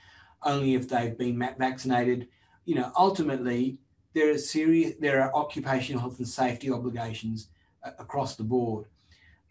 only 0.43 0.75
if 0.75 0.87
they've 0.87 1.17
been 1.17 1.37
vaccinated. 1.57 2.27
You 2.65 2.75
know, 2.75 2.91
ultimately, 2.97 3.77
there 4.13 4.31
are 4.31 4.37
serious, 4.37 4.93
there 4.99 5.21
are 5.21 5.35
occupational 5.35 6.01
health 6.01 6.19
and 6.19 6.27
safety 6.27 6.71
obligations 6.71 7.49
uh, 7.83 7.91
across 7.99 8.35
the 8.35 8.43
board. 8.43 8.85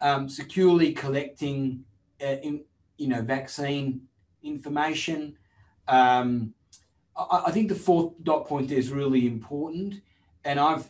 Um, 0.01 0.27
securely 0.27 0.93
collecting, 0.93 1.85
in, 2.23 2.63
you 2.97 3.07
know, 3.07 3.21
vaccine 3.21 4.01
information. 4.41 5.37
Um, 5.87 6.53
I, 7.15 7.43
I, 7.47 7.51
think 7.51 7.69
the 7.69 7.75
fourth 7.75 8.13
dot 8.23 8.47
point 8.47 8.71
is 8.71 8.91
really 8.91 9.27
important, 9.27 10.01
and 10.45 10.59
I've 10.59 10.89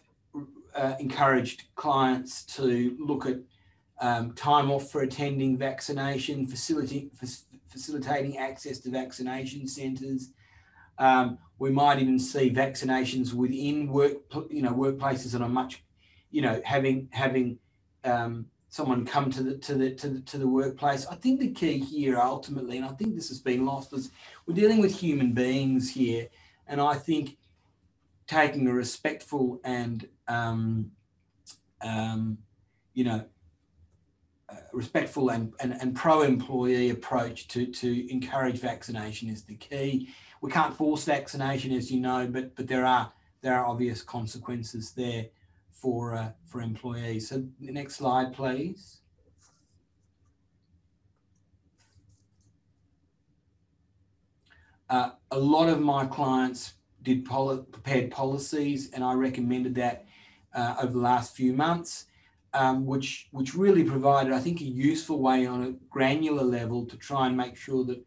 uh, 0.76 0.96
encouraged 1.00 1.63
clients 1.76 2.43
to 2.58 2.96
look 3.00 3.26
at 3.26 3.38
um, 4.00 4.34
time 4.34 4.72
off 4.72 4.91
for 4.91 5.02
attending 5.02 5.58
vaccination, 5.58 6.46
facility, 6.46 7.10
facilitating 7.69 8.38
access 8.38 8.80
to 8.80 8.89
vaccination 8.89 9.67
centres. 9.67 10.32
Um, 11.00 11.38
we 11.58 11.72
might 11.72 12.00
even 12.00 12.19
see 12.19 12.52
vaccinations 12.52 13.34
within 13.34 13.88
work, 13.88 14.13
you 14.50 14.62
know, 14.62 14.74
workplaces 14.74 15.32
that 15.32 15.41
are 15.41 15.50
much, 15.50 15.84
you 16.32 16.41
know, 16.41 16.62
having 16.65 17.08
having 17.12 17.60
um, 18.04 18.48
someone 18.74 19.06
come 19.06 19.30
to 19.30 19.44
the 19.44 19.56
to 19.56 19.76
the 19.76 19.92
to 19.92 20.10
the 20.10 20.20
to 20.22 20.40
the 20.40 20.48
workplace. 20.48 21.06
I 21.06 21.14
think 21.14 21.40
the 21.40 21.52
key 21.52 21.78
here 21.78 22.20
ultimately, 22.20 22.78
and 22.78 22.86
I 22.88 22.90
think 22.90 23.14
this 23.14 23.28
has 23.28 23.40
been 23.40 23.68
lost, 23.68 23.94
is 23.94 24.10
we're 24.48 24.56
dealing 24.56 24.82
with 24.82 25.00
human 25.00 25.32
beings 25.32 25.92
here, 25.92 26.28
and 26.66 26.82
I 26.82 26.96
think 26.96 27.38
taking 28.26 28.68
a 28.68 28.74
respectful 28.74 29.62
and 29.64 30.08
um, 30.28 30.90
um, 31.82 32.39
you 32.95 33.04
know 33.04 33.26
respectful 34.72 35.30
and, 35.30 35.54
and, 35.60 35.74
and 35.80 35.95
pro-employee 35.95 36.89
approach 36.89 37.47
to, 37.47 37.68
to 37.68 38.12
encourage 38.12 38.60
vaccination 38.60 39.30
is 39.30 39.43
the 39.43 39.56
key. 39.56 40.10
We 40.41 40.52
can't 40.52 40.76
force 40.76 41.06
vaccination, 41.06 41.74
as 41.74 41.91
you 41.91 42.00
know, 42.00 42.28
but 42.28 42.56
but 42.56 42.68
there 42.68 42.86
are 42.86 43.14
there 43.41 43.56
are 43.56 43.68
obvious 43.68 44.02
consequences 44.02 44.93
there 44.93 45.28
for 45.84 46.16
uh, 46.16 46.30
for 46.46 46.62
employees. 46.62 47.28
So 47.30 47.44
the 47.60 47.72
next 47.72 47.96
slide, 47.96 48.34
please. 48.34 49.02
Uh, 54.90 55.12
a 55.32 55.40
lot 55.40 55.68
of 55.70 55.82
my 55.82 56.06
clients 56.06 56.76
did 57.02 57.26
poli- 57.26 57.64
prepared 57.72 58.12
policies, 58.12 58.92
and 58.94 59.04
I 59.04 59.14
recommended 59.14 59.76
that 59.76 60.06
uh, 60.54 60.76
over 60.82 60.94
the 60.94 61.00
last 61.00 61.36
few 61.36 61.52
months 61.52 62.06
um, 62.54 62.86
which 62.86 63.28
which 63.32 63.56
really 63.56 63.84
provided, 63.84 64.32
I 64.32 64.40
think, 64.40 64.62
a 64.62 64.66
useful 64.66 65.20
way 65.20 65.46
on 65.46 65.64
a 65.64 65.72
granular 65.90 66.44
level 66.44 66.86
to 66.86 66.98
try 66.98 67.28
and 67.28 67.36
make 67.36 67.56
sure 67.56 67.84
that 67.86 68.06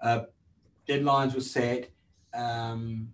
uh, 0.00 0.20
deadlines 0.88 1.34
were 1.34 1.40
set, 1.40 1.90
um, 2.34 3.12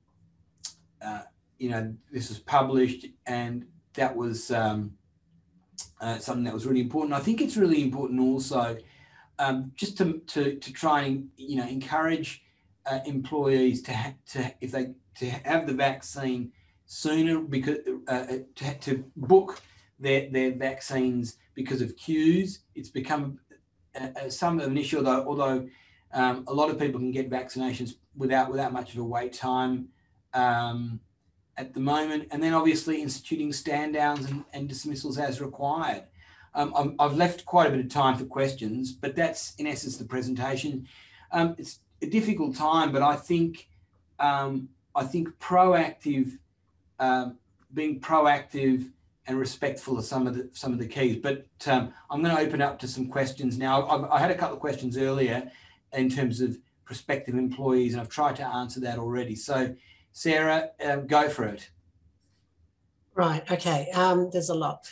uh, 1.05 1.23
you 1.59 1.69
know, 1.69 1.95
this 2.11 2.31
was 2.31 2.39
published 2.39 3.07
and 3.27 3.67
that 3.95 4.15
was 4.17 4.51
um, 4.51 4.93
uh, 6.01 6.19
something 6.19 6.45
that 6.45 6.55
was 6.55 6.67
really 6.67 6.81
important. 6.81 7.15
I 7.15 7.21
think 7.21 7.41
it's 7.41 7.57
really 7.57 7.83
important 7.83 8.21
also 8.21 8.79
um, 9.39 9.73
just 9.75 9.97
to, 9.99 10.21
to, 10.29 10.57
to 10.57 10.73
try 10.73 11.03
and, 11.03 11.29
you 11.37 11.57
know, 11.57 11.67
encourage 11.67 12.43
uh, 12.87 13.01
employees 13.07 13.83
to, 13.83 13.95
ha- 13.95 14.15
to, 14.33 14.53
if 14.61 14.73
they, 14.73 14.93
to 15.17 15.31
have 15.31 15.67
the 15.67 15.73
vaccine 15.73 16.53
sooner 16.87 17.39
because 17.39 17.79
uh, 18.09 18.13
uh 18.13 18.39
to, 18.57 18.79
to 18.79 19.05
book 19.17 19.61
their, 20.01 20.29
their 20.31 20.53
vaccines 20.53 21.37
because 21.55 21.81
of 21.81 21.97
queues. 21.97 22.61
It's 22.75 22.89
become 22.89 23.39
uh, 23.99 24.09
uh 24.17 24.31
some 24.31 24.59
of 24.61 24.67
an 24.67 24.77
issue, 24.77 24.99
although, 24.99 25.25
although 25.27 25.69
um, 26.13 26.45
a 26.49 26.55
lot 26.55 26.71
of 26.71 26.79
people 26.79 26.99
can 26.99 27.13
get 27.13 27.31
vaccinations 27.31 27.95
without 28.17 28.51
without 28.51 28.73
much 28.73 28.93
of 28.93 28.99
a 28.99 29.05
wait 29.05 29.33
time 29.33 29.89
um, 30.35 31.01
at 31.61 31.75
the 31.75 31.81
moment. 31.81 32.29
And 32.31 32.43
then 32.43 32.55
obviously 32.55 33.03
instituting 33.03 33.53
stand 33.53 33.95
downs 33.95 34.29
and, 34.31 34.45
and 34.53 34.69
dismissals 34.69 35.19
as 35.19 35.41
required. 35.41 36.05
Um, 36.55 36.97
i 36.99 37.05
have 37.05 37.17
left 37.17 37.45
quite 37.45 37.69
a 37.69 37.71
bit 37.71 37.85
of 37.85 37.89
time 37.89 38.17
for 38.17 38.25
questions, 38.25 38.93
but 38.93 39.15
that's 39.15 39.55
in 39.57 39.67
essence 39.69 39.99
the 39.99 40.05
presentation. 40.05 40.89
Um, 41.31 41.55
it's 41.59 41.79
a 42.03 42.07
difficult 42.07 42.57
time, 42.57 42.91
but 42.91 43.03
I 43.03 43.15
think 43.15 43.69
um, 44.19 44.69
I 44.97 45.05
think 45.05 45.29
proactive, 45.39 46.39
um, 46.99 47.39
being 47.73 48.01
proactive 48.01 48.91
and 49.27 49.39
respectful 49.39 49.97
of 49.97 50.05
some 50.05 50.27
of 50.27 50.35
the 50.35 50.49
some 50.53 50.73
of 50.73 50.81
the 50.81 50.89
keys. 50.89 51.19
But 51.19 51.47
um, 51.67 51.93
I'm 52.11 52.21
going 52.21 52.35
to 52.35 52.43
open 52.43 52.61
up 52.61 52.81
to 52.81 52.89
some 52.89 53.07
questions 53.07 53.57
now. 53.57 53.87
I've, 53.87 54.05
I 54.11 54.19
had 54.19 54.33
a 54.33 54.35
couple 54.35 54.57
of 54.57 54.61
questions 54.61 54.99
earlier 54.99 55.53
in 55.93 56.11
terms 56.11 56.41
of 56.41 56.59
prospective 56.85 57.37
employees, 57.37 57.93
and 57.93 58.01
I've 58.01 58.09
tried 58.09 58.35
to 58.37 58.45
answer 58.45 58.81
that 58.81 58.99
already. 58.99 59.37
So, 59.37 59.73
Sarah, 60.13 60.71
um, 60.85 61.07
go 61.07 61.29
for 61.29 61.45
it. 61.45 61.71
Right. 63.15 63.49
Okay. 63.51 63.91
Um, 63.95 64.31
there's 64.33 64.49
a 64.49 64.55
lot. 64.55 64.89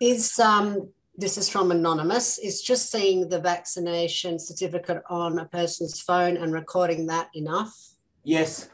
Is 0.00 0.38
um, 0.38 0.88
this 1.16 1.38
is 1.38 1.48
from 1.48 1.70
anonymous? 1.70 2.38
Is 2.38 2.62
just 2.62 2.90
seeing 2.90 3.28
the 3.28 3.40
vaccination 3.40 4.38
certificate 4.38 5.02
on 5.08 5.38
a 5.38 5.44
person's 5.46 6.00
phone 6.00 6.36
and 6.36 6.52
recording 6.52 7.06
that 7.06 7.28
enough? 7.34 7.74
Yes. 8.22 8.68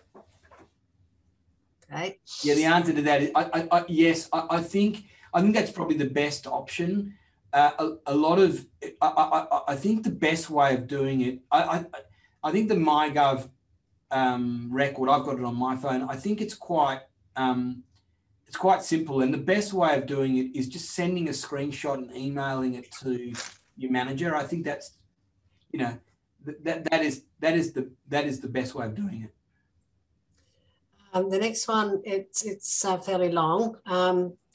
Okay. 1.93 2.19
Yeah, 2.43 2.55
the 2.55 2.65
answer 2.65 2.93
to 2.93 3.03
that 3.03 3.23
is 3.23 3.31
I, 3.35 3.43
I, 3.53 3.69
I 3.79 3.85
yes. 3.89 4.29
I, 4.33 4.47
I, 4.51 4.61
think 4.63 5.05
I 5.35 5.41
think 5.41 5.55
that's 5.55 5.71
probably 5.71 5.97
the 5.97 6.09
best 6.09 6.47
option. 6.47 7.15
Uh, 7.53 7.71
a, 7.79 8.13
a, 8.13 8.15
lot 8.15 8.39
of 8.39 8.67
I, 9.03 9.07
I, 9.07 9.61
I 9.69 9.77
think 9.77 10.05
the 10.05 10.11
best 10.11 10.49
way 10.49 10.75
of 10.75 10.87
doing 10.87 11.21
it. 11.21 11.41
I 11.51 11.63
I, 11.63 11.85
I 12.45 12.51
think 12.51 12.69
the 12.69 12.77
MyGov 12.77 13.49
um, 14.13 14.69
record. 14.71 15.09
I've 15.09 15.25
got 15.25 15.39
it 15.39 15.45
on 15.45 15.57
my 15.57 15.77
phone. 15.77 16.03
I 16.09 16.17
think 16.17 16.41
it's 16.41 16.55
quite 16.55 17.01
um, 17.37 17.83
it's 18.47 18.57
quite 18.57 18.83
simple, 18.83 19.23
and 19.23 19.33
the 19.33 19.39
best 19.39 19.73
way 19.73 19.97
of 19.97 20.07
doing 20.07 20.37
it 20.37 20.55
is 20.55 20.69
just 20.69 20.91
sending 20.91 21.29
a 21.29 21.33
screenshot 21.33 21.95
and 21.95 22.15
emailing 22.15 22.75
it 22.75 22.93
to 23.03 23.33
your 23.77 23.91
manager. 23.91 24.37
I 24.37 24.45
think 24.45 24.65
that's 24.65 24.93
you 25.73 25.81
know 25.81 25.99
that 26.65 26.85
that 26.85 27.03
is 27.03 27.25
that 27.41 27.55
is 27.55 27.73
the 27.73 27.91
that 28.09 28.27
is 28.27 28.41
the 28.41 28.49
best 28.49 28.75
way 28.75 28.87
of 28.87 28.95
doing 28.95 29.23
it. 29.23 29.35
Um, 31.15 31.29
the 31.29 31.39
next 31.39 31.69
one, 31.69 32.01
it's, 32.05 32.43
it's 32.43 32.85
uh, 32.87 32.97
fairly 32.97 33.31
long. 33.31 33.77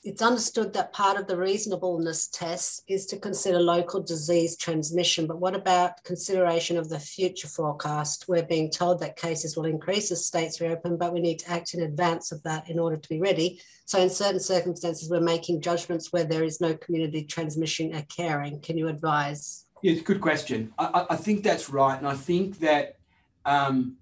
It's 0.04 0.22
understood 0.22 0.74
that 0.74 0.94
part 0.94 1.18
of 1.18 1.28
the 1.28 1.38
reasonableness 1.38 2.28
test 2.28 2.84
is 2.88 3.08
to 3.08 3.18
consider 3.18 3.60
local 3.60 4.02
disease 4.02 4.56
transmission, 4.56 5.26
but 5.26 5.40
what 5.40 5.56
about 5.56 6.04
consideration 6.04 6.78
of 6.78 6.88
the 6.88 7.00
future 7.00 7.48
forecast? 7.48 8.26
We're 8.28 8.46
being 8.46 8.70
told 8.70 9.00
that 9.00 9.18
cases 9.18 9.58
will 9.58 9.66
increase 9.66 10.12
as 10.12 10.26
states 10.26 10.62
reopen, 10.62 10.98
but 10.98 11.14
we 11.14 11.20
need 11.20 11.40
to 11.40 11.52
act 11.52 11.74
in 11.74 11.82
advance 11.82 12.32
of 12.32 12.44
that 12.44 12.70
in 12.70 12.78
order 12.80 12.96
to 12.96 13.10
be 13.10 13.20
ready. 13.20 13.60
So 13.86 14.00
in 14.00 14.10
certain 14.10 14.40
circumstances, 14.40 15.10
we're 15.10 15.20
making 15.20 15.62
judgments 15.62 16.14
where 16.14 16.26
there 16.26 16.44
is 16.44 16.62
no 16.62 16.76
community 16.76 17.24
transmission 17.24 17.96
occurring. 17.96 18.62
Can 18.62 18.78
you 18.78 18.88
advise? 18.90 19.66
Yes, 19.82 20.02
good 20.02 20.22
question. 20.22 20.74
I, 20.78 21.08
I 21.10 21.16
think 21.16 21.44
that's 21.44 21.70
right. 21.70 21.98
And 21.98 22.08
I 22.08 22.16
think 22.16 22.60
that 22.60 22.98
um, 23.46 23.98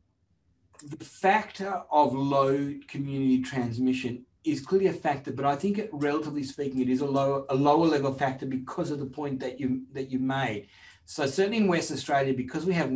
the 0.83 1.03
factor 1.03 1.83
of 1.89 2.13
low 2.13 2.73
community 2.87 3.41
transmission 3.41 4.25
is 4.45 4.61
clearly 4.61 4.87
a 4.87 4.93
factor, 4.93 5.31
but 5.31 5.45
I 5.45 5.55
think, 5.55 5.79
it, 5.79 5.89
relatively 5.91 6.43
speaking, 6.43 6.81
it 6.81 6.89
is 6.89 7.01
a 7.01 7.05
lower 7.05 7.45
a 7.49 7.55
lower 7.55 7.87
level 7.87 8.13
factor 8.13 8.45
because 8.45 8.91
of 8.91 8.99
the 8.99 9.05
point 9.05 9.39
that 9.39 9.59
you 9.59 9.83
that 9.93 10.11
you 10.11 10.19
made. 10.19 10.67
So 11.05 11.25
certainly 11.25 11.57
in 11.57 11.67
West 11.67 11.91
Australia, 11.91 12.33
because 12.33 12.65
we 12.65 12.73
have 12.73 12.91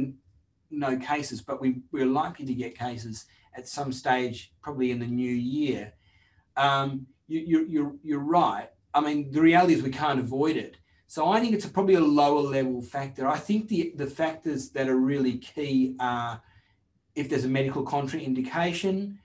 no 0.71 0.97
cases, 0.97 1.41
but 1.41 1.59
we 1.59 1.81
we're 1.91 2.05
likely 2.05 2.45
to 2.45 2.53
get 2.53 2.77
cases 2.77 3.25
at 3.55 3.67
some 3.67 3.91
stage, 3.91 4.53
probably 4.61 4.91
in 4.91 4.99
the 4.99 5.07
new 5.07 5.31
year. 5.31 5.93
Um, 6.55 7.07
you, 7.27 7.39
you're 7.39 7.65
you're 7.65 7.95
you're 8.03 8.19
right. 8.19 8.69
I 8.93 9.01
mean, 9.01 9.31
the 9.31 9.41
reality 9.41 9.73
is 9.73 9.83
we 9.83 9.91
can't 9.91 10.19
avoid 10.19 10.55
it. 10.55 10.77
So 11.07 11.27
I 11.27 11.39
think 11.39 11.55
it's 11.55 11.65
a, 11.65 11.69
probably 11.69 11.95
a 11.95 11.99
lower 11.99 12.41
level 12.41 12.81
factor. 12.81 13.27
I 13.27 13.37
think 13.37 13.67
the 13.67 13.93
the 13.95 14.07
factors 14.07 14.69
that 14.71 14.87
are 14.87 14.97
really 14.97 15.37
key 15.39 15.95
are 15.99 16.41
if 17.15 17.27
there's 17.29 17.45
a 17.45 17.49
medical 17.49 17.83
contraindication, 17.83 19.17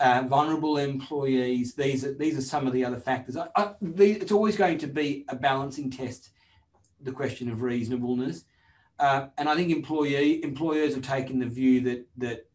uh, 0.00 0.24
vulnerable 0.26 0.78
employees. 0.78 1.74
These 1.74 2.04
are 2.04 2.14
these 2.14 2.36
are 2.36 2.42
some 2.42 2.66
of 2.66 2.72
the 2.72 2.84
other 2.84 2.98
factors. 2.98 3.36
I, 3.36 3.48
I, 3.54 3.74
the, 3.80 4.12
it's 4.12 4.32
always 4.32 4.56
going 4.56 4.78
to 4.78 4.86
be 4.86 5.24
a 5.28 5.36
balancing 5.36 5.90
test. 5.90 6.30
The 7.02 7.12
question 7.12 7.50
of 7.50 7.62
reasonableness, 7.62 8.44
uh, 8.98 9.28
and 9.38 9.48
I 9.48 9.54
think 9.54 9.70
employee 9.70 10.42
employers 10.42 10.94
have 10.94 11.02
taken 11.02 11.38
the 11.38 11.46
view 11.46 11.80
that 11.82 12.06
that 12.18 12.46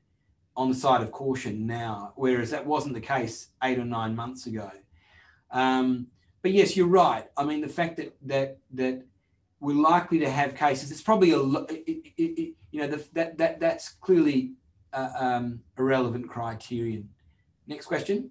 on 0.58 0.70
the 0.70 0.76
side 0.76 1.02
of 1.02 1.12
caution 1.12 1.66
now, 1.66 2.14
whereas 2.16 2.52
that 2.52 2.66
wasn't 2.66 2.94
the 2.94 3.02
case 3.02 3.50
eight 3.64 3.78
or 3.78 3.86
nine 3.86 4.16
months 4.16 4.46
ago. 4.46 4.72
Um, 5.52 6.08
but 6.42 6.52
yes, 6.52 6.78
you're 6.78 6.88
right. 6.88 7.26
I 7.38 7.44
mean, 7.44 7.62
the 7.62 7.68
fact 7.68 7.98
that 7.98 8.16
that 8.24 8.60
that 8.74 9.04
we're 9.60 9.76
likely 9.76 10.20
to 10.20 10.30
have 10.30 10.56
cases, 10.56 10.92
it's 10.92 11.02
probably 11.02 11.32
a 11.32 11.40
it, 11.40 12.14
it, 12.18 12.22
it, 12.22 12.54
you 12.72 12.82
know 12.82 12.88
the, 12.88 13.04
that 13.14 13.38
that 13.38 13.60
that's 13.60 13.90
clearly 13.90 14.54
uh, 14.94 15.10
um, 15.20 15.62
a 15.78 15.84
relevant 15.84 16.30
criterion. 16.30 17.10
Next 17.68 17.86
question. 17.86 18.30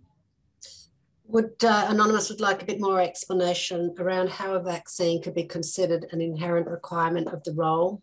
Would 1.26 1.64
uh, 1.64 1.86
Anonymous 1.88 2.28
would 2.28 2.40
like 2.40 2.62
a 2.62 2.66
bit 2.66 2.80
more 2.80 3.00
explanation 3.00 3.94
around 3.98 4.28
how 4.28 4.54
a 4.54 4.60
vaccine 4.60 5.22
could 5.22 5.34
be 5.34 5.44
considered 5.44 6.06
an 6.12 6.20
inherent 6.20 6.68
requirement 6.68 7.28
of 7.28 7.42
the 7.44 7.52
role? 7.54 8.02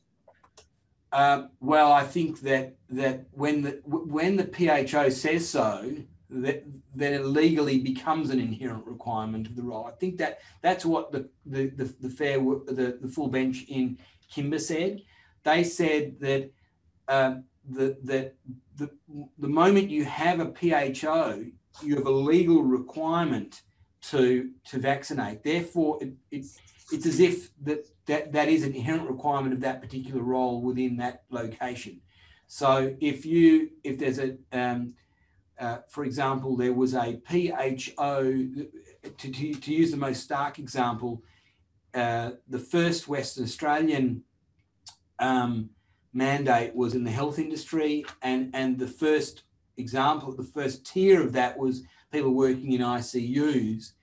Uh, 1.12 1.44
well, 1.60 1.92
I 1.92 2.04
think 2.04 2.40
that 2.42 2.76
that 2.90 3.26
when 3.32 3.62
the 3.62 3.82
when 3.86 4.38
the 4.38 4.46
PHO 4.46 5.10
says 5.10 5.48
so, 5.48 5.94
that 6.30 6.64
then 6.96 7.14
it 7.14 7.26
legally 7.26 7.80
becomes 7.80 8.30
an 8.30 8.40
inherent 8.40 8.86
requirement 8.88 9.48
of 9.48 9.56
the 9.56 9.64
role. 9.64 9.86
I 9.86 9.92
think 9.92 10.18
that 10.18 10.40
that's 10.62 10.86
what 10.86 11.12
the 11.12 11.30
the 11.46 11.68
the, 11.70 11.94
the 12.00 12.10
fair 12.10 12.40
the, 12.40 12.98
the 13.02 13.08
full 13.08 13.28
bench 13.28 13.66
in 13.68 14.00
Kimber 14.34 14.60
said. 14.60 15.02
They 15.44 15.64
said 15.64 16.20
that 16.22 16.52
uh, 17.08 17.36
the, 17.74 17.98
that 18.04 18.36
the, 18.78 18.90
the 19.38 19.48
moment 19.48 19.90
you 19.90 20.06
have 20.06 20.40
a 20.40 20.46
PHO, 20.46 21.46
you 21.82 21.96
have 21.96 22.06
a 22.06 22.12
legal 22.12 22.64
requirement 22.64 23.62
to 24.02 24.52
to 24.66 24.80
vaccinate. 24.80 25.44
Therefore, 25.44 26.00
it, 26.02 26.14
it, 26.32 26.46
it's 26.92 27.06
as 27.06 27.20
if 27.20 27.52
that, 27.64 27.88
that 28.08 28.34
that 28.34 28.50
is 28.50 28.64
an 28.64 28.74
inherent 28.74 29.10
requirement 29.10 29.54
of 29.54 29.62
that 29.62 29.82
particular 29.82 30.22
role 30.22 30.62
within 30.62 30.98
that 30.98 31.24
location. 31.30 32.02
So 32.48 32.96
if 33.00 33.26
you 33.26 33.70
if 33.84 33.98
there's 34.00 34.20
a 34.20 34.38
um, 34.52 34.94
uh, 35.60 35.78
for 35.88 36.04
example, 36.04 36.58
there 36.58 36.74
was 36.74 36.96
a 36.96 37.22
PHO 37.30 38.24
to, 38.24 39.32
to, 39.32 39.54
to 39.54 39.74
use 39.74 39.92
the 39.92 39.98
most 39.98 40.24
stark 40.24 40.58
example, 40.58 41.22
uh, 41.94 42.32
the 42.48 42.58
first 42.58 43.08
Western 43.08 43.44
Australian 43.44 44.24
um, 45.20 45.70
mandate 46.14 46.76
was 46.76 46.96
in 46.96 47.04
the 47.04 47.12
health 47.12 47.40
industry, 47.40 48.06
and 48.22 48.50
and 48.54 48.78
the 48.78 48.88
first 48.88 49.44
example, 49.78 50.36
the 50.36 50.44
first 50.44 50.86
tier 50.86 51.22
of 51.22 51.34
that 51.34 51.58
was 51.58 51.84
people 52.12 52.34
working 52.34 52.74
in 52.74 52.82
ICUs. 52.82 53.94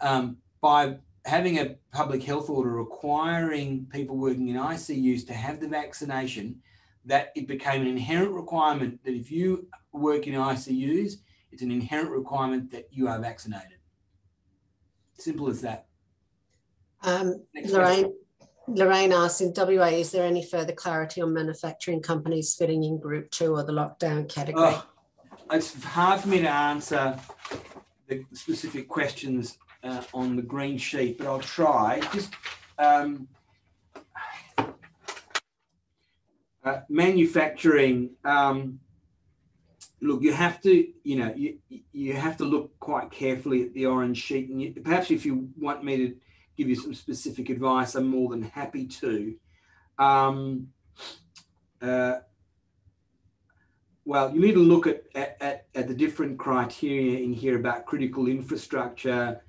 Um, 0.00 0.36
by 0.60 0.98
having 1.24 1.58
a 1.58 1.76
public 1.92 2.22
health 2.22 2.48
order 2.50 2.70
requiring 2.70 3.86
people 3.86 4.16
working 4.16 4.48
in 4.48 4.56
ICUs 4.56 5.26
to 5.26 5.34
have 5.34 5.60
the 5.60 5.68
vaccination, 5.68 6.60
that 7.04 7.32
it 7.34 7.46
became 7.46 7.82
an 7.82 7.88
inherent 7.88 8.32
requirement 8.32 9.02
that 9.04 9.14
if 9.14 9.30
you 9.30 9.66
work 9.92 10.26
in 10.26 10.34
ICUs, 10.34 11.14
it's 11.52 11.62
an 11.62 11.70
inherent 11.70 12.10
requirement 12.10 12.70
that 12.70 12.88
you 12.90 13.08
are 13.08 13.18
vaccinated. 13.18 13.78
Simple 15.14 15.48
as 15.48 15.60
that. 15.62 15.86
Um, 17.02 17.42
Lorraine, 17.64 18.12
Lorraine 18.68 19.12
asks 19.12 19.40
in 19.40 19.52
WA, 19.56 19.86
is 19.86 20.10
there 20.10 20.26
any 20.26 20.42
further 20.44 20.72
clarity 20.72 21.20
on 21.20 21.32
manufacturing 21.32 22.02
companies 22.02 22.54
fitting 22.54 22.82
in 22.82 22.98
group 22.98 23.30
two 23.30 23.54
or 23.54 23.62
the 23.62 23.72
lockdown 23.72 24.28
category? 24.28 24.74
Oh, 24.74 24.86
it's 25.52 25.82
hard 25.84 26.20
for 26.20 26.28
me 26.28 26.40
to 26.40 26.50
answer 26.50 27.18
the 28.08 28.24
specific 28.32 28.88
questions 28.88 29.58
uh, 29.84 30.02
on 30.12 30.34
the 30.36 30.42
green 30.42 30.78
sheet, 30.78 31.18
but 31.18 31.26
I'll 31.28 31.38
try. 31.38 32.00
Just 32.12 32.32
um, 32.78 33.28
uh, 36.64 36.80
manufacturing. 36.88 38.10
Um, 38.24 38.80
look, 40.00 40.22
you 40.22 40.32
have 40.32 40.60
to, 40.62 40.88
you 41.04 41.16
know, 41.16 41.32
you 41.36 41.58
you 41.92 42.14
have 42.14 42.36
to 42.38 42.44
look 42.44 42.78
quite 42.80 43.12
carefully 43.12 43.62
at 43.62 43.74
the 43.74 43.86
orange 43.86 44.18
sheet, 44.18 44.48
and 44.50 44.60
you, 44.60 44.72
perhaps 44.72 45.10
if 45.12 45.24
you 45.24 45.48
want 45.56 45.84
me 45.84 45.96
to 45.96 46.16
give 46.56 46.68
you 46.68 46.76
some 46.76 46.94
specific 46.94 47.50
advice, 47.50 47.94
I'm 47.94 48.08
more 48.08 48.30
than 48.30 48.42
happy 48.42 48.86
to. 48.86 49.34
Um, 49.98 50.68
uh, 51.82 52.16
well, 54.04 54.32
you 54.32 54.40
need 54.40 54.54
to 54.54 54.60
look 54.60 54.86
at, 54.86 55.04
at, 55.14 55.66
at 55.74 55.88
the 55.88 55.94
different 55.94 56.38
criteria 56.38 57.18
in 57.18 57.32
here 57.32 57.56
about 57.58 57.86
critical 57.86 58.28
infrastructure, 58.28 59.40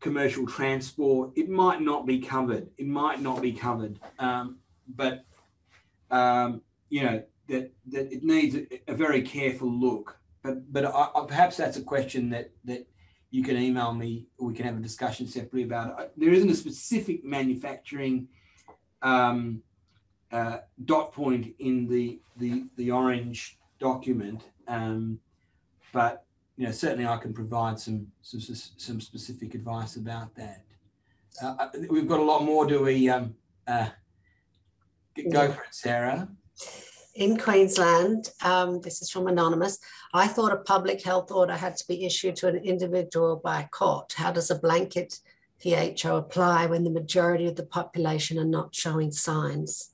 commercial 0.00 0.46
transport. 0.46 1.30
It 1.36 1.48
might 1.48 1.80
not 1.80 2.06
be 2.06 2.18
covered. 2.18 2.68
It 2.78 2.86
might 2.86 3.20
not 3.20 3.42
be 3.42 3.52
covered. 3.52 4.00
Um, 4.18 4.58
but, 4.96 5.24
um, 6.10 6.62
you 6.88 7.02
know, 7.02 7.22
that, 7.48 7.72
that 7.88 8.12
it 8.12 8.24
needs 8.24 8.56
a, 8.56 8.66
a 8.88 8.94
very 8.94 9.22
careful 9.22 9.70
look. 9.70 10.18
But, 10.42 10.72
but 10.72 10.86
I, 10.86 11.08
I, 11.14 11.24
perhaps 11.26 11.56
that's 11.56 11.76
a 11.76 11.82
question 11.82 12.30
that, 12.30 12.50
that 12.64 12.88
you 13.32 13.42
can 13.42 13.56
email 13.56 13.92
me 13.92 14.26
or 14.38 14.48
we 14.48 14.54
can 14.54 14.66
have 14.66 14.76
a 14.76 14.80
discussion 14.80 15.26
separately 15.26 15.64
about 15.64 15.98
it. 15.98 16.12
There 16.16 16.32
isn't 16.32 16.50
a 16.50 16.54
specific 16.54 17.24
manufacturing 17.24 18.28
um, 19.00 19.62
uh, 20.30 20.58
dot 20.84 21.12
point 21.12 21.54
in 21.58 21.88
the, 21.88 22.20
the, 22.36 22.66
the 22.76 22.90
orange 22.90 23.58
document. 23.80 24.44
Um, 24.68 25.18
but 25.92 26.24
you 26.58 26.66
know, 26.66 26.72
certainly 26.72 27.06
I 27.06 27.16
can 27.16 27.32
provide 27.32 27.80
some 27.80 28.06
some, 28.20 28.40
some 28.40 29.00
specific 29.00 29.54
advice 29.54 29.96
about 29.96 30.34
that. 30.36 30.62
Uh, 31.42 31.54
uh, 31.58 31.68
we've 31.88 32.06
got 32.06 32.20
a 32.20 32.22
lot 32.22 32.44
more. 32.44 32.66
Do 32.66 32.82
we 32.82 33.08
um, 33.08 33.34
uh, 33.66 33.88
go 35.30 35.50
for 35.50 35.62
it, 35.62 35.74
Sarah? 35.74 36.28
In 37.14 37.36
Queensland, 37.36 38.30
um, 38.42 38.80
this 38.80 39.02
is 39.02 39.10
from 39.10 39.26
Anonymous. 39.26 39.78
I 40.14 40.26
thought 40.26 40.52
a 40.52 40.56
public 40.56 41.02
health 41.02 41.30
order 41.30 41.54
had 41.54 41.76
to 41.76 41.86
be 41.86 42.06
issued 42.06 42.36
to 42.36 42.48
an 42.48 42.56
individual 42.56 43.36
by 43.36 43.62
a 43.62 43.68
court. 43.68 44.14
How 44.16 44.32
does 44.32 44.50
a 44.50 44.58
blanket 44.58 45.20
PHO 45.62 46.16
apply 46.16 46.66
when 46.66 46.84
the 46.84 46.90
majority 46.90 47.46
of 47.46 47.56
the 47.56 47.66
population 47.66 48.38
are 48.38 48.46
not 48.46 48.74
showing 48.74 49.12
signs? 49.12 49.90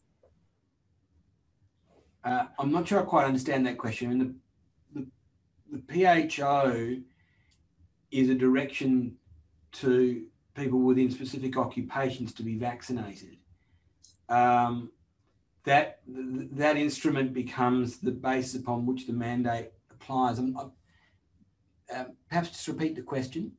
Uh, 2.22 2.44
I'm 2.58 2.70
not 2.70 2.86
sure 2.86 3.00
I 3.00 3.04
quite 3.04 3.26
understand 3.26 3.66
that 3.66 3.78
question. 3.78 4.10
I 4.10 4.14
mean, 4.14 4.40
the, 4.94 5.06
the, 5.72 5.80
the 5.80 6.28
PHO 6.28 7.02
is 8.12 8.28
a 8.28 8.34
direction 8.34 9.16
to 9.72 10.24
people 10.54 10.78
within 10.78 11.10
specific 11.10 11.56
occupations 11.56 12.32
to 12.34 12.44
be 12.44 12.56
vaccinated. 12.56 13.38
Um, 14.28 14.92
that 15.64 16.00
that 16.06 16.76
instrument 16.76 17.32
becomes 17.32 17.98
the 17.98 18.10
basis 18.10 18.60
upon 18.60 18.86
which 18.86 19.06
the 19.06 19.12
mandate 19.12 19.72
applies. 19.90 20.38
Um, 20.38 20.72
uh, 21.94 22.04
perhaps 22.28 22.50
just 22.50 22.68
repeat 22.68 22.96
the 22.96 23.02
question. 23.02 23.52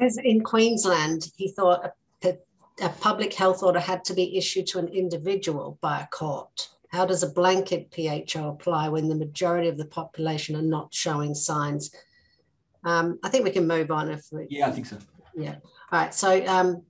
As 0.00 0.18
in 0.18 0.42
Queensland, 0.42 1.30
he 1.36 1.50
thought 1.50 1.92
a, 2.24 2.36
a 2.80 2.88
public 2.88 3.32
health 3.34 3.62
order 3.62 3.80
had 3.80 4.04
to 4.06 4.14
be 4.14 4.36
issued 4.36 4.66
to 4.68 4.78
an 4.78 4.88
individual 4.88 5.78
by 5.80 6.00
a 6.00 6.06
court. 6.08 6.68
How 6.90 7.04
does 7.04 7.22
a 7.22 7.28
blanket 7.28 7.92
PHO 7.92 8.48
apply 8.48 8.88
when 8.88 9.08
the 9.08 9.16
majority 9.16 9.68
of 9.68 9.76
the 9.76 9.86
population 9.86 10.54
are 10.56 10.62
not 10.62 10.94
showing 10.94 11.34
signs? 11.34 11.90
Um, 12.84 13.18
I 13.24 13.28
think 13.28 13.44
we 13.44 13.50
can 13.50 13.66
move 13.66 13.90
on 13.90 14.10
if 14.10 14.26
we. 14.30 14.46
Yeah, 14.50 14.68
I 14.68 14.70
think 14.70 14.86
so. 14.86 14.98
Yeah. 15.36 15.56
All 15.90 16.00
right. 16.00 16.14
So 16.14 16.44
um, 16.46 16.82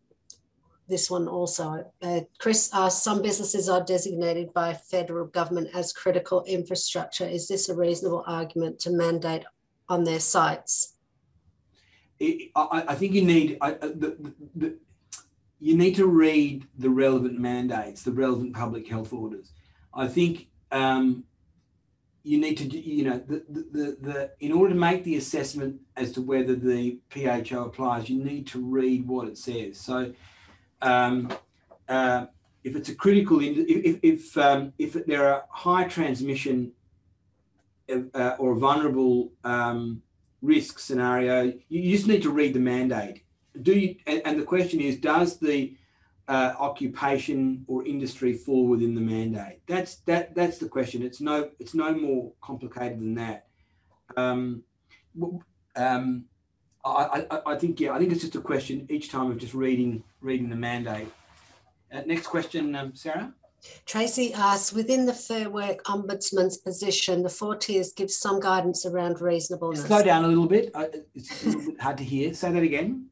this 0.89 1.11
one 1.11 1.29
also, 1.29 1.91
uh, 2.03 2.21
Chris 2.39 2.71
asked, 2.73 3.03
some 3.03 3.23
businesses 3.23 3.69
are 3.69 3.83
designated 3.83 4.53
by 4.53 4.75
federal 4.75 5.27
government 5.27 5.69
as 5.75 5.93
critical 5.93 6.45
infrastructure. 6.45 7.27
Is 7.27 7.49
this 7.49 7.69
a 7.69 7.75
reasonable 7.75 8.23
argument 8.27 8.79
to 8.81 8.91
mandate 8.91 9.45
on 9.89 10.05
their 10.05 10.21
sites? 10.21 10.95
It, 12.19 12.51
I, 12.55 12.85
I, 12.89 12.95
think 12.95 13.13
you 13.13 13.25
need 13.25 13.59
I, 13.61 13.73
uh, 13.73 13.79
the, 13.81 14.33
the, 14.55 14.79
you 15.59 15.77
need 15.77 15.97
to 15.97 16.07
read 16.07 16.67
the 16.79 16.91
relevant 16.91 17.39
mandates, 17.39 18.03
the 18.03 18.13
relevant 18.13 18.55
public 18.55 18.87
health 18.87 19.13
orders. 19.13 19.53
I 19.93 20.07
think 20.07 20.49
um, 20.71 21.25
you 22.23 22.39
need 22.39 22.57
to, 22.59 22.65
you 22.65 23.05
know, 23.05 23.19
the, 23.19 23.45
the, 23.49 23.97
the, 24.01 24.31
in 24.41 24.53
order 24.53 24.73
to 24.73 24.79
make 24.79 25.05
the 25.05 25.17
assessment 25.17 25.81
as 25.97 26.13
to 26.13 26.23
whether 26.23 26.55
the 26.55 26.99
PHO 27.11 27.65
applies, 27.65 28.09
you 28.09 28.23
need 28.23 28.47
to 28.49 28.61
read 28.61 29.07
what 29.07 29.29
it 29.29 29.39
says. 29.39 29.79
So, 29.79 30.13
um, 30.85 31.33
uh, 31.89 32.27
if 32.63 32.77
it's 32.77 32.89
a 32.89 32.95
critical, 32.95 33.41
if 33.41 33.99
if 34.03 34.39
um, 34.39 34.73
if 34.79 34.93
there 35.07 35.29
are 35.29 35.45
high 35.51 35.85
transmission 35.85 36.73
uh, 37.91 38.37
or 38.39 38.55
vulnerable 38.55 39.33
um, 39.45 40.03
risk 40.41 40.79
scenario, 40.79 41.53
you 41.69 41.91
just 41.91 42.07
need 42.07 42.23
to 42.23 42.31
read 42.31 42.55
the 42.55 42.61
mandate. 42.61 43.25
Do 43.61 43.73
you? 43.73 43.97
And, 44.07 44.23
and 44.25 44.41
the 44.41 44.45
question 44.45 44.81
is, 44.81 44.97
does 44.97 45.39
the 45.39 45.77
uh, 46.29 46.55
occupation 46.59 47.65
or 47.67 47.87
industry 47.87 48.33
fall 48.33 48.67
within 48.67 48.95
the 48.95 49.01
mandate? 49.01 49.61
That's 49.67 49.97
that 50.07 50.35
that's 50.35 50.59
the 50.59 50.69
question. 50.69 51.03
It's 51.03 51.21
no 51.21 51.51
it's 51.59 51.75
no 51.75 51.95
more 51.95 52.33
complicated 52.41 53.01
than 53.01 53.15
that. 53.15 53.47
Um, 54.17 54.63
um, 55.77 56.25
I, 56.85 57.27
I, 57.31 57.41
I 57.53 57.57
think 57.57 57.81
yeah 57.81 57.93
I 57.93 57.99
think 57.99 58.13
it's 58.13 58.21
just 58.21 58.37
a 58.37 58.41
question 58.41 58.87
each 58.91 59.11
time 59.11 59.31
of 59.31 59.39
just 59.39 59.55
reading 59.55 60.03
reading 60.25 60.49
the 60.49 60.57
mandate. 60.57 61.09
Uh, 61.93 62.01
next 62.07 62.27
question, 62.27 62.75
um, 62.75 62.95
Sarah. 62.95 63.33
Tracy 63.87 64.33
asks, 64.35 64.73
within 64.73 65.07
the 65.07 65.15
Fair 65.15 65.49
Work 65.49 65.85
Ombudsman's 65.85 66.59
position, 66.59 67.23
the 67.23 67.31
four 67.31 67.57
tiers 67.57 67.93
give 67.93 68.11
some 68.11 68.41
guidance 68.41 68.85
around 68.85 69.21
reasonableness. 69.21 69.87
Slow 69.87 70.03
down 70.03 70.25
a 70.25 70.29
little 70.29 70.47
bit. 70.47 70.71
It's 71.15 71.45
a 71.45 71.49
little 71.49 71.73
bit 71.73 71.81
hard 71.81 71.99
to 71.99 72.05
hear. 72.05 72.35
Say 72.35 72.53
that 72.53 72.63
again. 72.63 73.07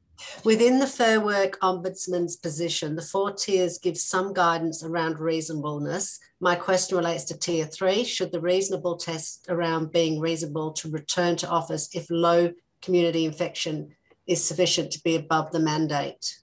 Within 0.45 0.79
the 0.79 0.87
Fair 0.87 1.21
Work 1.21 1.59
Ombudsman's 1.61 2.37
position, 2.37 2.97
the 2.97 3.03
four 3.03 3.33
tiers 3.33 3.79
give 3.79 3.97
some 3.97 4.33
guidance 4.33 4.85
around 4.85 5.19
reasonableness. 5.19 6.21
My 6.41 6.55
question 6.55 6.97
relates 6.97 7.25
to 7.25 7.39
tier 7.39 7.65
three. 7.65 8.05
Should 8.05 8.31
the 8.31 8.41
reasonable 8.41 8.97
test 8.97 9.47
around 9.49 9.91
being 9.91 10.21
reasonable 10.21 10.73
to 10.75 10.91
return 10.91 11.37
to 11.37 11.49
office 11.49 11.89
if 11.95 12.07
low 12.11 12.53
community 12.83 13.25
infection 13.25 13.95
is 14.27 14.45
sufficient 14.45 14.93
to 14.93 15.03
be 15.03 15.17
above 15.17 15.51
the 15.51 15.61
mandate? 15.61 16.39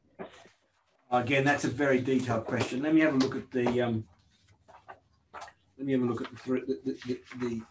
Again, 1.11 1.43
that's 1.43 1.65
a 1.65 1.69
very 1.69 1.99
detailed 2.01 2.45
question. 2.45 2.83
Let 2.83 2.93
me 2.93 3.01
have 3.01 3.15
a 3.15 3.17
look 3.17 3.35
at 3.35 3.49
the. 3.51 3.81
Um, 3.81 4.05
let 5.77 5.87
me 5.87 5.93
have 5.93 6.01
a 6.01 6.05
look 6.05 6.21
at 6.21 6.27
the, 6.45 6.79
the, 6.85 6.97
the, 7.05 7.19
the 7.39 7.61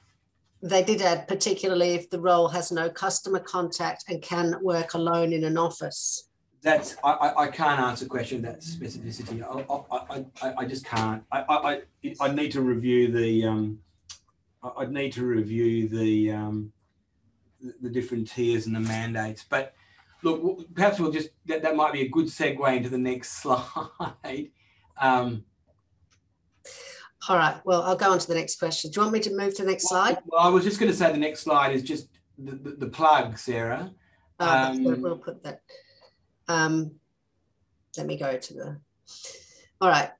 they 0.61 0.82
did 0.82 1.01
add, 1.03 1.28
particularly 1.28 1.95
if 1.95 2.11
the 2.11 2.20
role 2.20 2.49
has 2.49 2.72
no 2.72 2.91
customer 2.91 3.39
contact 3.39 4.05
and 4.09 4.20
can 4.20 4.57
work 4.61 4.95
alone 4.95 5.32
in 5.32 5.45
an 5.45 5.57
office. 5.57 6.28
That's 6.62 6.97
I, 7.05 7.32
I 7.36 7.47
can't 7.47 7.80
answer 7.80 8.07
a 8.07 8.09
question 8.09 8.43
that 8.43 8.61
specificity. 8.62 9.41
I, 9.41 10.16
I, 10.16 10.24
I, 10.43 10.55
I 10.59 10.64
just 10.64 10.84
can't. 10.84 11.22
I, 11.30 11.45
I, 11.49 11.82
I 12.20 12.32
need 12.32 12.51
to 12.53 12.62
review 12.62 13.12
the 13.12 13.45
um, 13.45 13.78
I'd 14.76 14.91
need 14.91 15.12
to 15.12 15.24
review 15.24 15.89
the 15.89 16.32
um, 16.32 16.72
the 17.80 17.89
different 17.89 18.28
tiers 18.28 18.66
and 18.66 18.74
the 18.74 18.80
mandates. 18.80 19.45
But 19.49 19.74
look, 20.23 20.75
perhaps 20.75 20.99
we'll 20.99 21.12
just 21.12 21.31
that, 21.47 21.62
that 21.62 21.77
might 21.77 21.93
be 21.93 22.03
a 22.03 22.09
good 22.09 22.27
segue 22.27 22.77
into 22.77 22.89
the 22.89 22.99
next 22.99 23.33
slide. 23.43 24.51
Um, 25.01 25.45
all 27.29 27.37
right. 27.37 27.61
Well, 27.64 27.83
I'll 27.83 27.97
go 27.97 28.11
on 28.11 28.19
to 28.19 28.27
the 28.27 28.35
next 28.35 28.59
question. 28.59 28.91
Do 28.91 29.01
you 29.01 29.03
want 29.03 29.12
me 29.12 29.21
to 29.21 29.37
move 29.37 29.55
to 29.57 29.62
the 29.62 29.71
next 29.71 29.89
slide? 29.89 30.19
Well, 30.27 30.41
I 30.41 30.49
was 30.49 30.64
just 30.64 30.81
going 30.81 30.91
to 30.91 30.97
say 30.97 31.12
the 31.12 31.19
next 31.19 31.41
slide 31.41 31.75
is 31.75 31.83
just 31.83 32.09
the, 32.39 32.53
the, 32.53 32.71
the 32.71 32.87
plug, 32.87 33.39
Sarah. 33.39 33.93
Oh, 34.41 34.49
um, 34.49 35.03
we'll 35.03 35.19
put 35.19 35.43
that. 35.43 35.62
Um, 36.47 36.93
let 37.97 38.07
me 38.07 38.16
go 38.16 38.37
to 38.37 38.55
the. 38.55 38.79
All 39.81 39.89
right. 39.89 40.11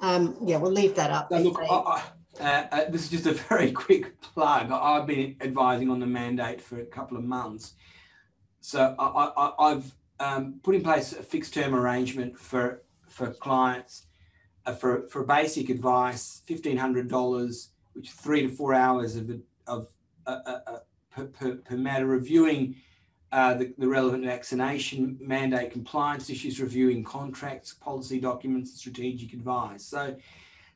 Um, 0.00 0.36
yeah, 0.44 0.56
we'll 0.56 0.72
leave 0.72 0.94
that 0.96 1.10
up. 1.10 1.30
look, 1.30 1.60
I, 1.60 1.64
I, 1.64 2.02
uh, 2.40 2.66
uh, 2.72 2.90
this 2.90 3.04
is 3.04 3.10
just 3.10 3.26
a 3.26 3.32
very 3.48 3.72
quick 3.72 4.20
plug. 4.20 4.70
I've 4.70 5.06
been 5.06 5.36
advising 5.40 5.90
on 5.90 6.00
the 6.00 6.06
mandate 6.06 6.60
for 6.60 6.80
a 6.80 6.86
couple 6.86 7.16
of 7.16 7.24
months. 7.24 7.74
So 8.60 8.94
I, 8.98 9.70
have 9.70 9.94
um, 10.18 10.60
put 10.62 10.74
in 10.74 10.82
place 10.82 11.12
a 11.12 11.22
fixed 11.22 11.54
term 11.54 11.74
arrangement 11.74 12.38
for, 12.38 12.82
for 13.08 13.32
clients 13.32 14.06
uh, 14.66 14.74
for, 14.74 15.08
for 15.08 15.24
basic 15.24 15.68
advice, 15.68 16.42
$1,500, 16.48 17.68
which 17.94 18.10
three 18.10 18.42
to 18.42 18.48
four 18.48 18.74
hours 18.74 19.16
of, 19.16 19.30
of 19.66 19.88
uh, 20.26 20.38
uh, 20.46 20.58
uh, 20.66 20.78
per, 21.10 21.24
per, 21.24 21.54
per, 21.56 21.76
matter, 21.76 22.06
reviewing 22.06 22.76
uh, 23.32 23.54
the, 23.54 23.72
the 23.78 23.88
relevant 23.88 24.24
vaccination 24.24 25.16
mandate 25.20 25.70
compliance 25.72 26.28
issues, 26.30 26.60
reviewing 26.60 27.02
contracts, 27.02 27.72
policy 27.72 28.20
documents, 28.20 28.78
strategic 28.78 29.32
advice. 29.32 29.84
So 29.84 30.16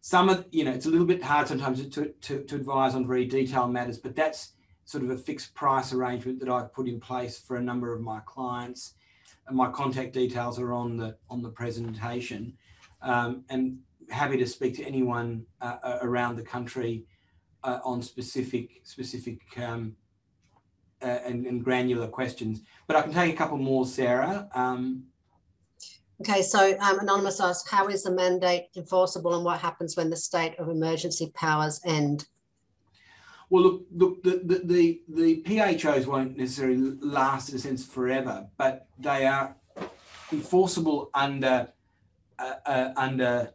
some 0.01 0.29
of, 0.29 0.47
you 0.51 0.65
know, 0.65 0.73
it's 0.73 0.87
a 0.87 0.91
little 0.91 1.07
bit 1.07 1.23
hard 1.23 1.49
sometimes 1.49 1.87
to, 1.89 2.07
to, 2.07 2.43
to 2.43 2.55
advise 2.57 2.95
on 2.95 3.07
very 3.07 3.27
detailed 3.27 3.73
matters, 3.73 3.99
but 3.99 4.15
that's 4.17 4.53
sort 4.85 5.05
of 5.05 5.11
a 5.11 5.17
fixed 5.17 5.55
price 5.55 5.93
arrangement 5.93 6.41
that 6.41 6.49
I've 6.49 6.73
put 6.73 6.89
in 6.89 7.01
place 7.01 7.39
for 7.39 7.57
a 7.57 7.63
number 7.63 7.93
of 7.93 8.01
my 8.01 8.21
clients. 8.27 8.95
And 9.47 9.57
my 9.57 9.71
contact 9.71 10.13
details 10.13 10.59
are 10.59 10.73
on 10.73 10.97
the 10.97 11.17
on 11.29 11.43
the 11.43 11.51
presentation 11.51 12.55
um, 13.03 13.45
and 13.51 13.79
happy 14.11 14.37
to 14.39 14.47
speak 14.47 14.75
to 14.77 14.85
anyone 14.85 15.45
uh, 15.61 15.99
around 16.03 16.37
the 16.37 16.43
country 16.43 17.05
uh, 17.63 17.79
on 17.85 18.03
specific 18.03 18.81
specific 18.85 19.41
um, 19.59 19.97
uh, 21.03 21.19
and, 21.27 21.47
and, 21.47 21.65
granular 21.65 22.07
questions. 22.07 22.63
But 22.87 22.97
I 22.97 23.03
can 23.03 23.13
take 23.13 23.35
a 23.35 23.37
couple 23.37 23.59
more, 23.59 23.85
Sarah. 23.85 24.49
Um, 24.55 25.05
okay, 26.21 26.41
so 26.41 26.79
um, 26.79 27.01
Anonymous 27.01 27.41
asks, 27.41 27.69
how 27.69 27.89
is 27.89 28.05
the 28.05 28.11
mandate 28.11 28.69
enforceable 28.77 29.35
and 29.35 29.45
what 29.45 29.61
happens 29.61 29.97
when 29.97 30.09
the 30.09 30.17
state 30.17 30.59
of 30.59 30.69
emergency 30.69 31.31
powers 31.35 31.81
end? 31.85 32.27
Well, 33.55 33.63
look, 33.63 33.87
look 33.93 34.23
the, 34.25 34.41
the, 34.43 34.63
the, 34.65 35.01
the 35.09 35.43
PHOs 35.43 36.09
won't 36.09 36.37
necessarily 36.37 36.99
last 37.01 37.51
in 37.51 37.55
a 37.55 37.59
sense 37.61 37.87
forever, 37.87 38.49
but 38.57 38.89
they 38.99 39.27
are 39.27 39.55
enforceable 40.33 41.09
under 41.15 41.69
uh, 42.37 42.55
uh, 42.67 42.93
under 42.97 43.53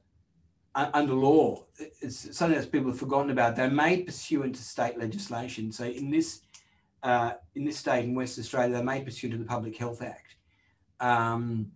uh, 0.74 0.90
under 0.94 1.14
law. 1.14 1.66
It's 2.02 2.34
something 2.38 2.58
that 2.58 2.72
people 2.72 2.92
have 2.92 2.98
forgotten 2.98 3.30
about. 3.30 3.58
They're 3.58 3.70
made 3.70 4.06
pursuant 4.06 4.56
to 4.56 4.64
state 4.64 4.98
legislation. 4.98 5.70
So 5.74 5.84
in 5.84 6.10
this 6.10 6.44
uh, 7.04 7.34
in 7.56 7.66
this 7.66 7.80
state 7.80 8.06
in 8.06 8.16
West 8.16 8.40
Australia, 8.40 8.76
they're 8.76 8.84
made 8.86 9.04
pursuant 9.04 9.34
to 9.34 9.38
the 9.38 9.44
Public 9.44 9.76
Health 9.76 10.02
Act. 10.02 10.36
Um, 11.02 11.74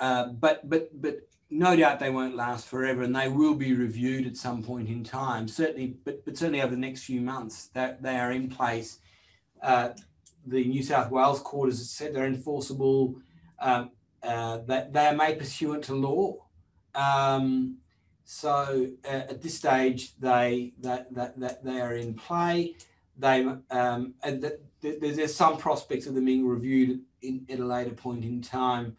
uh, 0.00 0.28
but 0.28 0.66
but 0.66 0.88
but 0.98 1.18
no 1.50 1.76
doubt 1.76 2.00
they 2.00 2.10
won't 2.10 2.36
last 2.36 2.68
forever, 2.68 3.02
and 3.02 3.14
they 3.14 3.28
will 3.28 3.54
be 3.54 3.74
reviewed 3.74 4.26
at 4.26 4.36
some 4.36 4.62
point 4.62 4.88
in 4.88 5.04
time. 5.04 5.48
Certainly, 5.48 5.96
but 6.04 6.24
but 6.24 6.36
certainly 6.36 6.62
over 6.62 6.72
the 6.72 6.80
next 6.80 7.04
few 7.04 7.20
months, 7.20 7.68
that 7.74 8.02
they 8.02 8.18
are 8.18 8.32
in 8.32 8.48
place. 8.48 8.98
Uh, 9.62 9.90
the 10.46 10.64
New 10.64 10.82
South 10.82 11.10
Wales 11.10 11.40
court 11.40 11.70
has 11.70 11.90
said 11.90 12.14
they're 12.14 12.26
enforceable. 12.26 13.16
Um, 13.58 13.90
uh, 14.22 14.58
that 14.66 14.92
they 14.92 15.06
are 15.06 15.14
made 15.14 15.38
pursuant 15.38 15.84
to 15.84 15.94
law. 15.94 16.34
Um, 16.94 17.78
so 18.24 18.88
uh, 19.04 19.08
at 19.08 19.40
this 19.40 19.54
stage, 19.54 20.18
they 20.18 20.72
that, 20.80 21.14
that, 21.14 21.38
that 21.38 21.64
they 21.64 21.80
are 21.80 21.94
in 21.94 22.14
play. 22.14 22.74
They 23.16 23.46
um, 23.70 24.14
and 24.22 24.42
the, 24.42 24.58
the, 24.80 24.98
there's 24.98 25.34
some 25.34 25.58
prospects 25.58 26.06
of 26.06 26.14
them 26.14 26.24
being 26.24 26.46
reviewed 26.46 27.00
in, 27.22 27.46
at 27.48 27.60
a 27.60 27.64
later 27.64 27.92
point 27.92 28.24
in 28.24 28.42
time 28.42 28.96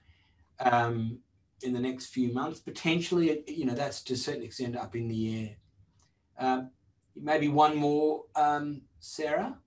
um, 0.59 1.19
in 1.63 1.73
the 1.73 1.79
next 1.79 2.07
few 2.07 2.33
months. 2.33 2.59
Potentially, 2.59 3.43
you 3.47 3.65
know, 3.65 3.73
that's 3.73 4.01
to 4.03 4.13
a 4.13 4.17
certain 4.17 4.43
extent 4.43 4.75
up 4.75 4.95
in 4.95 5.07
the 5.07 5.41
air. 5.41 5.49
Um, 6.39 6.71
maybe 7.15 7.47
one 7.47 7.75
more, 7.75 8.25
um, 8.35 8.81
Sarah. 8.99 9.57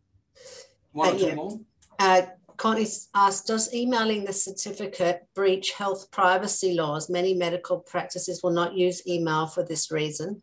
One 0.92 1.08
uh, 1.08 1.12
or 1.12 1.18
two 1.18 1.26
yeah. 1.26 1.34
more. 1.34 1.60
Uh, 1.98 2.22
Connie 2.56 2.86
asked, 3.14 3.46
does 3.46 3.72
emailing 3.72 4.24
the 4.24 4.32
certificate 4.32 5.26
breach 5.34 5.72
health 5.72 6.10
privacy 6.10 6.74
laws? 6.74 7.08
Many 7.08 7.32
medical 7.32 7.78
practices 7.78 8.42
will 8.42 8.50
not 8.50 8.74
use 8.74 9.06
email 9.06 9.46
for 9.46 9.62
this 9.62 9.90
reason. 9.90 10.42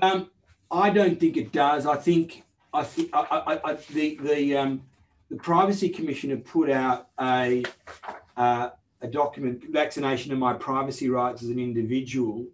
Um, 0.00 0.30
I 0.70 0.88
don't 0.88 1.20
think 1.20 1.36
it 1.36 1.52
does. 1.52 1.86
I 1.86 1.96
think 1.96 2.44
I 2.72 2.82
think 2.82 3.10
I, 3.12 3.20
I, 3.20 3.60
I, 3.72 3.74
the 3.90 4.18
the 4.22 4.56
um, 4.56 4.82
the 5.30 5.36
Privacy 5.36 5.90
Commissioner 5.90 6.36
put 6.36 6.70
out 6.70 7.08
a 7.20 7.62
uh, 8.36 8.70
a 9.02 9.08
document, 9.08 9.64
vaccination 9.70 10.30
and 10.30 10.40
my 10.40 10.54
privacy 10.54 11.10
rights 11.10 11.42
as 11.42 11.48
an 11.48 11.58
individual, 11.58 12.46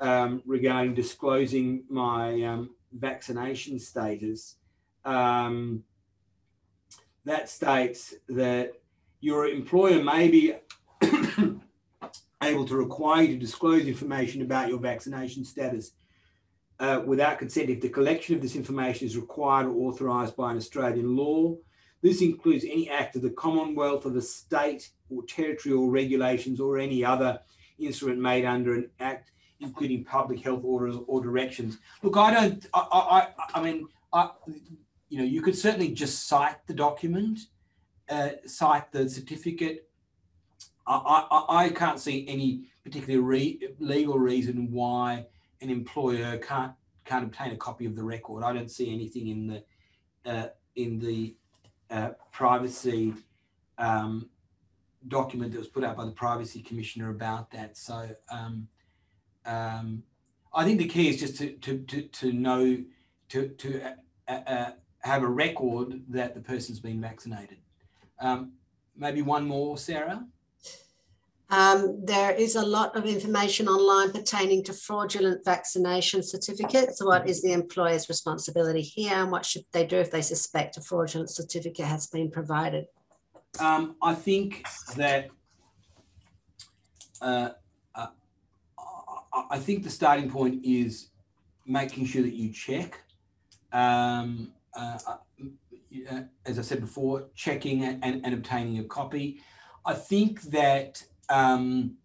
um, 0.00 0.42
regarding 0.46 0.94
disclosing 0.94 1.84
my 1.88 2.42
um, 2.44 2.70
vaccination 2.92 3.78
status. 3.78 4.56
Um, 5.04 5.84
that 7.24 7.48
states 7.48 8.14
that 8.28 8.72
your 9.20 9.46
employer 9.46 10.02
may 10.02 10.28
be 10.28 10.54
able 12.42 12.64
to 12.64 12.76
require 12.76 13.22
you 13.22 13.34
to 13.34 13.38
disclose 13.38 13.86
information 13.86 14.42
about 14.42 14.68
your 14.68 14.78
vaccination 14.78 15.44
status 15.44 15.92
uh, 16.78 17.02
without 17.04 17.38
consent 17.38 17.68
if 17.68 17.80
the 17.80 17.88
collection 17.88 18.34
of 18.34 18.40
this 18.40 18.56
information 18.56 19.06
is 19.06 19.16
required 19.16 19.66
or 19.66 19.88
authorised 19.88 20.34
by 20.34 20.50
an 20.50 20.56
Australian 20.56 21.14
law. 21.14 21.54
This 22.02 22.22
includes 22.22 22.64
any 22.64 22.88
act 22.88 23.16
of 23.16 23.22
the 23.22 23.30
Commonwealth 23.30 24.04
of 24.06 24.14
the 24.14 24.22
state 24.22 24.90
or 25.10 25.22
territory 25.24 25.74
or 25.74 25.90
regulations 25.90 26.60
or 26.60 26.78
any 26.78 27.04
other 27.04 27.40
instrument 27.78 28.20
made 28.20 28.44
under 28.44 28.74
an 28.74 28.90
act, 29.00 29.32
including 29.60 30.04
public 30.04 30.40
health 30.40 30.62
orders 30.64 30.96
or 31.06 31.20
directions. 31.22 31.78
Look, 32.02 32.16
I 32.16 32.32
don't, 32.32 32.66
I, 32.72 32.80
I, 32.92 33.28
I 33.58 33.62
mean, 33.62 33.86
I, 34.12 34.30
you 35.08 35.18
know, 35.18 35.24
you 35.24 35.42
could 35.42 35.56
certainly 35.56 35.92
just 35.92 36.26
cite 36.26 36.66
the 36.66 36.74
document, 36.74 37.40
uh, 38.08 38.30
cite 38.46 38.90
the 38.92 39.08
certificate. 39.08 39.88
I, 40.86 41.26
I, 41.30 41.64
I 41.64 41.68
can't 41.68 42.00
see 42.00 42.26
any 42.28 42.64
particular 42.82 43.20
re- 43.20 43.60
legal 43.78 44.18
reason 44.18 44.70
why 44.70 45.26
an 45.60 45.70
employer 45.70 46.38
can't 46.38 46.72
can't 47.04 47.24
obtain 47.24 47.52
a 47.52 47.56
copy 47.56 47.86
of 47.86 47.96
the 47.96 48.02
record. 48.02 48.44
I 48.44 48.52
don't 48.52 48.70
see 48.70 48.92
anything 48.92 49.28
in 49.28 49.46
the 49.46 50.30
uh, 50.30 50.48
in 50.76 50.98
the 50.98 51.34
uh, 51.90 52.10
privacy 52.32 53.14
um, 53.78 54.28
document 55.08 55.52
that 55.52 55.58
was 55.58 55.68
put 55.68 55.84
out 55.84 55.96
by 55.96 56.04
the 56.04 56.10
privacy 56.10 56.62
commissioner 56.62 57.10
about 57.10 57.50
that. 57.50 57.76
So 57.76 58.10
um, 58.30 58.68
um, 59.46 60.02
I 60.52 60.64
think 60.64 60.78
the 60.78 60.86
key 60.86 61.08
is 61.08 61.18
just 61.18 61.36
to 61.38 61.52
to 61.52 61.78
to, 61.78 62.02
to 62.02 62.32
know 62.32 62.84
to 63.30 63.48
to 63.48 63.96
uh, 64.28 64.32
uh 64.32 64.70
have 65.00 65.22
a 65.22 65.28
record 65.28 66.02
that 66.08 66.34
the 66.34 66.40
person's 66.40 66.78
been 66.78 67.00
vaccinated. 67.00 67.56
Um, 68.20 68.52
maybe 68.94 69.22
one 69.22 69.48
more, 69.48 69.78
Sarah. 69.78 70.26
Um, 71.50 72.00
there 72.04 72.32
is 72.32 72.54
a 72.54 72.64
lot 72.64 72.96
of 72.96 73.06
information 73.06 73.66
online 73.66 74.12
pertaining 74.12 74.62
to 74.64 74.72
fraudulent 74.72 75.44
vaccination 75.44 76.22
certificates. 76.22 77.04
What 77.04 77.28
is 77.28 77.42
the 77.42 77.52
employer's 77.52 78.08
responsibility 78.08 78.82
here 78.82 79.14
and 79.14 79.32
what 79.32 79.44
should 79.44 79.64
they 79.72 79.84
do 79.84 79.96
if 79.96 80.12
they 80.12 80.22
suspect 80.22 80.76
a 80.76 80.80
fraudulent 80.80 81.30
certificate 81.30 81.86
has 81.86 82.06
been 82.06 82.30
provided? 82.30 82.86
Um, 83.58 83.96
I 84.00 84.14
think 84.14 84.64
that 84.96 85.30
uh, 87.20 87.50
uh, 87.96 88.06
I 89.50 89.58
think 89.58 89.82
the 89.82 89.90
starting 89.90 90.30
point 90.30 90.64
is 90.64 91.08
making 91.66 92.06
sure 92.06 92.22
that 92.22 92.34
you 92.34 92.52
check 92.52 93.02
um, 93.72 94.52
uh, 94.74 94.98
uh, 96.10 96.20
as 96.46 96.58
I 96.58 96.62
said 96.62 96.80
before, 96.80 97.28
checking 97.34 97.84
and, 97.84 98.24
and, 98.24 98.32
obtaining 98.32 98.78
a 98.78 98.84
copy. 98.84 99.40
I 99.84 99.94
think 99.94 100.42
that 100.42 101.02
um, 101.30 101.96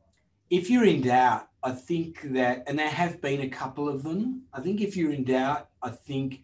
if 0.50 0.70
you're 0.70 0.86
in 0.86 1.02
doubt, 1.02 1.50
I 1.64 1.72
think 1.72 2.22
that, 2.34 2.64
and 2.68 2.78
there 2.78 2.90
have 2.90 3.22
been 3.22 3.42
a 3.42 3.50
couple 3.50 3.90
of 3.90 4.04
them. 4.04 4.44
I 4.54 4.62
think 4.62 4.82
if 4.82 4.96
you're 4.96 5.12
in 5.12 5.24
doubt, 5.24 5.70
I 5.82 5.90
think 5.90 6.44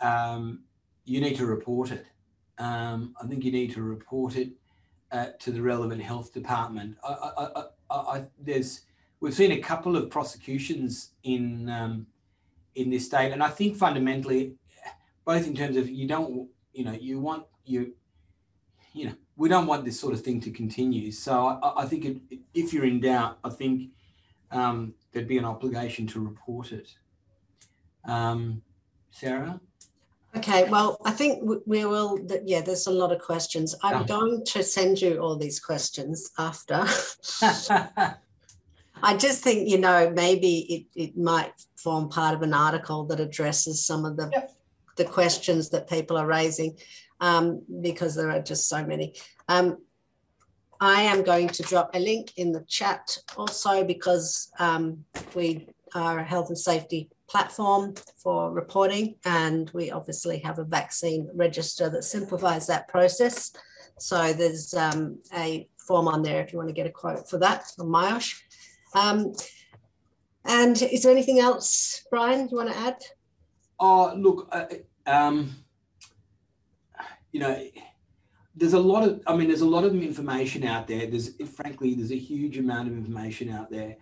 um, 0.00 0.60
you 1.04 1.20
need 1.20 1.36
to 1.36 1.46
report 1.46 1.90
it. 1.90 2.06
Um, 2.58 3.14
I 3.20 3.26
think 3.26 3.44
you 3.44 3.52
need 3.52 3.72
to 3.72 3.82
report 3.82 4.36
it 4.36 4.50
uh, 5.10 5.28
to 5.40 5.50
the 5.50 5.62
relevant 5.62 6.02
health 6.02 6.32
department. 6.32 6.96
I, 7.02 7.30
I, 7.38 7.64
I, 7.90 8.24
there's 8.38 8.82
we've 9.20 9.34
seen 9.34 9.52
a 9.52 9.58
couple 9.58 9.96
of 9.96 10.10
prosecutions 10.10 11.12
in 11.22 11.68
um, 11.70 12.06
in 12.74 12.90
this 12.90 13.06
state, 13.06 13.32
and 13.32 13.42
I 13.42 13.48
think 13.48 13.76
fundamentally 13.76 14.54
both 15.24 15.46
in 15.46 15.54
terms 15.54 15.76
of 15.76 15.88
you 15.90 16.06
don't, 16.06 16.48
you 16.72 16.84
know, 16.84 16.92
you 16.92 17.20
want 17.20 17.44
you, 17.64 17.92
you 18.94 19.06
know, 19.06 19.14
we 19.36 19.48
don't 19.48 19.66
want 19.66 19.84
this 19.84 20.00
sort 20.00 20.14
of 20.14 20.22
thing 20.22 20.40
to 20.40 20.50
continue. 20.50 21.12
So 21.12 21.46
I, 21.46 21.82
I 21.82 21.86
think 21.86 22.04
it, 22.04 22.38
if 22.54 22.72
you're 22.72 22.86
in 22.86 23.00
doubt, 23.00 23.38
I 23.44 23.50
think 23.50 23.90
um, 24.50 24.94
there'd 25.12 25.28
be 25.28 25.38
an 25.38 25.44
obligation 25.44 26.06
to 26.08 26.20
report 26.20 26.72
it. 26.72 26.94
Um, 28.04 28.62
Sarah? 29.10 29.60
Okay, 30.36 30.68
well, 30.68 30.98
I 31.04 31.12
think 31.12 31.42
we 31.66 31.84
will, 31.86 32.18
yeah, 32.44 32.60
there's 32.60 32.86
a 32.86 32.90
lot 32.90 33.12
of 33.12 33.20
questions. 33.20 33.74
I'm 33.82 34.02
oh. 34.02 34.04
going 34.04 34.44
to 34.44 34.62
send 34.62 35.00
you 35.00 35.18
all 35.18 35.36
these 35.36 35.60
questions 35.60 36.30
after. 36.38 36.84
I 39.02 39.16
just 39.16 39.42
think, 39.42 39.68
you 39.68 39.78
know, 39.78 40.10
maybe 40.14 40.86
it, 40.94 41.02
it 41.02 41.16
might 41.16 41.52
form 41.76 42.08
part 42.08 42.34
of 42.34 42.42
an 42.42 42.54
article 42.54 43.04
that 43.06 43.20
addresses 43.20 43.84
some 43.84 44.04
of 44.04 44.16
the 44.16 44.30
yep 44.32 44.56
the 44.96 45.04
questions 45.04 45.68
that 45.70 45.88
people 45.88 46.16
are 46.16 46.26
raising 46.26 46.76
um, 47.20 47.62
because 47.80 48.14
there 48.14 48.30
are 48.30 48.42
just 48.42 48.68
so 48.68 48.84
many. 48.84 49.14
Um, 49.48 49.78
I 50.80 51.02
am 51.02 51.22
going 51.22 51.48
to 51.48 51.62
drop 51.62 51.90
a 51.94 51.98
link 51.98 52.32
in 52.36 52.52
the 52.52 52.64
chat 52.68 53.16
also 53.36 53.82
because 53.84 54.50
um, 54.58 55.04
we 55.34 55.68
are 55.94 56.18
a 56.18 56.24
health 56.24 56.48
and 56.48 56.58
safety 56.58 57.08
platform 57.28 57.94
for 58.16 58.52
reporting 58.52 59.16
and 59.24 59.70
we 59.72 59.90
obviously 59.90 60.38
have 60.40 60.58
a 60.58 60.64
vaccine 60.64 61.28
register 61.34 61.88
that 61.88 62.04
simplifies 62.04 62.66
that 62.66 62.88
process. 62.88 63.52
So 63.98 64.32
there's 64.32 64.74
um, 64.74 65.18
a 65.34 65.68
form 65.78 66.08
on 66.08 66.22
there 66.22 66.42
if 66.42 66.52
you 66.52 66.58
want 66.58 66.68
to 66.68 66.74
get 66.74 66.86
a 66.86 66.90
quote 66.90 67.28
for 67.28 67.38
that 67.38 67.64
from 67.74 67.88
Myosh. 67.88 68.38
Um, 68.94 69.32
and 70.44 70.80
is 70.82 71.02
there 71.02 71.12
anything 71.12 71.40
else, 71.40 72.04
Brian, 72.10 72.48
you 72.48 72.56
want 72.56 72.70
to 72.70 72.78
add? 72.78 73.02
Oh, 73.80 74.14
look, 74.16 74.48
uh, 74.52 74.66
um, 75.06 75.54
you 77.36 77.42
know, 77.42 77.62
there's 78.54 78.72
a 78.72 78.80
lot 78.80 79.06
of, 79.06 79.20
I 79.26 79.36
mean, 79.36 79.48
there's 79.48 79.60
a 79.60 79.68
lot 79.68 79.84
of 79.84 79.94
information 79.94 80.64
out 80.64 80.86
there. 80.86 81.06
There's, 81.06 81.34
frankly, 81.54 81.92
there's 81.92 82.12
a 82.12 82.18
huge 82.18 82.56
amount 82.56 82.88
of 82.88 82.94
information 82.94 83.50
out 83.50 83.70
there 83.70 83.96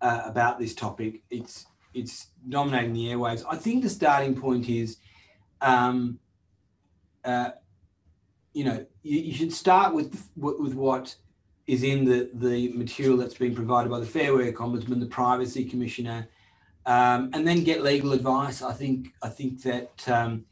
uh, 0.00 0.22
about 0.24 0.58
this 0.58 0.74
topic. 0.74 1.20
It's, 1.28 1.66
it's 1.92 2.28
dominating 2.48 2.94
the 2.94 3.08
airwaves. 3.08 3.44
I 3.46 3.56
think 3.56 3.82
the 3.82 3.90
starting 3.90 4.34
point 4.34 4.70
is, 4.70 4.96
um, 5.60 6.20
uh, 7.22 7.50
you 8.54 8.64
know, 8.64 8.86
you, 9.02 9.20
you, 9.20 9.34
should 9.34 9.52
start 9.52 9.92
with 9.92 10.30
with 10.36 10.72
what 10.72 11.14
is 11.66 11.82
in 11.82 12.06
the 12.06 12.30
the 12.32 12.72
material 12.72 13.18
that's 13.18 13.34
been 13.34 13.54
provided 13.54 13.90
by 13.90 14.00
the 14.00 14.06
Fair 14.06 14.32
Work 14.32 14.56
Ombudsman, 14.56 15.00
the 15.00 15.06
Privacy 15.06 15.66
Commissioner, 15.66 16.28
um, 16.86 17.28
and 17.34 17.46
then 17.46 17.62
get 17.62 17.82
legal 17.82 18.14
advice. 18.14 18.62
I 18.62 18.72
think 18.72 19.12
I 19.22 19.28
think 19.28 19.62
that 19.64 20.08
um, 20.08 20.46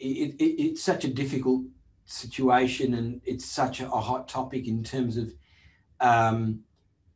it, 0.00 0.34
it, 0.38 0.62
it's 0.62 0.82
such 0.82 1.04
a 1.04 1.08
difficult 1.08 1.62
situation 2.06 2.94
and 2.94 3.20
it's 3.24 3.44
such 3.44 3.80
a, 3.80 3.90
a 3.90 4.00
hot 4.00 4.28
topic 4.28 4.66
in 4.66 4.82
terms 4.82 5.16
of 5.16 5.32
um, 6.00 6.60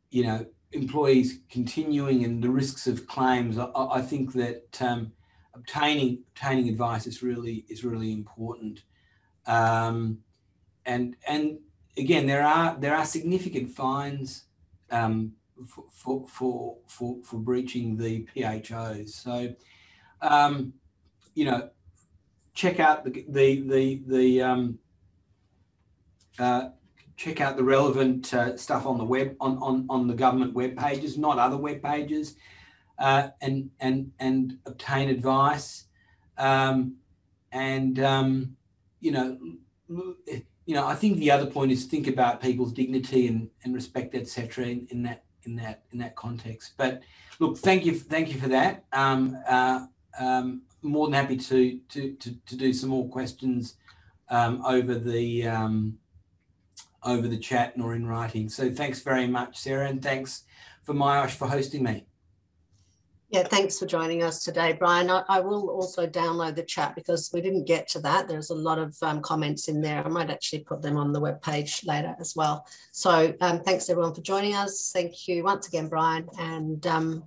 you 0.09 0.23
know 0.23 0.45
employees 0.71 1.39
continuing 1.49 2.23
and 2.23 2.43
the 2.43 2.49
risks 2.49 2.87
of 2.87 3.07
claims. 3.07 3.57
I, 3.57 3.69
I 3.75 4.01
think 4.01 4.33
that 4.33 4.81
um, 4.81 5.11
obtaining 5.53 6.19
obtaining 6.29 6.69
advice 6.69 7.07
is 7.07 7.23
really 7.23 7.65
is 7.69 7.83
really 7.83 8.11
important. 8.11 8.83
Um, 9.47 10.19
and 10.85 11.15
and 11.27 11.59
again, 11.97 12.27
there 12.27 12.43
are 12.43 12.77
there 12.79 12.95
are 12.95 13.05
significant 13.05 13.69
fines 13.69 14.45
um, 14.91 15.33
for, 15.67 15.85
for, 15.91 16.27
for 16.27 16.77
for 16.87 17.17
for 17.23 17.37
breaching 17.37 17.97
the 17.97 18.27
PHOs. 18.35 19.15
So, 19.15 19.55
um, 20.21 20.73
you 21.33 21.45
know, 21.45 21.69
check 22.55 22.79
out 22.79 23.03
the 23.03 23.25
the 23.29 23.61
the 23.67 24.01
the 24.07 24.41
um, 24.41 24.79
uh, 26.39 26.69
check 27.17 27.41
out 27.41 27.55
the 27.57 27.63
relevant 27.63 28.33
uh, 28.33 28.57
stuff 28.57 28.85
on 28.85 28.97
the 28.97 29.05
web 29.05 29.35
on, 29.39 29.57
on 29.59 29.85
on 29.89 30.07
the 30.07 30.15
government 30.15 30.53
web 30.53 30.75
pages, 30.75 31.17
not 31.17 31.37
other 31.37 31.57
web 31.57 31.83
pages, 31.83 32.35
uh, 32.97 33.27
and 33.41 33.69
and 33.79 34.11
and 34.19 34.57
obtain 34.65 35.09
advice, 35.09 35.85
um, 36.37 36.95
and 37.51 37.99
um, 37.99 38.55
you 39.01 39.11
know, 39.11 39.37
you 40.65 40.73
know, 40.73 40.87
I 40.87 40.95
think 40.95 41.17
the 41.17 41.29
other 41.29 41.45
point 41.45 41.71
is 41.71 41.85
think 41.85 42.07
about 42.07 42.41
people's 42.41 42.73
dignity 42.73 43.27
and, 43.27 43.49
and 43.63 43.73
respect, 43.75 44.15
etc. 44.15 44.65
In, 44.65 44.87
in 44.89 45.03
that 45.03 45.23
in 45.43 45.55
that 45.57 45.83
in 45.91 45.99
that 45.99 46.15
context. 46.15 46.73
But 46.77 47.01
look, 47.39 47.57
thank 47.57 47.85
you 47.85 47.93
thank 47.93 48.33
you 48.33 48.39
for 48.39 48.47
that. 48.47 48.85
Um, 48.93 49.37
uh, 49.47 49.85
um, 50.19 50.61
more 50.85 51.07
than 51.07 51.13
happy 51.13 51.37
to 51.37 51.79
to 51.89 52.13
to, 52.13 52.35
to 52.45 52.55
do 52.55 52.73
some 52.73 52.89
more 52.89 53.09
questions 53.09 53.75
um, 54.29 54.63
over 54.65 54.95
the 54.95 55.47
um, 55.47 55.97
over 57.03 57.27
the 57.27 57.37
chat 57.37 57.77
nor 57.77 57.95
in 57.95 58.07
writing. 58.07 58.49
So 58.49 58.71
thanks 58.71 59.01
very 59.01 59.27
much, 59.27 59.57
Sarah, 59.57 59.87
and 59.87 60.01
thanks 60.01 60.43
for 60.83 60.93
Myosh 60.93 61.31
for 61.31 61.47
hosting 61.47 61.83
me. 61.83 62.05
Yeah, 63.29 63.43
thanks 63.43 63.79
for 63.79 63.85
joining 63.85 64.23
us 64.23 64.43
today, 64.43 64.73
Brian. 64.73 65.09
I, 65.09 65.23
I, 65.27 65.39
will 65.39 65.69
also 65.69 66.05
download 66.05 66.55
the 66.55 66.63
chat 66.63 66.95
because 66.95 67.31
we 67.33 67.41
didn't 67.41 67.65
get 67.65 67.87
to 67.89 67.99
that. 68.01 68.27
There's 68.27 68.51
a 68.51 68.55
lot 68.55 68.77
of 68.77 68.95
um, 69.01 69.19
comments 69.19 69.67
in 69.67 69.81
there. 69.81 70.05
I 70.05 70.07
might 70.09 70.29
actually 70.29 70.59
put 70.59 70.81
them 70.83 70.95
on 70.95 71.11
the 71.11 71.19
web 71.19 71.41
page 71.41 71.83
later 71.85 72.15
as 72.19 72.35
well. 72.35 72.67
So 72.91 73.33
um, 73.41 73.61
thanks 73.61 73.89
everyone 73.89 74.13
for 74.13 74.21
joining 74.21 74.55
us. 74.55 74.91
Thank 74.93 75.27
you 75.27 75.43
once 75.43 75.67
again, 75.67 75.89
Brian, 75.89 76.29
and 76.39 76.85
um, 76.85 77.23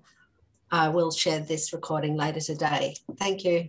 I 0.70 0.88
will 0.88 1.10
share 1.10 1.40
this 1.40 1.72
recording 1.72 2.16
later 2.16 2.40
today. 2.40 2.94
Thank 3.18 3.44
you. 3.44 3.68